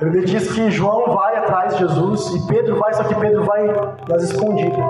A 0.00 0.04
Bíblia 0.04 0.24
diz 0.24 0.52
que 0.52 0.70
João 0.70 1.12
vai 1.14 1.36
atrás 1.36 1.74
de 1.74 1.80
Jesus 1.80 2.34
e 2.34 2.46
Pedro 2.46 2.78
vai, 2.78 2.94
só 2.94 3.04
que 3.04 3.14
Pedro 3.14 3.44
vai 3.44 3.66
nas 4.08 4.22
escondidas. 4.22 4.84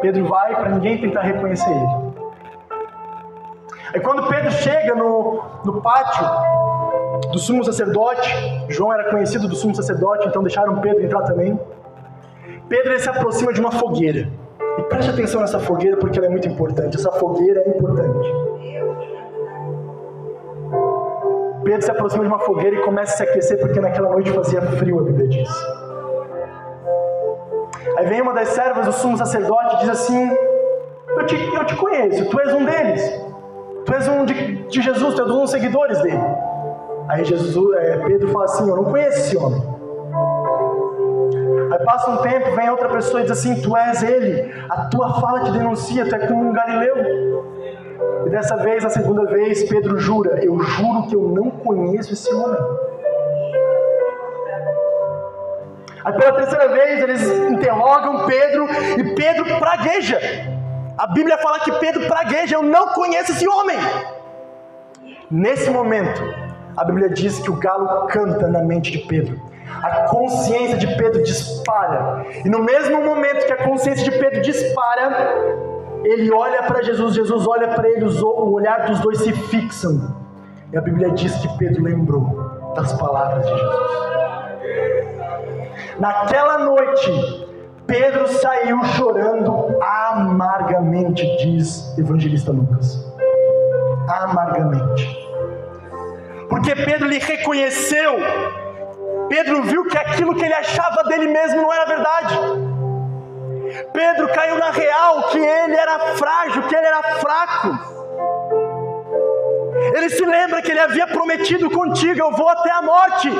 Pedro 0.00 0.26
vai 0.26 0.54
para 0.54 0.70
ninguém 0.70 1.00
tentar 1.00 1.22
reconhecer 1.22 1.70
ele. 1.70 2.06
É 3.92 4.00
quando 4.00 4.28
Pedro 4.28 4.50
chega 4.50 4.94
no, 4.94 5.42
no 5.64 5.80
pátio 5.80 6.26
do 7.32 7.38
sumo 7.38 7.64
sacerdote, 7.64 8.30
João 8.68 8.92
era 8.92 9.10
conhecido 9.10 9.48
do 9.48 9.54
sumo 9.54 9.74
sacerdote, 9.74 10.28
então 10.28 10.42
deixaram 10.42 10.80
Pedro 10.80 11.02
entrar 11.02 11.22
também. 11.22 11.58
Pedro 12.68 12.98
se 12.98 13.08
aproxima 13.08 13.52
de 13.52 13.60
uma 13.60 13.72
fogueira. 13.72 14.28
E 14.78 14.82
preste 14.82 15.10
atenção 15.10 15.40
nessa 15.40 15.58
fogueira 15.58 15.96
porque 15.96 16.18
ela 16.18 16.26
é 16.26 16.30
muito 16.30 16.48
importante. 16.48 16.96
Essa 16.96 17.10
fogueira 17.12 17.60
é 17.60 17.70
importante. 17.70 18.32
Pedro 21.64 21.82
se 21.82 21.90
aproxima 21.90 22.22
de 22.22 22.28
uma 22.28 22.38
fogueira 22.38 22.76
e 22.76 22.82
começa 22.82 23.14
a 23.14 23.16
se 23.16 23.22
aquecer 23.24 23.58
porque 23.58 23.80
naquela 23.80 24.10
noite 24.10 24.30
fazia 24.30 24.62
frio, 24.62 25.00
a 25.00 25.02
Bíblia 25.02 25.26
diz. 25.28 25.50
Aí 27.96 28.06
vem 28.06 28.20
uma 28.20 28.34
das 28.34 28.48
servas 28.48 28.86
do 28.86 28.92
sumo 28.92 29.16
sacerdote 29.16 29.76
e 29.76 29.78
diz 29.80 29.88
assim: 29.88 30.30
eu 31.16 31.26
te, 31.26 31.54
eu 31.54 31.64
te 31.64 31.76
conheço, 31.76 32.26
tu 32.26 32.40
és 32.40 32.52
um 32.52 32.64
deles. 32.64 33.22
Tu 33.86 33.94
és 33.94 34.08
um 34.08 34.24
de, 34.24 34.56
de 34.66 34.82
Jesus, 34.82 35.14
tu 35.14 35.22
és 35.22 35.30
um 35.30 35.40
dos 35.40 35.50
seguidores 35.50 36.00
dele. 36.02 36.20
Aí 37.08 37.24
Jesus, 37.24 37.76
é, 37.78 37.96
Pedro 38.04 38.28
fala 38.28 38.44
assim: 38.44 38.68
Eu 38.68 38.76
não 38.76 38.84
conheço 38.84 39.18
esse 39.18 39.36
homem. 39.36 39.75
Aí 41.76 41.84
passa 41.84 42.10
um 42.10 42.16
tempo, 42.18 42.56
vem 42.56 42.70
outra 42.70 42.88
pessoa 42.88 43.20
e 43.20 43.24
diz 43.24 43.32
assim: 43.32 43.60
Tu 43.60 43.76
és 43.76 44.02
ele, 44.02 44.50
a 44.70 44.86
tua 44.86 45.20
fala 45.20 45.44
te 45.44 45.52
denuncia, 45.52 46.08
tu 46.08 46.14
é 46.14 46.26
como 46.26 46.48
um 46.48 46.52
galileu. 46.52 47.44
E 48.24 48.30
dessa 48.30 48.56
vez, 48.56 48.82
a 48.82 48.88
segunda 48.88 49.26
vez, 49.26 49.68
Pedro 49.68 49.98
jura: 49.98 50.42
Eu 50.42 50.58
juro 50.58 51.06
que 51.06 51.14
eu 51.14 51.20
não 51.20 51.50
conheço 51.50 52.14
esse 52.14 52.32
homem. 52.32 52.58
Aí 56.02 56.12
pela 56.14 56.32
terceira 56.32 56.68
vez, 56.68 57.02
eles 57.02 57.28
interrogam 57.50 58.24
Pedro 58.26 58.66
e 58.98 59.14
Pedro 59.14 59.44
pragueja. 59.58 60.18
A 60.96 61.08
Bíblia 61.08 61.36
fala 61.36 61.60
que 61.60 61.72
Pedro 61.72 62.06
pragueja, 62.06 62.54
eu 62.54 62.62
não 62.62 62.88
conheço 62.94 63.32
esse 63.32 63.46
homem. 63.46 63.76
Nesse 65.30 65.68
momento, 65.68 66.22
a 66.74 66.84
Bíblia 66.84 67.10
diz 67.10 67.38
que 67.40 67.50
o 67.50 67.56
galo 67.56 68.06
canta 68.06 68.48
na 68.48 68.62
mente 68.62 68.92
de 68.92 68.98
Pedro. 69.00 69.55
A 69.86 70.08
consciência 70.08 70.76
de 70.76 70.86
Pedro 70.96 71.22
dispara. 71.22 72.26
E 72.44 72.48
no 72.48 72.60
mesmo 72.60 73.04
momento 73.04 73.46
que 73.46 73.52
a 73.52 73.64
consciência 73.64 74.10
de 74.10 74.18
Pedro 74.18 74.40
dispara, 74.42 75.36
ele 76.02 76.32
olha 76.32 76.64
para 76.64 76.82
Jesus, 76.82 77.14
Jesus 77.14 77.46
olha 77.46 77.68
para 77.68 77.88
ele, 77.88 78.04
o 78.04 78.52
olhar 78.52 78.86
dos 78.86 79.00
dois 79.00 79.18
se 79.18 79.32
fixam. 79.32 80.16
E 80.72 80.76
a 80.76 80.80
Bíblia 80.80 81.10
diz 81.10 81.36
que 81.36 81.58
Pedro 81.58 81.84
lembrou 81.84 82.72
das 82.74 82.92
palavras 82.94 83.44
de 83.46 83.52
Jesus. 83.52 84.06
Naquela 86.00 86.58
noite, 86.58 87.46
Pedro 87.86 88.26
saiu 88.26 88.82
chorando 88.96 89.80
amargamente, 89.80 91.24
diz 91.38 91.96
evangelista 91.96 92.50
Lucas. 92.50 93.04
Amargamente. 94.08 95.26
Porque 96.48 96.74
Pedro 96.74 97.08
lhe 97.08 97.18
reconheceu. 97.18 98.14
Pedro 99.28 99.62
viu 99.62 99.84
que 99.84 99.98
aquilo 99.98 100.34
que 100.34 100.44
ele 100.44 100.54
achava 100.54 101.02
dele 101.04 101.26
mesmo 101.26 101.62
não 101.62 101.72
era 101.72 101.84
verdade. 101.84 102.38
Pedro 103.92 104.28
caiu 104.28 104.58
na 104.58 104.70
real 104.70 105.24
que 105.24 105.38
ele 105.38 105.76
era 105.76 105.98
frágil, 106.16 106.62
que 106.62 106.74
ele 106.74 106.86
era 106.86 107.02
fraco. 107.02 107.96
Ele 109.94 110.08
se 110.10 110.24
lembra 110.24 110.62
que 110.62 110.70
ele 110.70 110.80
havia 110.80 111.06
prometido 111.06 111.70
contigo: 111.70 112.18
Eu 112.18 112.30
vou 112.32 112.48
até 112.48 112.70
a 112.70 112.82
morte. 112.82 113.30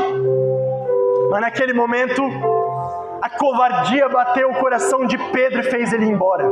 Mas 1.30 1.40
naquele 1.40 1.72
momento, 1.72 2.22
a 3.22 3.30
covardia 3.30 4.08
bateu 4.08 4.50
o 4.50 4.54
coração 4.54 5.06
de 5.06 5.18
Pedro 5.32 5.60
e 5.60 5.64
fez 5.64 5.92
ele 5.92 6.06
ir 6.06 6.10
embora. 6.10 6.46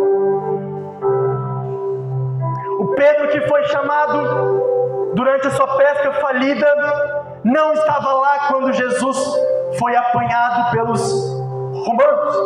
O 2.79 2.95
Pedro 2.97 3.29
que 3.29 3.41
foi 3.43 3.65
chamado 3.65 5.13
durante 5.15 5.47
a 5.47 5.51
sua 5.51 5.77
pesca 5.77 6.13
falida 6.15 6.67
não 7.45 7.75
estava 7.75 8.13
lá 8.15 8.49
quando 8.49 8.73
Jesus 8.73 9.19
foi 9.79 9.95
apanhado 9.95 10.71
pelos 10.71 11.13
romanos. 11.85 12.37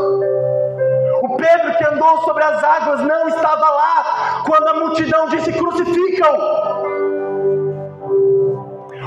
O 1.23 1.37
Pedro 1.37 1.77
que 1.77 1.85
andou 1.85 2.23
sobre 2.23 2.43
as 2.43 2.63
águas 2.65 3.01
não 3.01 3.29
estava 3.29 3.69
lá 3.69 4.43
quando 4.45 4.69
a 4.69 4.75
multidão 4.75 5.29
disse: 5.29 5.53
crucificam. 5.53 6.35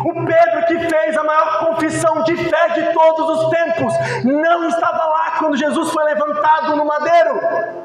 O 0.04 0.14
Pedro 0.26 0.66
que 0.68 0.80
fez 0.90 1.18
a 1.18 1.24
maior 1.24 1.60
confissão 1.60 2.24
de 2.24 2.36
fé 2.38 2.70
de 2.70 2.94
todos 2.94 3.38
os 3.38 3.50
tempos 3.50 3.94
não 4.24 4.68
estava 4.68 5.06
lá 5.06 5.36
quando 5.38 5.58
Jesus 5.58 5.92
foi 5.92 6.04
levantado 6.06 6.76
no 6.76 6.86
madeiro. 6.86 7.81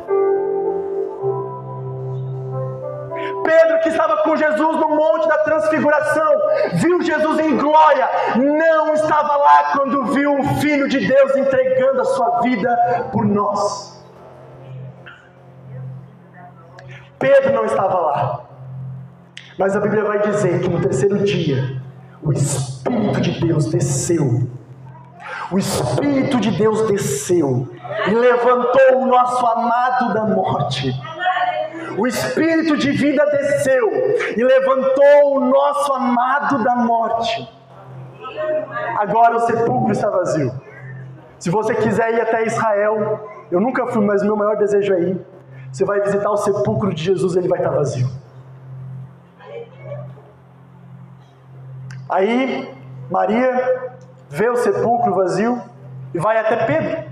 Pedro, 3.43 3.81
que 3.81 3.89
estava 3.89 4.19
com 4.23 4.37
Jesus 4.37 4.77
no 4.77 4.89
Monte 4.89 5.29
da 5.29 5.39
Transfiguração, 5.39 6.33
viu 6.75 7.03
Jesus 7.03 7.39
em 7.39 7.57
glória, 7.57 8.09
não 8.37 8.93
estava 8.93 9.37
lá 9.37 9.73
quando 9.73 10.07
viu 10.07 10.39
o 10.39 10.45
Filho 10.61 10.89
de 10.89 11.07
Deus 11.07 11.37
entregando 11.37 12.01
a 12.01 12.05
sua 12.05 12.41
vida 12.41 13.09
por 13.13 13.25
nós. 13.25 14.05
Pedro 17.19 17.53
não 17.55 17.65
estava 17.65 17.99
lá, 17.99 18.41
mas 19.59 19.75
a 19.75 19.81
Bíblia 19.81 20.05
vai 20.05 20.19
dizer 20.21 20.61
que 20.61 20.69
no 20.69 20.81
terceiro 20.81 21.19
dia, 21.25 21.81
o 22.23 22.33
Espírito 22.33 23.21
de 23.21 23.47
Deus 23.47 23.67
desceu. 23.67 24.49
O 25.51 25.59
Espírito 25.59 26.41
de 26.41 26.51
Deus 26.51 26.89
desceu 26.89 27.69
e 28.09 28.11
levantou 28.11 29.03
o 29.03 29.07
nosso 29.07 29.47
amado 29.47 30.13
da 30.13 30.25
morte. 30.25 30.93
O 31.99 32.07
Espírito 32.07 32.77
de 32.77 32.93
vida 32.93 33.25
desceu 33.27 33.91
e 34.37 34.45
levantou 34.45 35.37
o 35.37 35.41
nosso 35.41 35.93
amado 35.93 36.63
da 36.63 36.77
morte. 36.77 37.49
Agora 38.99 39.37
o 39.37 39.41
sepulcro 39.41 39.93
está 39.93 40.11
vazio. 40.11 40.53
Se 41.39 41.51
você 41.51 41.75
quiser 41.75 42.15
ir 42.15 42.21
até 42.21 42.45
Israel, 42.45 43.29
eu 43.51 43.61
nunca 43.61 43.87
fui, 43.87 44.05
mas 44.05 44.23
meu 44.23 44.37
maior 44.37 44.57
desejo 44.57 44.95
é 44.95 45.01
ir. 45.01 45.27
Você 45.73 45.85
vai 45.85 46.01
visitar 46.01 46.31
o 46.31 46.37
sepulcro 46.37 46.93
de 46.93 47.03
Jesus, 47.03 47.37
ele 47.37 47.49
vai 47.49 47.59
estar 47.59 47.71
vazio. 47.71 48.09
Aí 52.09 52.75
Maria 53.11 53.93
vê 54.29 54.49
o 54.49 54.57
sepulcro 54.57 55.15
vazio 55.15 55.61
e 56.15 56.19
vai 56.19 56.39
até 56.39 56.65
Pedro. 56.65 57.05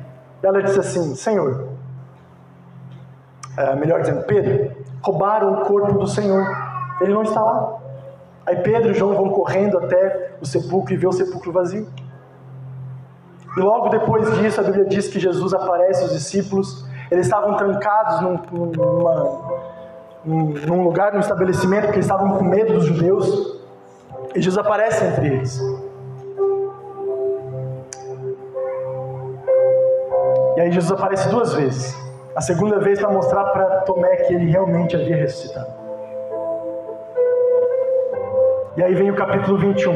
E 0.42 0.46
ela 0.46 0.62
disse 0.62 0.78
assim: 0.78 1.14
Senhor, 1.14 1.73
é, 3.56 3.74
melhor 3.76 4.00
dizendo, 4.00 4.24
Pedro, 4.24 4.72
roubaram 5.02 5.52
o 5.52 5.64
corpo 5.64 5.98
do 5.98 6.06
Senhor, 6.06 6.46
ele 7.00 7.12
não 7.12 7.22
está 7.22 7.40
lá. 7.40 7.76
Aí 8.46 8.56
Pedro 8.56 8.90
e 8.90 8.94
João 8.94 9.14
vão 9.14 9.30
correndo 9.30 9.78
até 9.78 10.32
o 10.40 10.46
sepulcro 10.46 10.92
e 10.92 10.96
vê 10.96 11.06
o 11.06 11.12
sepulcro 11.12 11.52
vazio. 11.52 11.88
E 13.56 13.60
logo 13.60 13.88
depois 13.88 14.34
disso, 14.38 14.60
a 14.60 14.64
Bíblia 14.64 14.84
diz 14.84 15.08
que 15.08 15.18
Jesus 15.18 15.54
aparece 15.54 16.02
aos 16.02 16.12
discípulos. 16.12 16.84
Eles 17.10 17.26
estavam 17.26 17.56
trancados 17.56 18.20
num, 18.20 18.40
numa, 18.52 19.42
num 20.24 20.82
lugar, 20.82 21.12
num 21.12 21.20
estabelecimento, 21.20 21.84
porque 21.84 21.98
eles 21.98 22.06
estavam 22.06 22.36
com 22.36 22.44
medo 22.44 22.74
dos 22.74 22.84
judeus. 22.84 23.60
E 24.34 24.42
Jesus 24.42 24.58
aparece 24.58 25.04
entre 25.04 25.28
eles. 25.28 25.60
E 30.56 30.60
aí 30.60 30.72
Jesus 30.72 30.92
aparece 30.92 31.28
duas 31.28 31.54
vezes. 31.54 32.03
A 32.36 32.40
segunda 32.40 32.80
vez 32.80 32.98
para 32.98 33.10
mostrar 33.10 33.44
para 33.44 33.82
Tomé 33.82 34.16
que 34.16 34.34
ele 34.34 34.50
realmente 34.50 34.96
havia 34.96 35.14
ressuscitado. 35.16 35.72
E 38.76 38.82
aí 38.82 38.92
vem 38.92 39.08
o 39.08 39.14
capítulo 39.14 39.56
21, 39.56 39.94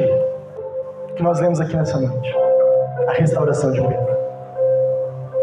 que 1.16 1.22
nós 1.22 1.40
lemos 1.40 1.60
aqui 1.60 1.76
nessa 1.76 1.98
noite. 1.98 2.32
A 3.08 3.12
restauração 3.14 3.72
de 3.72 3.80
Pedro. 3.80 4.16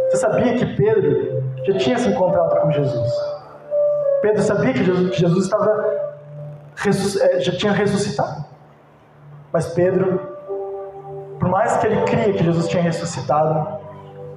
Você 0.09 0.17
sabia 0.17 0.53
que 0.53 0.65
Pedro 0.77 1.43
já 1.65 1.77
tinha 1.77 1.97
se 1.97 2.07
encontrado 2.07 2.61
com 2.61 2.71
Jesus? 2.71 3.11
Pedro 4.21 4.41
sabia 4.41 4.71
que 4.71 4.83
Jesus, 4.85 5.15
Jesus 5.17 5.43
estava, 5.43 6.21
é, 7.23 7.39
já 7.41 7.51
tinha 7.57 7.73
ressuscitado. 7.73 8.45
Mas 9.51 9.67
Pedro, 9.73 10.17
por 11.39 11.49
mais 11.49 11.75
que 11.75 11.87
ele 11.87 12.01
cria 12.03 12.31
que 12.31 12.43
Jesus 12.43 12.69
tinha 12.69 12.83
ressuscitado, 12.83 13.79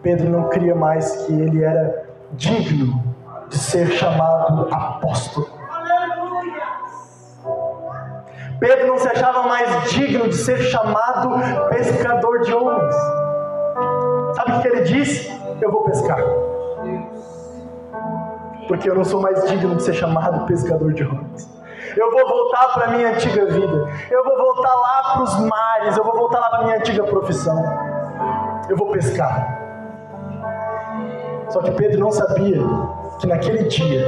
Pedro 0.02 0.28
não 0.28 0.48
cria 0.48 0.74
mais 0.74 1.24
que 1.24 1.32
ele 1.32 1.62
era 1.62 2.07
digno 2.32 3.02
de 3.48 3.58
ser 3.58 3.88
chamado 3.92 4.68
apóstolo. 4.72 5.48
Pedro 8.60 8.88
não 8.88 8.98
se 8.98 9.08
achava 9.08 9.44
mais 9.44 9.90
digno 9.90 10.28
de 10.28 10.34
ser 10.34 10.58
chamado 10.58 11.68
pescador 11.68 12.40
de 12.40 12.52
homens. 12.52 12.94
Sabe 14.34 14.52
o 14.52 14.60
que 14.60 14.68
ele 14.68 14.80
disse? 14.82 15.30
Eu 15.60 15.70
vou 15.70 15.84
pescar. 15.84 16.18
Porque 18.66 18.90
eu 18.90 18.94
não 18.94 19.04
sou 19.04 19.20
mais 19.20 19.48
digno 19.48 19.76
de 19.76 19.82
ser 19.82 19.94
chamado 19.94 20.46
pescador 20.46 20.92
de 20.92 21.04
homens. 21.04 21.48
Eu 21.96 22.10
vou 22.10 22.28
voltar 22.28 22.74
para 22.74 22.84
a 22.86 22.88
minha 22.88 23.10
antiga 23.10 23.46
vida. 23.46 23.88
Eu 24.10 24.24
vou 24.24 24.36
voltar 24.36 24.74
lá 24.74 25.12
para 25.12 25.22
os 25.22 25.40
mares. 25.40 25.96
Eu 25.96 26.04
vou 26.04 26.14
voltar 26.14 26.40
lá 26.40 26.50
para 26.50 26.58
a 26.58 26.64
minha 26.64 26.76
antiga 26.76 27.04
profissão. 27.04 27.62
Eu 28.68 28.76
vou 28.76 28.90
pescar. 28.90 29.57
Só 31.50 31.62
que 31.62 31.70
Pedro 31.72 32.00
não 32.00 32.12
sabia 32.12 32.58
que 33.18 33.26
naquele 33.26 33.64
dia 33.64 34.04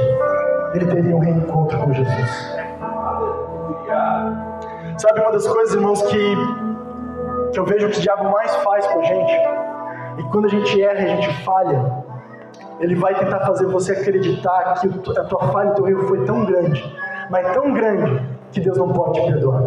ele 0.73 0.85
teria 0.85 1.15
um 1.15 1.19
reencontro 1.19 1.77
com 1.79 1.93
Jesus. 1.93 2.61
Sabe 4.97 5.19
uma 5.19 5.31
das 5.31 5.47
coisas, 5.47 5.73
irmãos, 5.73 6.01
que, 6.03 6.35
que 7.51 7.59
eu 7.59 7.65
vejo 7.65 7.89
que 7.89 7.97
o 7.97 8.01
diabo 8.01 8.29
mais 8.31 8.55
faz 8.57 8.85
com 8.87 8.99
a 8.99 9.03
gente? 9.03 9.33
E 10.19 10.23
quando 10.31 10.45
a 10.45 10.49
gente 10.49 10.81
erra, 10.81 11.03
a 11.03 11.07
gente 11.07 11.43
falha, 11.43 12.03
ele 12.79 12.95
vai 12.95 13.15
tentar 13.15 13.39
fazer 13.41 13.65
você 13.65 13.93
acreditar 13.93 14.75
que 14.79 14.87
a 15.17 15.23
tua 15.23 15.47
falha, 15.47 15.71
o 15.71 15.75
teu 15.75 15.87
erro 15.87 16.07
foi 16.07 16.23
tão 16.25 16.45
grande, 16.45 16.97
mas 17.29 17.51
tão 17.53 17.73
grande, 17.73 18.21
que 18.51 18.59
Deus 18.59 18.77
não 18.77 18.89
pode 18.89 19.19
te 19.19 19.25
perdoar. 19.31 19.63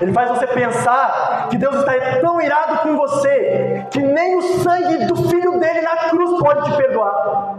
Ele 0.00 0.12
faz 0.12 0.30
você 0.30 0.46
pensar 0.46 1.48
que 1.50 1.58
Deus 1.58 1.74
está 1.76 1.92
tão 2.20 2.40
irado 2.40 2.78
com 2.78 2.96
você 2.96 3.84
que 3.90 4.00
nem 4.00 4.36
o 4.36 4.42
sangue 4.42 5.06
do 5.06 5.16
filho 5.28 5.58
dele 5.58 5.80
na 5.82 5.96
cruz 6.08 6.40
pode 6.40 6.70
te 6.70 6.76
perdoar. 6.76 7.56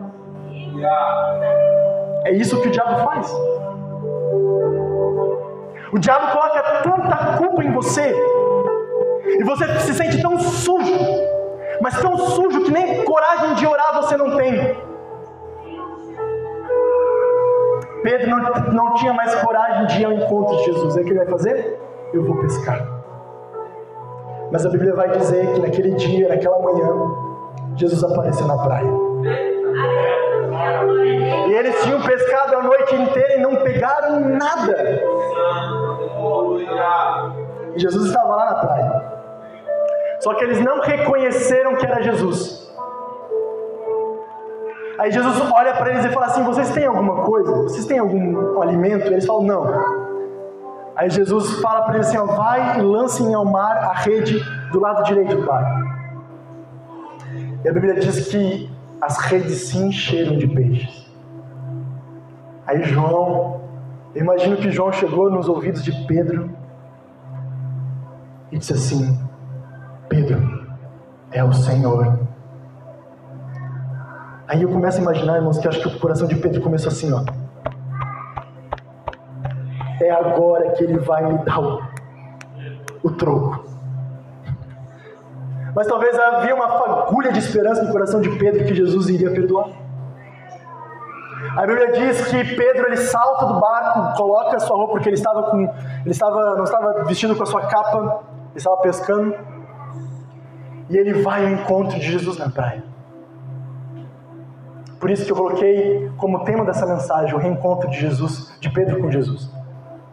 É 2.26 2.32
isso 2.32 2.62
que 2.62 2.70
o 2.70 2.72
diabo 2.72 3.04
faz. 3.04 3.34
O 5.92 6.00
diabo 6.00 6.32
coloca 6.32 6.62
tanta 6.84 7.38
culpa 7.38 7.64
em 7.64 7.72
você 7.72 8.16
e 9.26 9.44
você 9.44 9.80
se 9.80 9.94
sente 9.94 10.22
tão 10.22 10.40
sujo, 10.40 10.94
mas 11.82 12.00
tão 12.00 12.16
sujo 12.18 12.64
que 12.64 12.72
nem 12.72 13.04
coragem 13.04 13.56
de 13.56 13.68
orar 13.68 14.02
você 14.02 14.16
não 14.16 14.38
tem. 14.38 14.78
Pedro 18.02 18.30
não, 18.30 18.54
não 18.72 18.94
tinha 18.94 19.14
mais 19.14 19.36
coragem 19.36 19.88
de 19.88 20.02
ir 20.02 20.06
ao 20.06 20.14
encontro 20.14 20.56
de 20.58 20.66
Jesus. 20.66 20.96
O 20.96 21.04
que 21.04 21.10
ele 21.10 21.20
vai 21.20 21.28
fazer? 21.28 21.89
Eu 22.14 22.26
vou 22.26 22.38
pescar. 22.38 22.99
Mas 24.51 24.66
a 24.66 24.70
Bíblia 24.70 24.95
vai 24.95 25.10
dizer 25.10 25.53
que 25.53 25.60
naquele 25.60 25.91
dia, 25.91 26.30
naquela 26.30 26.60
manhã, 26.60 26.88
Jesus 27.76 28.03
apareceu 28.03 28.47
na 28.47 28.57
praia. 28.57 28.91
E 31.47 31.53
eles 31.53 31.84
tinham 31.84 32.01
pescado 32.01 32.57
a 32.57 32.64
noite 32.64 32.95
inteira 32.95 33.36
e 33.36 33.41
não 33.41 33.55
pegaram 33.57 34.20
nada. 34.22 35.01
E 37.76 37.80
Jesus 37.80 38.07
estava 38.07 38.36
lá 38.36 38.45
na 38.45 38.55
praia. 38.55 39.20
Só 40.20 40.34
que 40.34 40.43
eles 40.43 40.60
não 40.60 40.82
reconheceram 40.82 41.76
que 41.76 41.86
era 41.86 42.01
Jesus. 42.01 42.70
Aí 44.97 45.12
Jesus 45.12 45.49
olha 45.49 45.74
para 45.76 45.91
eles 45.91 46.05
e 46.05 46.10
fala 46.10 46.26
assim: 46.26 46.43
Vocês 46.43 46.72
têm 46.72 46.86
alguma 46.86 47.24
coisa? 47.24 47.51
Vocês 47.64 47.86
têm 47.86 47.99
algum 47.99 48.62
alimento? 48.62 49.07
E 49.07 49.14
eles 49.14 49.26
falam: 49.26 49.43
Não. 49.43 49.99
Aí 51.00 51.10
Jesus 51.10 51.62
fala 51.62 51.84
para 51.84 51.95
eles 51.95 52.08
assim: 52.08 52.18
ó, 52.18 52.26
Vai 52.26 52.78
e 52.78 52.82
lancem 52.82 53.34
ao 53.34 53.45
mar 53.45 53.78
a 53.78 53.93
rede 53.93 54.38
do 54.70 54.82
lado 54.82 55.06
direito 55.06 55.34
do 55.34 55.45
barco. 55.45 55.88
E 57.64 57.70
a 57.70 57.72
Bíblia 57.72 57.93
diz 57.93 58.28
que 58.28 58.70
as 59.00 59.18
redes 59.18 59.70
se 59.70 59.78
encheram 59.78 60.38
de 60.38 60.45
peixes. 60.45 61.10
Aí 62.68 62.84
João 62.84 63.62
Eu 64.14 64.24
imagino 64.24 64.58
que 64.58 64.70
João 64.72 64.91
chegou 64.91 65.32
nos 65.32 65.47
ouvidos 65.47 65.82
de 65.86 65.93
Pedro 66.06 66.52
e 68.52 68.58
disse 68.58 68.74
assim: 68.74 69.18
Pedro, 70.10 70.68
é 71.32 71.41
o 71.41 71.54
Senhor. 71.54 72.20
Aí 74.50 74.62
eu 74.62 74.68
começo 74.68 74.97
a 74.97 75.02
imaginar, 75.02 75.38
irmãos, 75.38 75.60
que 75.60 75.68
acho 75.70 75.80
que 75.80 75.88
o 75.88 76.00
coração 76.00 76.28
de 76.28 76.36
Pedro 76.36 76.60
começou 76.60 76.89
assim, 76.89 77.14
ó. 77.14 77.24
É 80.02 80.10
agora 80.12 80.72
que 80.72 80.84
ele 80.84 80.97
vai 80.97 81.26
me 81.26 81.38
dar 81.39 81.60
o, 81.60 81.82
o 83.04 83.12
troco. 83.12 83.66
Mas 85.76 85.88
talvez 85.88 86.18
havia 86.18 86.56
uma 86.56 86.68
fagulha 86.80 87.32
de 87.32 87.39
esperança 87.39 87.84
no 87.84 87.91
coração 87.91 88.22
de 88.22 88.30
Pedro 88.38 88.66
que 88.66 88.74
Jesus 88.74 89.10
iria 89.10 89.32
perdoar. 89.32 89.70
A 91.56 91.66
Bíblia 91.66 91.91
diz 91.91 92.28
que 92.28 92.56
Pedro 92.56 92.88
ele 92.88 92.97
salta 92.97 93.45
do 93.45 93.60
barco, 93.60 94.18
coloca 94.18 94.58
a 94.58 94.60
sua 94.60 94.76
roupa 94.76 94.93
porque 94.93 95.10
ele 95.10 95.16
estava 95.16 95.43
com, 95.43 95.62
ele 95.62 96.12
estava 96.12 96.56
não 96.56 96.64
estava 96.64 97.04
vestido 97.06 97.36
com 97.36 97.43
a 97.43 97.45
sua 97.45 97.62
capa, 97.68 98.22
ele 98.50 98.58
estava 98.58 98.78
pescando. 98.78 99.36
E 100.89 100.97
ele 100.97 101.22
vai 101.22 101.45
ao 101.45 101.52
encontro 101.52 102.00
de 102.00 102.12
Jesus 102.12 102.38
na 102.38 102.50
praia. 102.50 102.84
Por 105.00 105.10
isso 105.10 105.26
que 105.26 105.32
eu 105.32 105.36
coloquei 105.36 106.12
como 106.18 106.43
tema 106.43 106.66
dessa 106.66 106.86
mensagem 106.86 107.34
o 107.34 107.38
reencontro 107.38 107.89
de 107.89 107.97
Jesus, 107.97 108.58
de 108.60 108.70
Pedro 108.70 109.00
com 109.00 109.10
Jesus. 109.10 109.50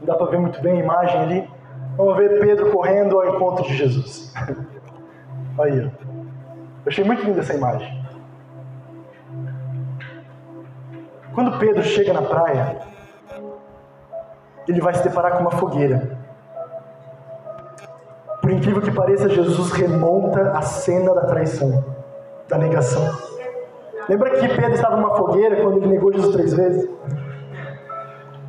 Não 0.00 0.06
dá 0.06 0.14
para 0.14 0.26
ver 0.26 0.38
muito 0.38 0.60
bem 0.62 0.80
a 0.80 0.84
imagem 0.84 1.20
ali. 1.20 1.50
Vamos 1.96 2.16
ver 2.16 2.40
Pedro 2.40 2.70
correndo 2.70 3.18
ao 3.18 3.34
encontro 3.34 3.64
de 3.64 3.74
Jesus. 3.74 4.32
Aí, 5.58 5.78
eu 5.78 5.90
achei 6.86 7.04
muito 7.04 7.24
linda 7.24 7.40
essa 7.40 7.54
imagem. 7.54 8.04
Quando 11.34 11.58
Pedro 11.58 11.82
chega 11.82 12.12
na 12.12 12.22
praia, 12.22 12.78
ele 14.68 14.80
vai 14.80 14.94
se 14.94 15.02
deparar 15.02 15.32
com 15.32 15.40
uma 15.40 15.50
fogueira. 15.50 16.16
Por 18.40 18.50
incrível 18.50 18.80
que 18.80 18.90
pareça, 18.90 19.28
Jesus 19.28 19.72
remonta 19.72 20.52
a 20.52 20.62
cena 20.62 21.14
da 21.14 21.22
traição, 21.22 21.84
da 22.48 22.56
negação. 22.58 23.02
Lembra 24.08 24.30
que 24.30 24.48
Pedro 24.48 24.72
estava 24.72 24.96
numa 24.96 25.16
fogueira 25.16 25.56
quando 25.62 25.78
ele 25.78 25.88
negou 25.88 26.12
Jesus 26.12 26.34
três 26.34 26.54
vezes? 26.54 26.88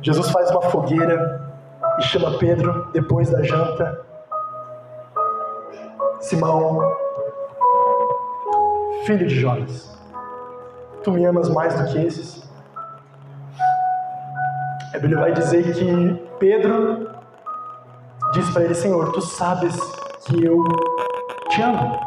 Jesus 0.00 0.30
faz 0.30 0.50
uma 0.50 0.62
fogueira 0.62 1.40
e 1.98 2.02
chama 2.02 2.38
Pedro 2.38 2.88
depois 2.92 3.30
da 3.30 3.42
janta. 3.42 4.06
Simão, 6.20 6.80
filho 9.04 9.26
de 9.26 9.40
Jonas, 9.40 9.98
tu 11.02 11.12
me 11.12 11.24
amas 11.24 11.48
mais 11.48 11.74
do 11.74 11.92
que 11.92 11.98
esses? 11.98 12.48
A 14.94 14.98
Bíblia 14.98 15.18
vai 15.18 15.32
dizer 15.32 15.74
que 15.74 16.28
Pedro 16.38 17.10
diz 18.32 18.48
para 18.50 18.64
ele: 18.64 18.74
Senhor, 18.74 19.12
tu 19.12 19.20
sabes 19.20 19.76
que 20.26 20.44
eu 20.44 20.64
te 21.48 21.62
amo. 21.62 21.98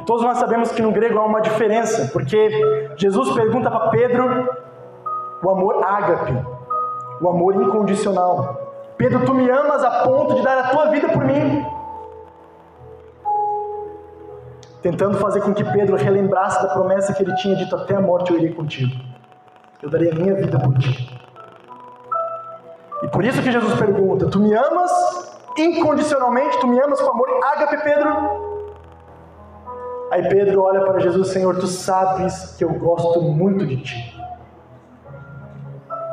E 0.00 0.04
todos 0.04 0.22
nós 0.22 0.38
sabemos 0.38 0.72
que 0.72 0.82
no 0.82 0.92
grego 0.92 1.18
há 1.18 1.24
uma 1.24 1.40
diferença, 1.40 2.10
porque 2.12 2.50
Jesus 2.96 3.32
pergunta 3.32 3.70
para 3.70 3.88
Pedro 3.88 4.63
o 5.44 5.50
amor 5.50 5.84
ágape, 5.84 6.32
o 7.20 7.28
amor 7.28 7.54
incondicional. 7.56 8.60
Pedro, 8.96 9.24
tu 9.24 9.34
me 9.34 9.50
amas 9.50 9.84
a 9.84 10.02
ponto 10.04 10.34
de 10.36 10.42
dar 10.42 10.58
a 10.58 10.68
tua 10.68 10.86
vida 10.86 11.08
por 11.08 11.24
mim. 11.24 11.66
Tentando 14.82 15.18
fazer 15.18 15.40
com 15.40 15.52
que 15.52 15.64
Pedro 15.64 15.96
relembrasse 15.96 16.62
da 16.62 16.68
promessa 16.68 17.12
que 17.12 17.22
ele 17.22 17.34
tinha 17.36 17.56
dito: 17.56 17.74
Até 17.74 17.96
a 17.96 18.00
morte 18.00 18.30
eu 18.30 18.38
irei 18.38 18.52
contigo 18.52 19.14
eu 19.84 19.90
darei 19.90 20.10
a 20.10 20.14
minha 20.14 20.34
vida 20.34 20.58
por 20.58 20.78
ti. 20.78 21.20
E 23.02 23.08
por 23.08 23.22
isso 23.22 23.42
que 23.42 23.52
Jesus 23.52 23.74
pergunta: 23.74 24.26
Tu 24.26 24.40
me 24.40 24.54
amas 24.54 25.38
incondicionalmente? 25.58 26.58
Tu 26.58 26.66
me 26.66 26.80
amas 26.80 27.00
com 27.00 27.10
amor? 27.10 27.28
Ágape, 27.52 27.82
Pedro? 27.84 28.54
Aí 30.10 30.26
Pedro 30.28 30.62
olha 30.62 30.80
para 30.80 30.98
Jesus: 31.00 31.28
Senhor, 31.28 31.56
tu 31.56 31.66
sabes 31.66 32.56
que 32.56 32.64
eu 32.64 32.72
gosto 32.72 33.20
muito 33.20 33.66
de 33.66 33.76
ti. 33.76 34.13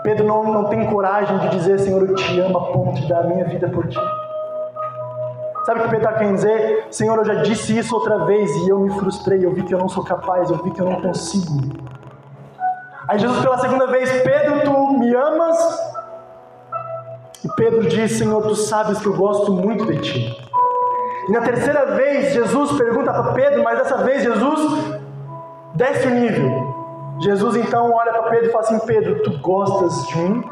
Pedro 0.04 0.26
não, 0.26 0.44
não 0.44 0.66
tem 0.66 0.86
coragem 0.88 1.38
de 1.40 1.50
dizer: 1.50 1.80
Senhor, 1.80 2.02
eu 2.02 2.16
te 2.16 2.40
amo 2.40 2.58
a 2.58 2.72
ponto 2.72 3.00
de 3.00 3.08
dar 3.08 3.24
a 3.24 3.28
minha 3.28 3.46
vida 3.46 3.70
por 3.70 3.88
ti. 3.88 4.00
Sabe 5.66 5.80
o 5.80 5.84
que 5.84 5.90
Pedro 5.90 6.08
está 6.08 6.14
querendo 6.18 6.36
dizer? 6.36 6.88
Senhor, 6.90 7.18
eu 7.20 7.26
já 7.26 7.36
disse 7.36 7.78
isso 7.78 7.94
outra 7.96 8.26
vez 8.26 8.50
e 8.56 8.70
eu 8.70 8.80
me 8.80 8.90
frustrei. 8.92 9.46
Eu 9.46 9.54
vi 9.54 9.64
que 9.64 9.74
eu 9.74 9.78
não 9.78 9.88
sou 9.88 10.04
capaz, 10.04 10.50
eu 10.50 10.58
vi 10.58 10.72
que 10.72 10.82
eu 10.82 10.86
não 10.86 11.02
consigo. 11.02 11.62
Aí 13.08 13.20
Jesus 13.20 13.42
pela 13.42 13.60
segunda 13.60 13.88
vez, 13.88 14.10
Pedro, 14.22 14.62
tu 14.64 14.98
me 14.98 15.14
amas? 15.14 15.92
E 17.44 17.50
Pedro 17.56 17.88
diz, 17.88 18.12
Senhor, 18.18 18.42
tu 18.44 18.56
sabes 18.56 19.00
que 19.00 19.08
eu 19.08 19.16
gosto 19.16 19.52
muito 19.52 19.86
de 19.86 19.98
ti. 19.98 20.38
E 21.28 21.32
na 21.32 21.42
terceira 21.42 21.96
vez, 21.96 22.34
Jesus 22.34 22.72
pergunta 22.74 23.12
para 23.12 23.34
Pedro, 23.34 23.64
mas 23.64 23.80
dessa 23.80 23.98
vez 23.98 24.24
Jesus 24.24 25.00
desce 25.76 26.08
o 26.08 26.12
nível. 26.12 26.61
Jesus 27.24 27.56
então 27.56 27.92
olha 27.92 28.12
para 28.12 28.24
Pedro 28.24 28.50
e 28.50 28.52
fala 28.52 28.66
assim: 28.66 28.80
Pedro, 28.80 29.22
tu 29.22 29.38
gostas 29.40 30.08
de 30.08 30.18
mim? 30.18 30.44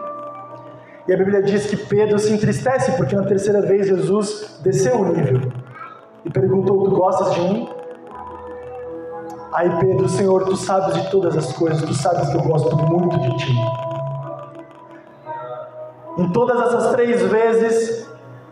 E 1.07 1.13
a 1.13 1.17
Bíblia 1.17 1.41
diz 1.41 1.65
que 1.65 1.76
Pedro 1.76 2.20
se 2.20 2.32
entristece 2.32 2.91
porque 2.91 3.15
na 3.15 3.24
terceira 3.24 3.61
vez 3.61 3.88
Jesus 3.88 4.59
desceu 4.61 4.99
o 4.99 5.05
nível 5.05 5.41
e 6.24 6.30
perguntou: 6.30 6.84
Tu 6.84 6.91
gostas 6.91 7.34
de 7.34 7.41
mim? 7.41 7.70
Aí 9.51 9.70
Pedro, 9.80 10.07
Senhor, 10.07 10.45
tu 10.45 10.55
sabes 10.55 10.93
de 10.93 11.09
todas 11.09 11.36
as 11.36 11.51
coisas, 11.53 11.82
tu 11.82 11.93
sabes 11.95 12.30
que 12.30 12.38
eu 12.38 12.43
gosto 12.43 12.76
muito 12.76 13.20
de 13.20 13.38
ti. 13.38 13.55
Em 16.20 16.32
todas 16.32 16.61
essas 16.61 16.91
três 16.91 17.24
vezes, 17.24 18.07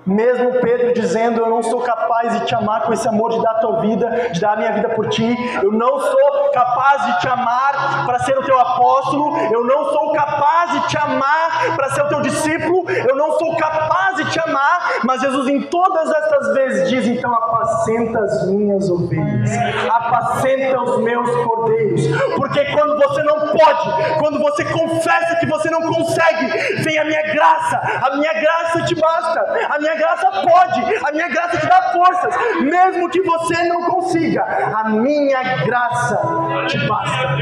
mesmo 0.07 0.53
Pedro 0.61 0.93
dizendo: 0.93 1.41
Eu 1.41 1.49
não 1.49 1.61
sou 1.61 1.81
capaz 1.81 2.39
de 2.39 2.45
te 2.45 2.55
amar 2.55 2.83
com 2.83 2.93
esse 2.93 3.07
amor 3.07 3.31
de 3.33 3.41
dar 3.41 3.51
a 3.51 3.59
tua 3.59 3.81
vida, 3.81 4.29
de 4.31 4.39
dar 4.39 4.53
a 4.53 4.55
minha 4.55 4.71
vida 4.71 4.89
por 4.89 5.07
ti. 5.09 5.35
Eu 5.61 5.71
não 5.71 5.99
sou 5.99 6.16
capaz 6.57 7.05
de 7.05 7.19
te 7.19 7.27
amar 7.27 8.05
para 8.05 8.19
ser 8.19 8.37
o 8.37 8.43
teu 8.43 8.59
apóstolo. 8.59 9.37
Eu 9.51 9.63
não 9.63 9.91
sou 9.91 10.11
capaz 10.13 10.71
de 10.71 10.87
te 10.87 10.97
amar 10.97 11.75
para 11.75 11.89
ser 11.91 12.01
o 12.01 12.07
teu 12.07 12.21
discípulo. 12.21 12.89
Eu 12.89 13.15
não 13.15 13.37
sou 13.37 13.55
capaz 13.57 14.15
de 14.17 14.31
te 14.31 14.39
amar. 14.39 15.01
Mas 15.03 15.21
Jesus, 15.21 15.47
em 15.47 15.61
todas 15.61 16.09
estas 16.11 16.53
vezes, 16.55 16.89
diz: 16.89 17.05
Então 17.05 17.31
apacenta 17.33 18.19
as 18.19 18.47
minhas 18.47 18.89
ovelhas, 18.89 19.51
apacenta 19.89 20.81
os 20.81 21.03
meus 21.03 21.29
cordeiros. 21.45 22.01
Porque 22.35 22.65
quando 22.73 22.97
você 22.97 23.21
não 23.21 23.39
pode, 23.47 24.17
quando 24.19 24.39
você 24.39 24.65
confessa 24.65 25.35
que 25.39 25.45
você 25.45 25.69
não 25.69 25.81
consegue, 25.81 26.47
vem 26.81 26.97
a 26.97 27.05
minha 27.05 27.21
graça. 27.33 27.81
A 28.01 28.15
minha 28.15 28.33
graça 28.33 28.81
te 28.83 28.95
basta. 28.95 29.45
A 29.69 29.79
minha 29.79 29.95
graça 29.95 30.31
pode, 30.31 31.05
a 31.05 31.11
minha 31.11 31.27
graça 31.27 31.57
te 31.57 31.67
dá 31.67 31.81
forças, 31.93 32.35
mesmo 32.61 33.09
que 33.09 33.21
você 33.21 33.63
não 33.63 33.83
consiga, 33.83 34.43
a 34.75 34.89
minha 34.89 35.43
graça 35.65 36.46
te 36.67 36.87
basta. 36.87 37.37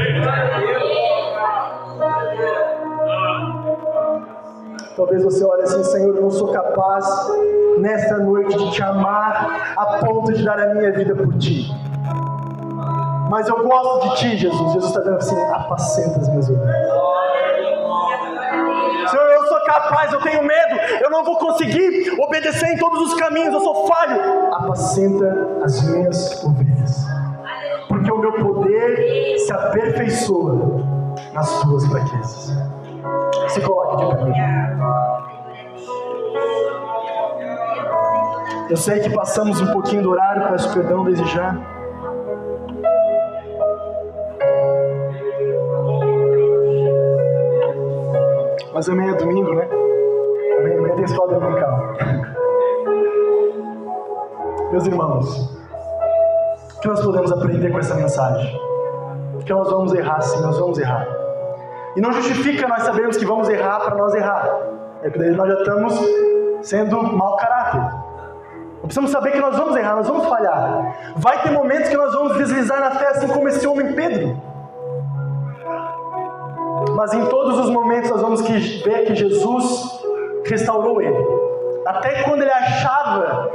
Talvez 4.96 5.22
você 5.24 5.44
olhe 5.44 5.62
assim, 5.62 5.84
Senhor, 5.84 6.16
eu 6.16 6.22
não 6.22 6.30
sou 6.30 6.52
capaz 6.52 7.06
nesta 7.78 8.18
noite 8.18 8.56
de 8.56 8.70
te 8.72 8.82
amar 8.82 9.74
a 9.76 9.84
ponto 9.98 10.32
de 10.32 10.44
dar 10.44 10.58
a 10.58 10.74
minha 10.74 10.90
vida 10.92 11.14
por 11.14 11.36
ti. 11.38 11.70
Mas 13.28 13.48
eu 13.48 13.62
gosto 13.62 14.08
de 14.08 14.16
ti, 14.16 14.36
Jesus. 14.36 14.72
Jesus 14.72 14.86
está 14.86 15.00
dizendo 15.00 15.16
assim: 15.16 15.42
apacenta 15.52 16.20
as 16.20 16.28
minhas 16.28 16.48
ovelhas 16.48 17.16
capaz, 19.66 20.12
eu 20.12 20.20
tenho 20.20 20.42
medo, 20.42 20.76
eu 21.02 21.10
não 21.10 21.24
vou 21.24 21.36
conseguir 21.38 22.14
obedecer 22.20 22.66
em 22.72 22.78
todos 22.78 23.12
os 23.12 23.14
caminhos, 23.14 23.52
eu 23.52 23.60
sou 23.60 23.86
falho. 23.86 24.54
Apacenta 24.54 25.60
as 25.62 25.82
minhas 25.82 26.44
ovelhas, 26.44 27.05
o 28.16 28.20
meu 28.20 28.32
poder 28.32 29.38
se 29.38 29.52
aperfeiçoa 29.52 30.82
nas 31.32 31.60
tuas 31.60 31.86
fraquezas. 31.86 32.56
Se 33.48 33.60
coloque 33.60 34.04
de 34.04 34.32
pé. 34.32 34.76
Eu 38.68 38.76
sei 38.76 39.00
que 39.00 39.10
passamos 39.10 39.60
um 39.60 39.72
pouquinho 39.72 40.02
do 40.02 40.10
horário, 40.10 40.48
peço 40.48 40.72
perdão 40.74 41.04
desde 41.04 41.24
já. 41.26 41.56
Mas 48.74 48.88
amanhã 48.88 49.12
é 49.12 49.14
domingo, 49.14 49.54
né? 49.54 49.68
Amanhã, 50.58 50.78
amanhã 50.78 50.94
tem 50.96 51.04
escola 51.04 51.32
dominical. 51.32 51.96
Meus 54.72 54.86
irmãos, 54.86 55.55
que 56.86 56.90
nós 56.90 57.04
podemos 57.04 57.32
aprender 57.32 57.72
com 57.72 57.80
essa 57.80 57.96
mensagem? 57.96 58.60
Que 59.44 59.52
nós 59.52 59.68
vamos 59.68 59.92
errar 59.92 60.20
sim, 60.20 60.40
nós 60.40 60.56
vamos 60.56 60.78
errar. 60.78 61.06
E 61.96 62.00
não 62.00 62.12
justifica 62.12 62.68
nós 62.68 62.84
sabermos 62.84 63.16
que 63.16 63.24
vamos 63.24 63.48
errar 63.48 63.80
para 63.80 63.96
nós 63.96 64.14
errar. 64.14 64.48
É 65.02 65.10
porque 65.10 65.30
nós 65.30 65.48
já 65.48 65.58
estamos 65.58 66.00
sendo 66.62 67.02
mau 67.02 67.36
caráter. 67.36 67.80
Nós 67.80 68.82
precisamos 68.82 69.10
saber 69.10 69.32
que 69.32 69.40
nós 69.40 69.56
vamos 69.56 69.76
errar, 69.76 69.96
nós 69.96 70.06
vamos 70.06 70.26
falhar. 70.26 71.12
Vai 71.16 71.42
ter 71.42 71.50
momentos 71.50 71.88
que 71.88 71.96
nós 71.96 72.12
vamos 72.12 72.36
deslizar 72.36 72.78
na 72.78 72.92
fé, 72.92 73.08
assim 73.08 73.28
como 73.28 73.48
esse 73.48 73.66
homem 73.66 73.92
Pedro. 73.92 74.40
Mas 76.94 77.12
em 77.14 77.26
todos 77.26 77.58
os 77.58 77.70
momentos 77.70 78.10
nós 78.10 78.20
vamos 78.20 78.42
ver 78.42 79.06
que 79.06 79.14
Jesus 79.14 80.00
restaurou 80.44 81.02
ele. 81.02 81.26
Até 81.84 82.22
quando 82.22 82.42
ele 82.42 82.52
achava 82.52 83.50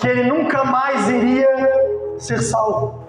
que 0.00 0.08
ele 0.08 0.24
nunca 0.24 0.64
mais 0.64 1.08
iria 1.08 1.83
ser 2.18 2.40
salvo. 2.40 3.04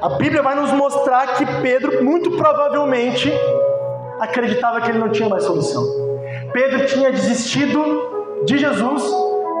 A 0.00 0.10
Bíblia 0.10 0.42
vai 0.42 0.54
nos 0.54 0.70
mostrar 0.72 1.34
que 1.34 1.44
Pedro, 1.60 2.04
muito 2.04 2.30
provavelmente, 2.32 3.32
acreditava 4.20 4.80
que 4.80 4.90
ele 4.90 4.98
não 4.98 5.10
tinha 5.10 5.28
mais 5.28 5.44
solução. 5.44 5.84
Pedro 6.52 6.86
tinha 6.86 7.10
desistido 7.10 8.44
de 8.44 8.58
Jesus, 8.58 9.02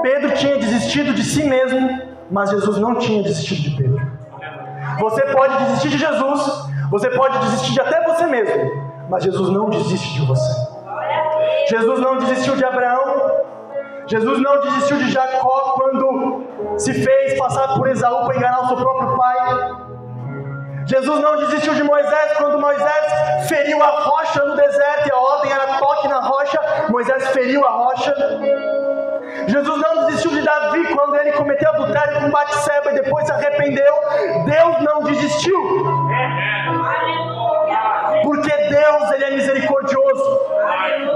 Pedro 0.02 0.32
tinha 0.34 0.56
desistido 0.58 1.12
de 1.12 1.24
si 1.24 1.44
mesmo, 1.44 2.02
mas 2.30 2.50
Jesus 2.50 2.78
não 2.78 2.94
tinha 2.94 3.22
desistido 3.22 3.62
de 3.62 3.70
Pedro. 3.76 4.00
Você 5.00 5.22
pode 5.26 5.56
desistir 5.64 5.88
de 5.90 5.98
Jesus, 5.98 6.68
você 6.90 7.10
pode 7.10 7.38
desistir 7.38 7.72
de 7.72 7.80
até 7.80 8.04
você 8.04 8.26
mesmo, 8.26 8.70
mas 9.08 9.24
Jesus 9.24 9.50
não 9.50 9.68
desiste 9.68 10.20
de 10.20 10.26
você. 10.26 10.78
Jesus 11.68 12.00
não 12.00 12.16
desistiu 12.18 12.56
de 12.56 12.64
Abraão, 12.64 13.32
Jesus 14.06 14.40
não 14.40 14.60
desistiu 14.60 14.96
de 14.96 15.10
Jacó 15.10 15.74
quando 15.76 16.27
se 16.76 16.92
fez 16.92 17.38
passar 17.38 17.74
por 17.74 17.88
Esaú 17.88 18.26
para 18.26 18.36
enganar 18.36 18.62
o 18.62 18.68
seu 18.68 18.76
próprio 18.76 19.16
pai. 19.16 19.88
Jesus 20.86 21.20
não 21.20 21.36
desistiu 21.36 21.74
de 21.74 21.82
Moisés 21.82 22.32
quando 22.38 22.58
Moisés 22.58 23.48
feriu 23.48 23.82
a 23.82 24.00
rocha 24.00 24.44
no 24.44 24.56
deserto 24.56 25.08
e 25.08 25.12
a 25.12 25.18
ordem 25.18 25.52
era 25.52 25.78
toque 25.78 26.08
na 26.08 26.20
rocha. 26.20 26.60
Moisés 26.88 27.28
feriu 27.28 27.64
a 27.66 27.70
rocha. 27.70 28.14
Jesus 29.48 29.80
não 29.80 30.06
desistiu 30.06 30.30
de 30.30 30.42
Davi 30.42 30.84
quando 30.94 31.16
ele 31.16 31.32
cometeu 31.32 31.68
adultério 31.70 32.20
com 32.20 32.30
Batseba 32.30 32.92
e 32.92 33.02
depois 33.02 33.26
se 33.26 33.32
arrependeu. 33.32 33.94
Deus 34.46 34.80
não 34.82 35.02
desistiu. 35.02 35.58
Porque 38.22 38.50
Deus 38.50 39.10
ele 39.12 39.24
é 39.24 39.30
misericordioso. 39.36 40.40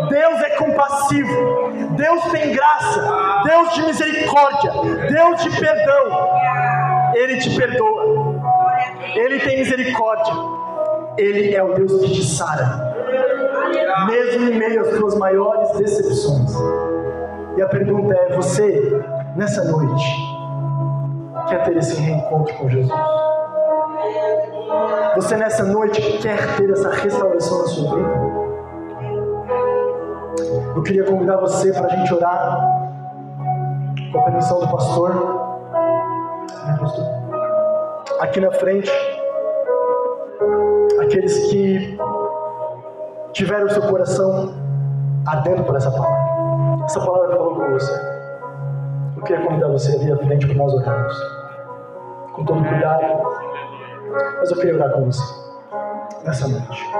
Deus 0.08 0.42
é 0.42 0.50
compassivo. 0.50 1.72
Deus 1.96 2.24
tem 2.30 2.52
graça. 2.52 3.42
Deus 3.44 3.74
de 3.74 3.82
misericórdia. 3.82 4.72
Deus 5.08 5.42
de 5.42 5.60
perdão. 5.60 6.30
Ele 7.14 7.36
te 7.38 7.54
perdoa. 7.56 8.34
Ele 9.14 9.40
tem 9.40 9.58
misericórdia. 9.58 10.34
Ele 11.18 11.54
é 11.54 11.62
o 11.62 11.74
Deus 11.74 12.00
que 12.02 12.12
te 12.12 12.24
sara. 12.24 12.94
Mesmo 14.06 14.48
em 14.48 14.58
meio 14.58 14.80
às 14.80 14.98
tuas 14.98 15.16
maiores 15.16 15.70
decepções. 15.72 16.52
E 17.56 17.62
a 17.62 17.68
pergunta 17.68 18.14
é: 18.14 18.34
você, 18.34 19.02
nessa 19.36 19.64
noite, 19.64 20.04
quer 21.48 21.64
ter 21.64 21.76
esse 21.76 22.00
reencontro 22.00 22.54
com 22.54 22.68
Jesus? 22.68 22.92
Você, 25.14 25.36
nessa 25.36 25.62
noite, 25.64 26.00
quer 26.18 26.56
ter 26.56 26.70
essa 26.70 26.88
restauração 26.90 27.58
na 27.58 27.66
sua 27.66 27.96
vida? 27.96 28.08
Eu 30.74 30.82
queria 30.82 31.04
convidar 31.04 31.36
você 31.36 31.70
para 31.70 31.86
a 31.86 31.96
gente 31.96 32.14
orar, 32.14 32.58
com 34.10 34.18
a 34.18 34.22
permissão 34.22 34.60
do 34.60 34.68
pastor. 34.68 35.14
Né, 36.66 36.76
pastor? 36.80 37.04
Aqui 38.20 38.40
na 38.40 38.52
frente, 38.52 38.90
aqueles 41.02 41.50
que 41.50 41.98
tiveram 43.34 43.66
o 43.66 43.70
seu 43.70 43.82
coração 43.82 44.54
ardendo 45.26 45.62
por 45.64 45.76
essa 45.76 45.90
palavra. 45.90 46.84
Essa 46.84 47.00
palavra 47.00 47.36
falou 47.36 47.54
com 47.54 47.70
você. 47.70 47.92
Eu 49.18 49.22
queria 49.24 49.46
convidar 49.46 49.68
você 49.68 49.94
a 49.94 49.98
vir 49.98 50.12
à 50.14 50.16
frente 50.16 50.46
para 50.46 50.56
nós 50.56 50.72
orarmos. 50.72 51.16
Com 52.32 52.44
todo 52.46 52.64
cuidado. 52.64 53.42
Mas 54.12 54.50
eu 54.50 54.56
queria 54.58 54.74
orar 54.74 54.92
com 54.92 55.04
você. 55.06 55.22
Nessa 56.24 56.46
noite. 56.48 56.90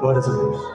Glórias 0.00 0.28
a 0.28 0.32
Deus. 0.32 0.74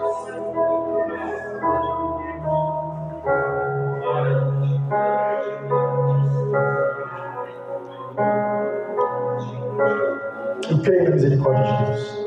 Eu 10.70 10.82
creio 10.84 11.04
na 11.04 11.10
misericórdia 11.12 11.64
de 11.64 11.86
Deus. 11.86 12.18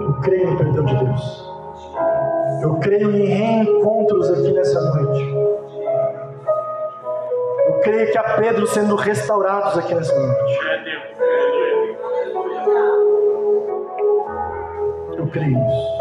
Eu 0.00 0.20
creio 0.22 0.50
no 0.50 0.56
perdão 0.56 0.84
de 0.84 0.96
Deus. 0.96 1.50
Eu 2.62 2.74
creio 2.76 3.10
em 3.10 3.26
reencontros 3.26 4.30
aqui 4.30 4.52
nessa 4.52 4.80
noite. 4.80 5.59
Creio 7.82 8.12
que 8.12 8.18
há 8.18 8.36
Pedro 8.36 8.66
sendo 8.66 8.94
restaurados 8.94 9.78
aqui 9.78 9.94
nessa 9.94 10.14
noite. 10.14 10.58
Eu 15.16 15.26
creio 15.28 15.58
nisso. 15.58 16.00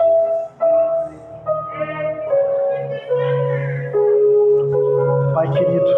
Pai 5.34 5.52
querido, 5.54 5.96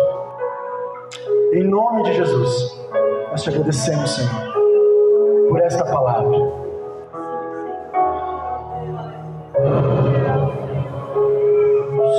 em 1.53 1.63
nome 1.63 2.03
de 2.03 2.13
Jesus, 2.13 2.79
nós 3.31 3.41
te 3.41 3.49
agradecemos, 3.49 4.11
Senhor, 4.11 5.49
por 5.49 5.59
esta 5.61 5.83
palavra. 5.85 6.37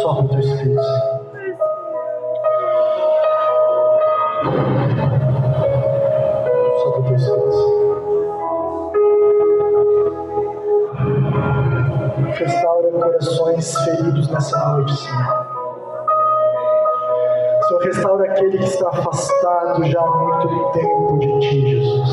Sopra 0.03 0.25
o 0.25 0.29
teu 0.29 0.41
Espírito, 0.41 0.83
Senhor. 0.83 1.12
Restaura 12.13 12.91
corações 12.93 13.75
feridos 13.85 14.29
nessa 14.29 14.69
noite, 14.69 14.95
Senhor. 14.97 15.47
Senhor, 17.69 17.83
restaura 17.85 18.25
aquele 18.31 18.59
que 18.59 18.65
está 18.65 18.89
afastado 18.89 19.85
já 19.85 20.01
há 20.01 20.11
muito 20.11 20.73
tempo 20.73 21.19
de 21.19 21.41
Ti, 21.41 21.69
Jesus. 21.69 22.11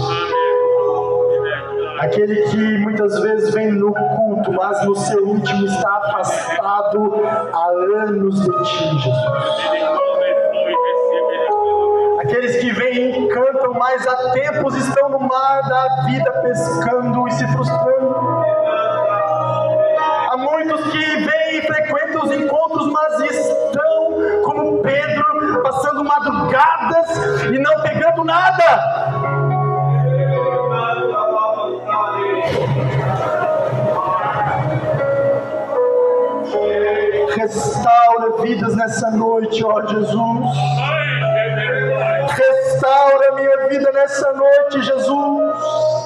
Aquele 2.00 2.36
que 2.50 2.78
muitas 2.78 3.20
vezes 3.20 3.54
vem 3.54 3.74
no 3.74 3.93
culto, 3.93 4.54
mas 4.54 4.86
no 4.86 4.95
seu 4.95 5.36
íntimo 5.36 5.66
está 5.66 5.89
afastado 5.97 7.14
há 7.54 7.68
anos 8.06 8.41
de 8.41 8.52
Ti, 8.52 9.00
Jesus. 9.00 9.30
Aqueles 12.22 12.58
que 12.58 12.72
vêm 12.72 13.26
e 13.26 13.28
cantam, 13.28 13.74
mas 13.74 14.08
há 14.08 14.32
tempos 14.32 14.76
estão 14.76 15.10
no 15.10 15.20
mar 15.20 15.62
da 15.68 16.06
vida 16.06 16.32
pescando 16.41 17.28
e 17.28 17.32
se 17.32 17.47
frustrando. 17.47 18.39
Que 21.00 21.06
vêm 21.06 21.58
e 21.58 21.62
frequentam 21.62 22.26
os 22.26 22.32
encontros, 22.34 22.91
mas 22.91 23.22
estão 23.22 24.43
como 24.43 24.84
Pedro, 24.84 25.64
passando 25.64 26.04
madrugadas 26.04 27.43
e 27.45 27.58
não 27.58 27.82
pegando 27.82 28.26
nada. 28.26 28.66
Restaura 37.34 38.41
vidas 38.41 38.76
nessa 38.76 39.10
noite, 39.12 39.64
ó 39.64 39.80
Jesus. 39.88 40.58
Restaura 42.30 43.36
minha 43.36 43.68
vida 43.70 43.89
nessa 43.93 44.34
noite, 44.34 44.82
Jesus. 44.82 45.99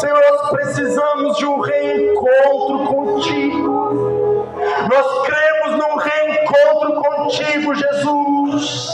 Senhor, 0.00 0.20
nós 0.30 0.50
precisamos 0.50 1.38
de 1.38 1.46
um 1.46 1.58
reencontro 1.60 2.84
contigo. 2.86 4.46
Nós 4.90 5.26
cremos 5.26 5.78
num 5.78 5.96
reencontro 5.96 7.02
contigo, 7.02 7.74
Jesus. 7.74 8.88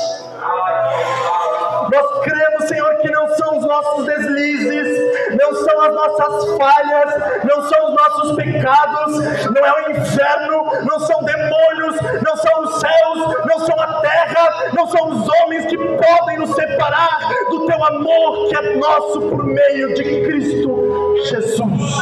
Nós 1.90 2.22
cremos, 2.22 2.68
Senhor, 2.68 2.94
que 2.98 3.10
não 3.10 3.26
são 3.34 3.58
os 3.58 3.64
nossos 3.64 4.06
deslizes, 4.06 5.36
não 5.40 5.54
são 5.56 5.80
as 5.80 5.94
nossas 5.94 6.56
falhas, 6.56 7.44
não 7.44 7.68
são 7.68 7.88
os 7.88 7.94
nossos 7.94 8.36
pecados, 8.36 9.18
não 9.50 9.66
é 9.66 9.72
o 9.72 9.90
inferno, 9.90 10.64
não 10.84 11.00
são 11.00 11.22
demônios, 11.24 11.96
não 12.22 12.36
são 12.36 12.60
os 12.62 12.80
céus, 12.80 13.44
não 13.44 13.66
são 13.66 13.80
a 13.80 14.00
terra, 14.00 14.70
não 14.72 14.86
são 14.86 15.08
os 15.08 15.28
homens 15.28 15.66
que 15.66 15.76
podem 15.76 16.38
nos 16.38 16.54
separar 16.54 17.18
do 17.50 17.66
teu 17.66 17.84
amor 17.84 18.48
que 18.48 18.56
é 18.56 18.76
nosso 18.76 19.20
por 19.20 19.44
meio 19.44 19.94
de 19.94 20.04
Cristo 20.22 20.91
Jesus. 21.20 21.92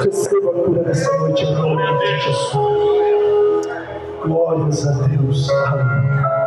Receba 0.00 0.50
a 0.50 0.54
cura 0.54 0.82
nessa 0.82 1.16
noite 1.18 1.44
em 1.44 1.54
nome 1.54 1.98
de 1.98 2.18
Jesus. 2.20 3.68
Glórias 4.22 4.86
a 4.86 4.92
Deus. 5.08 5.50
Aleluia. 5.50 6.41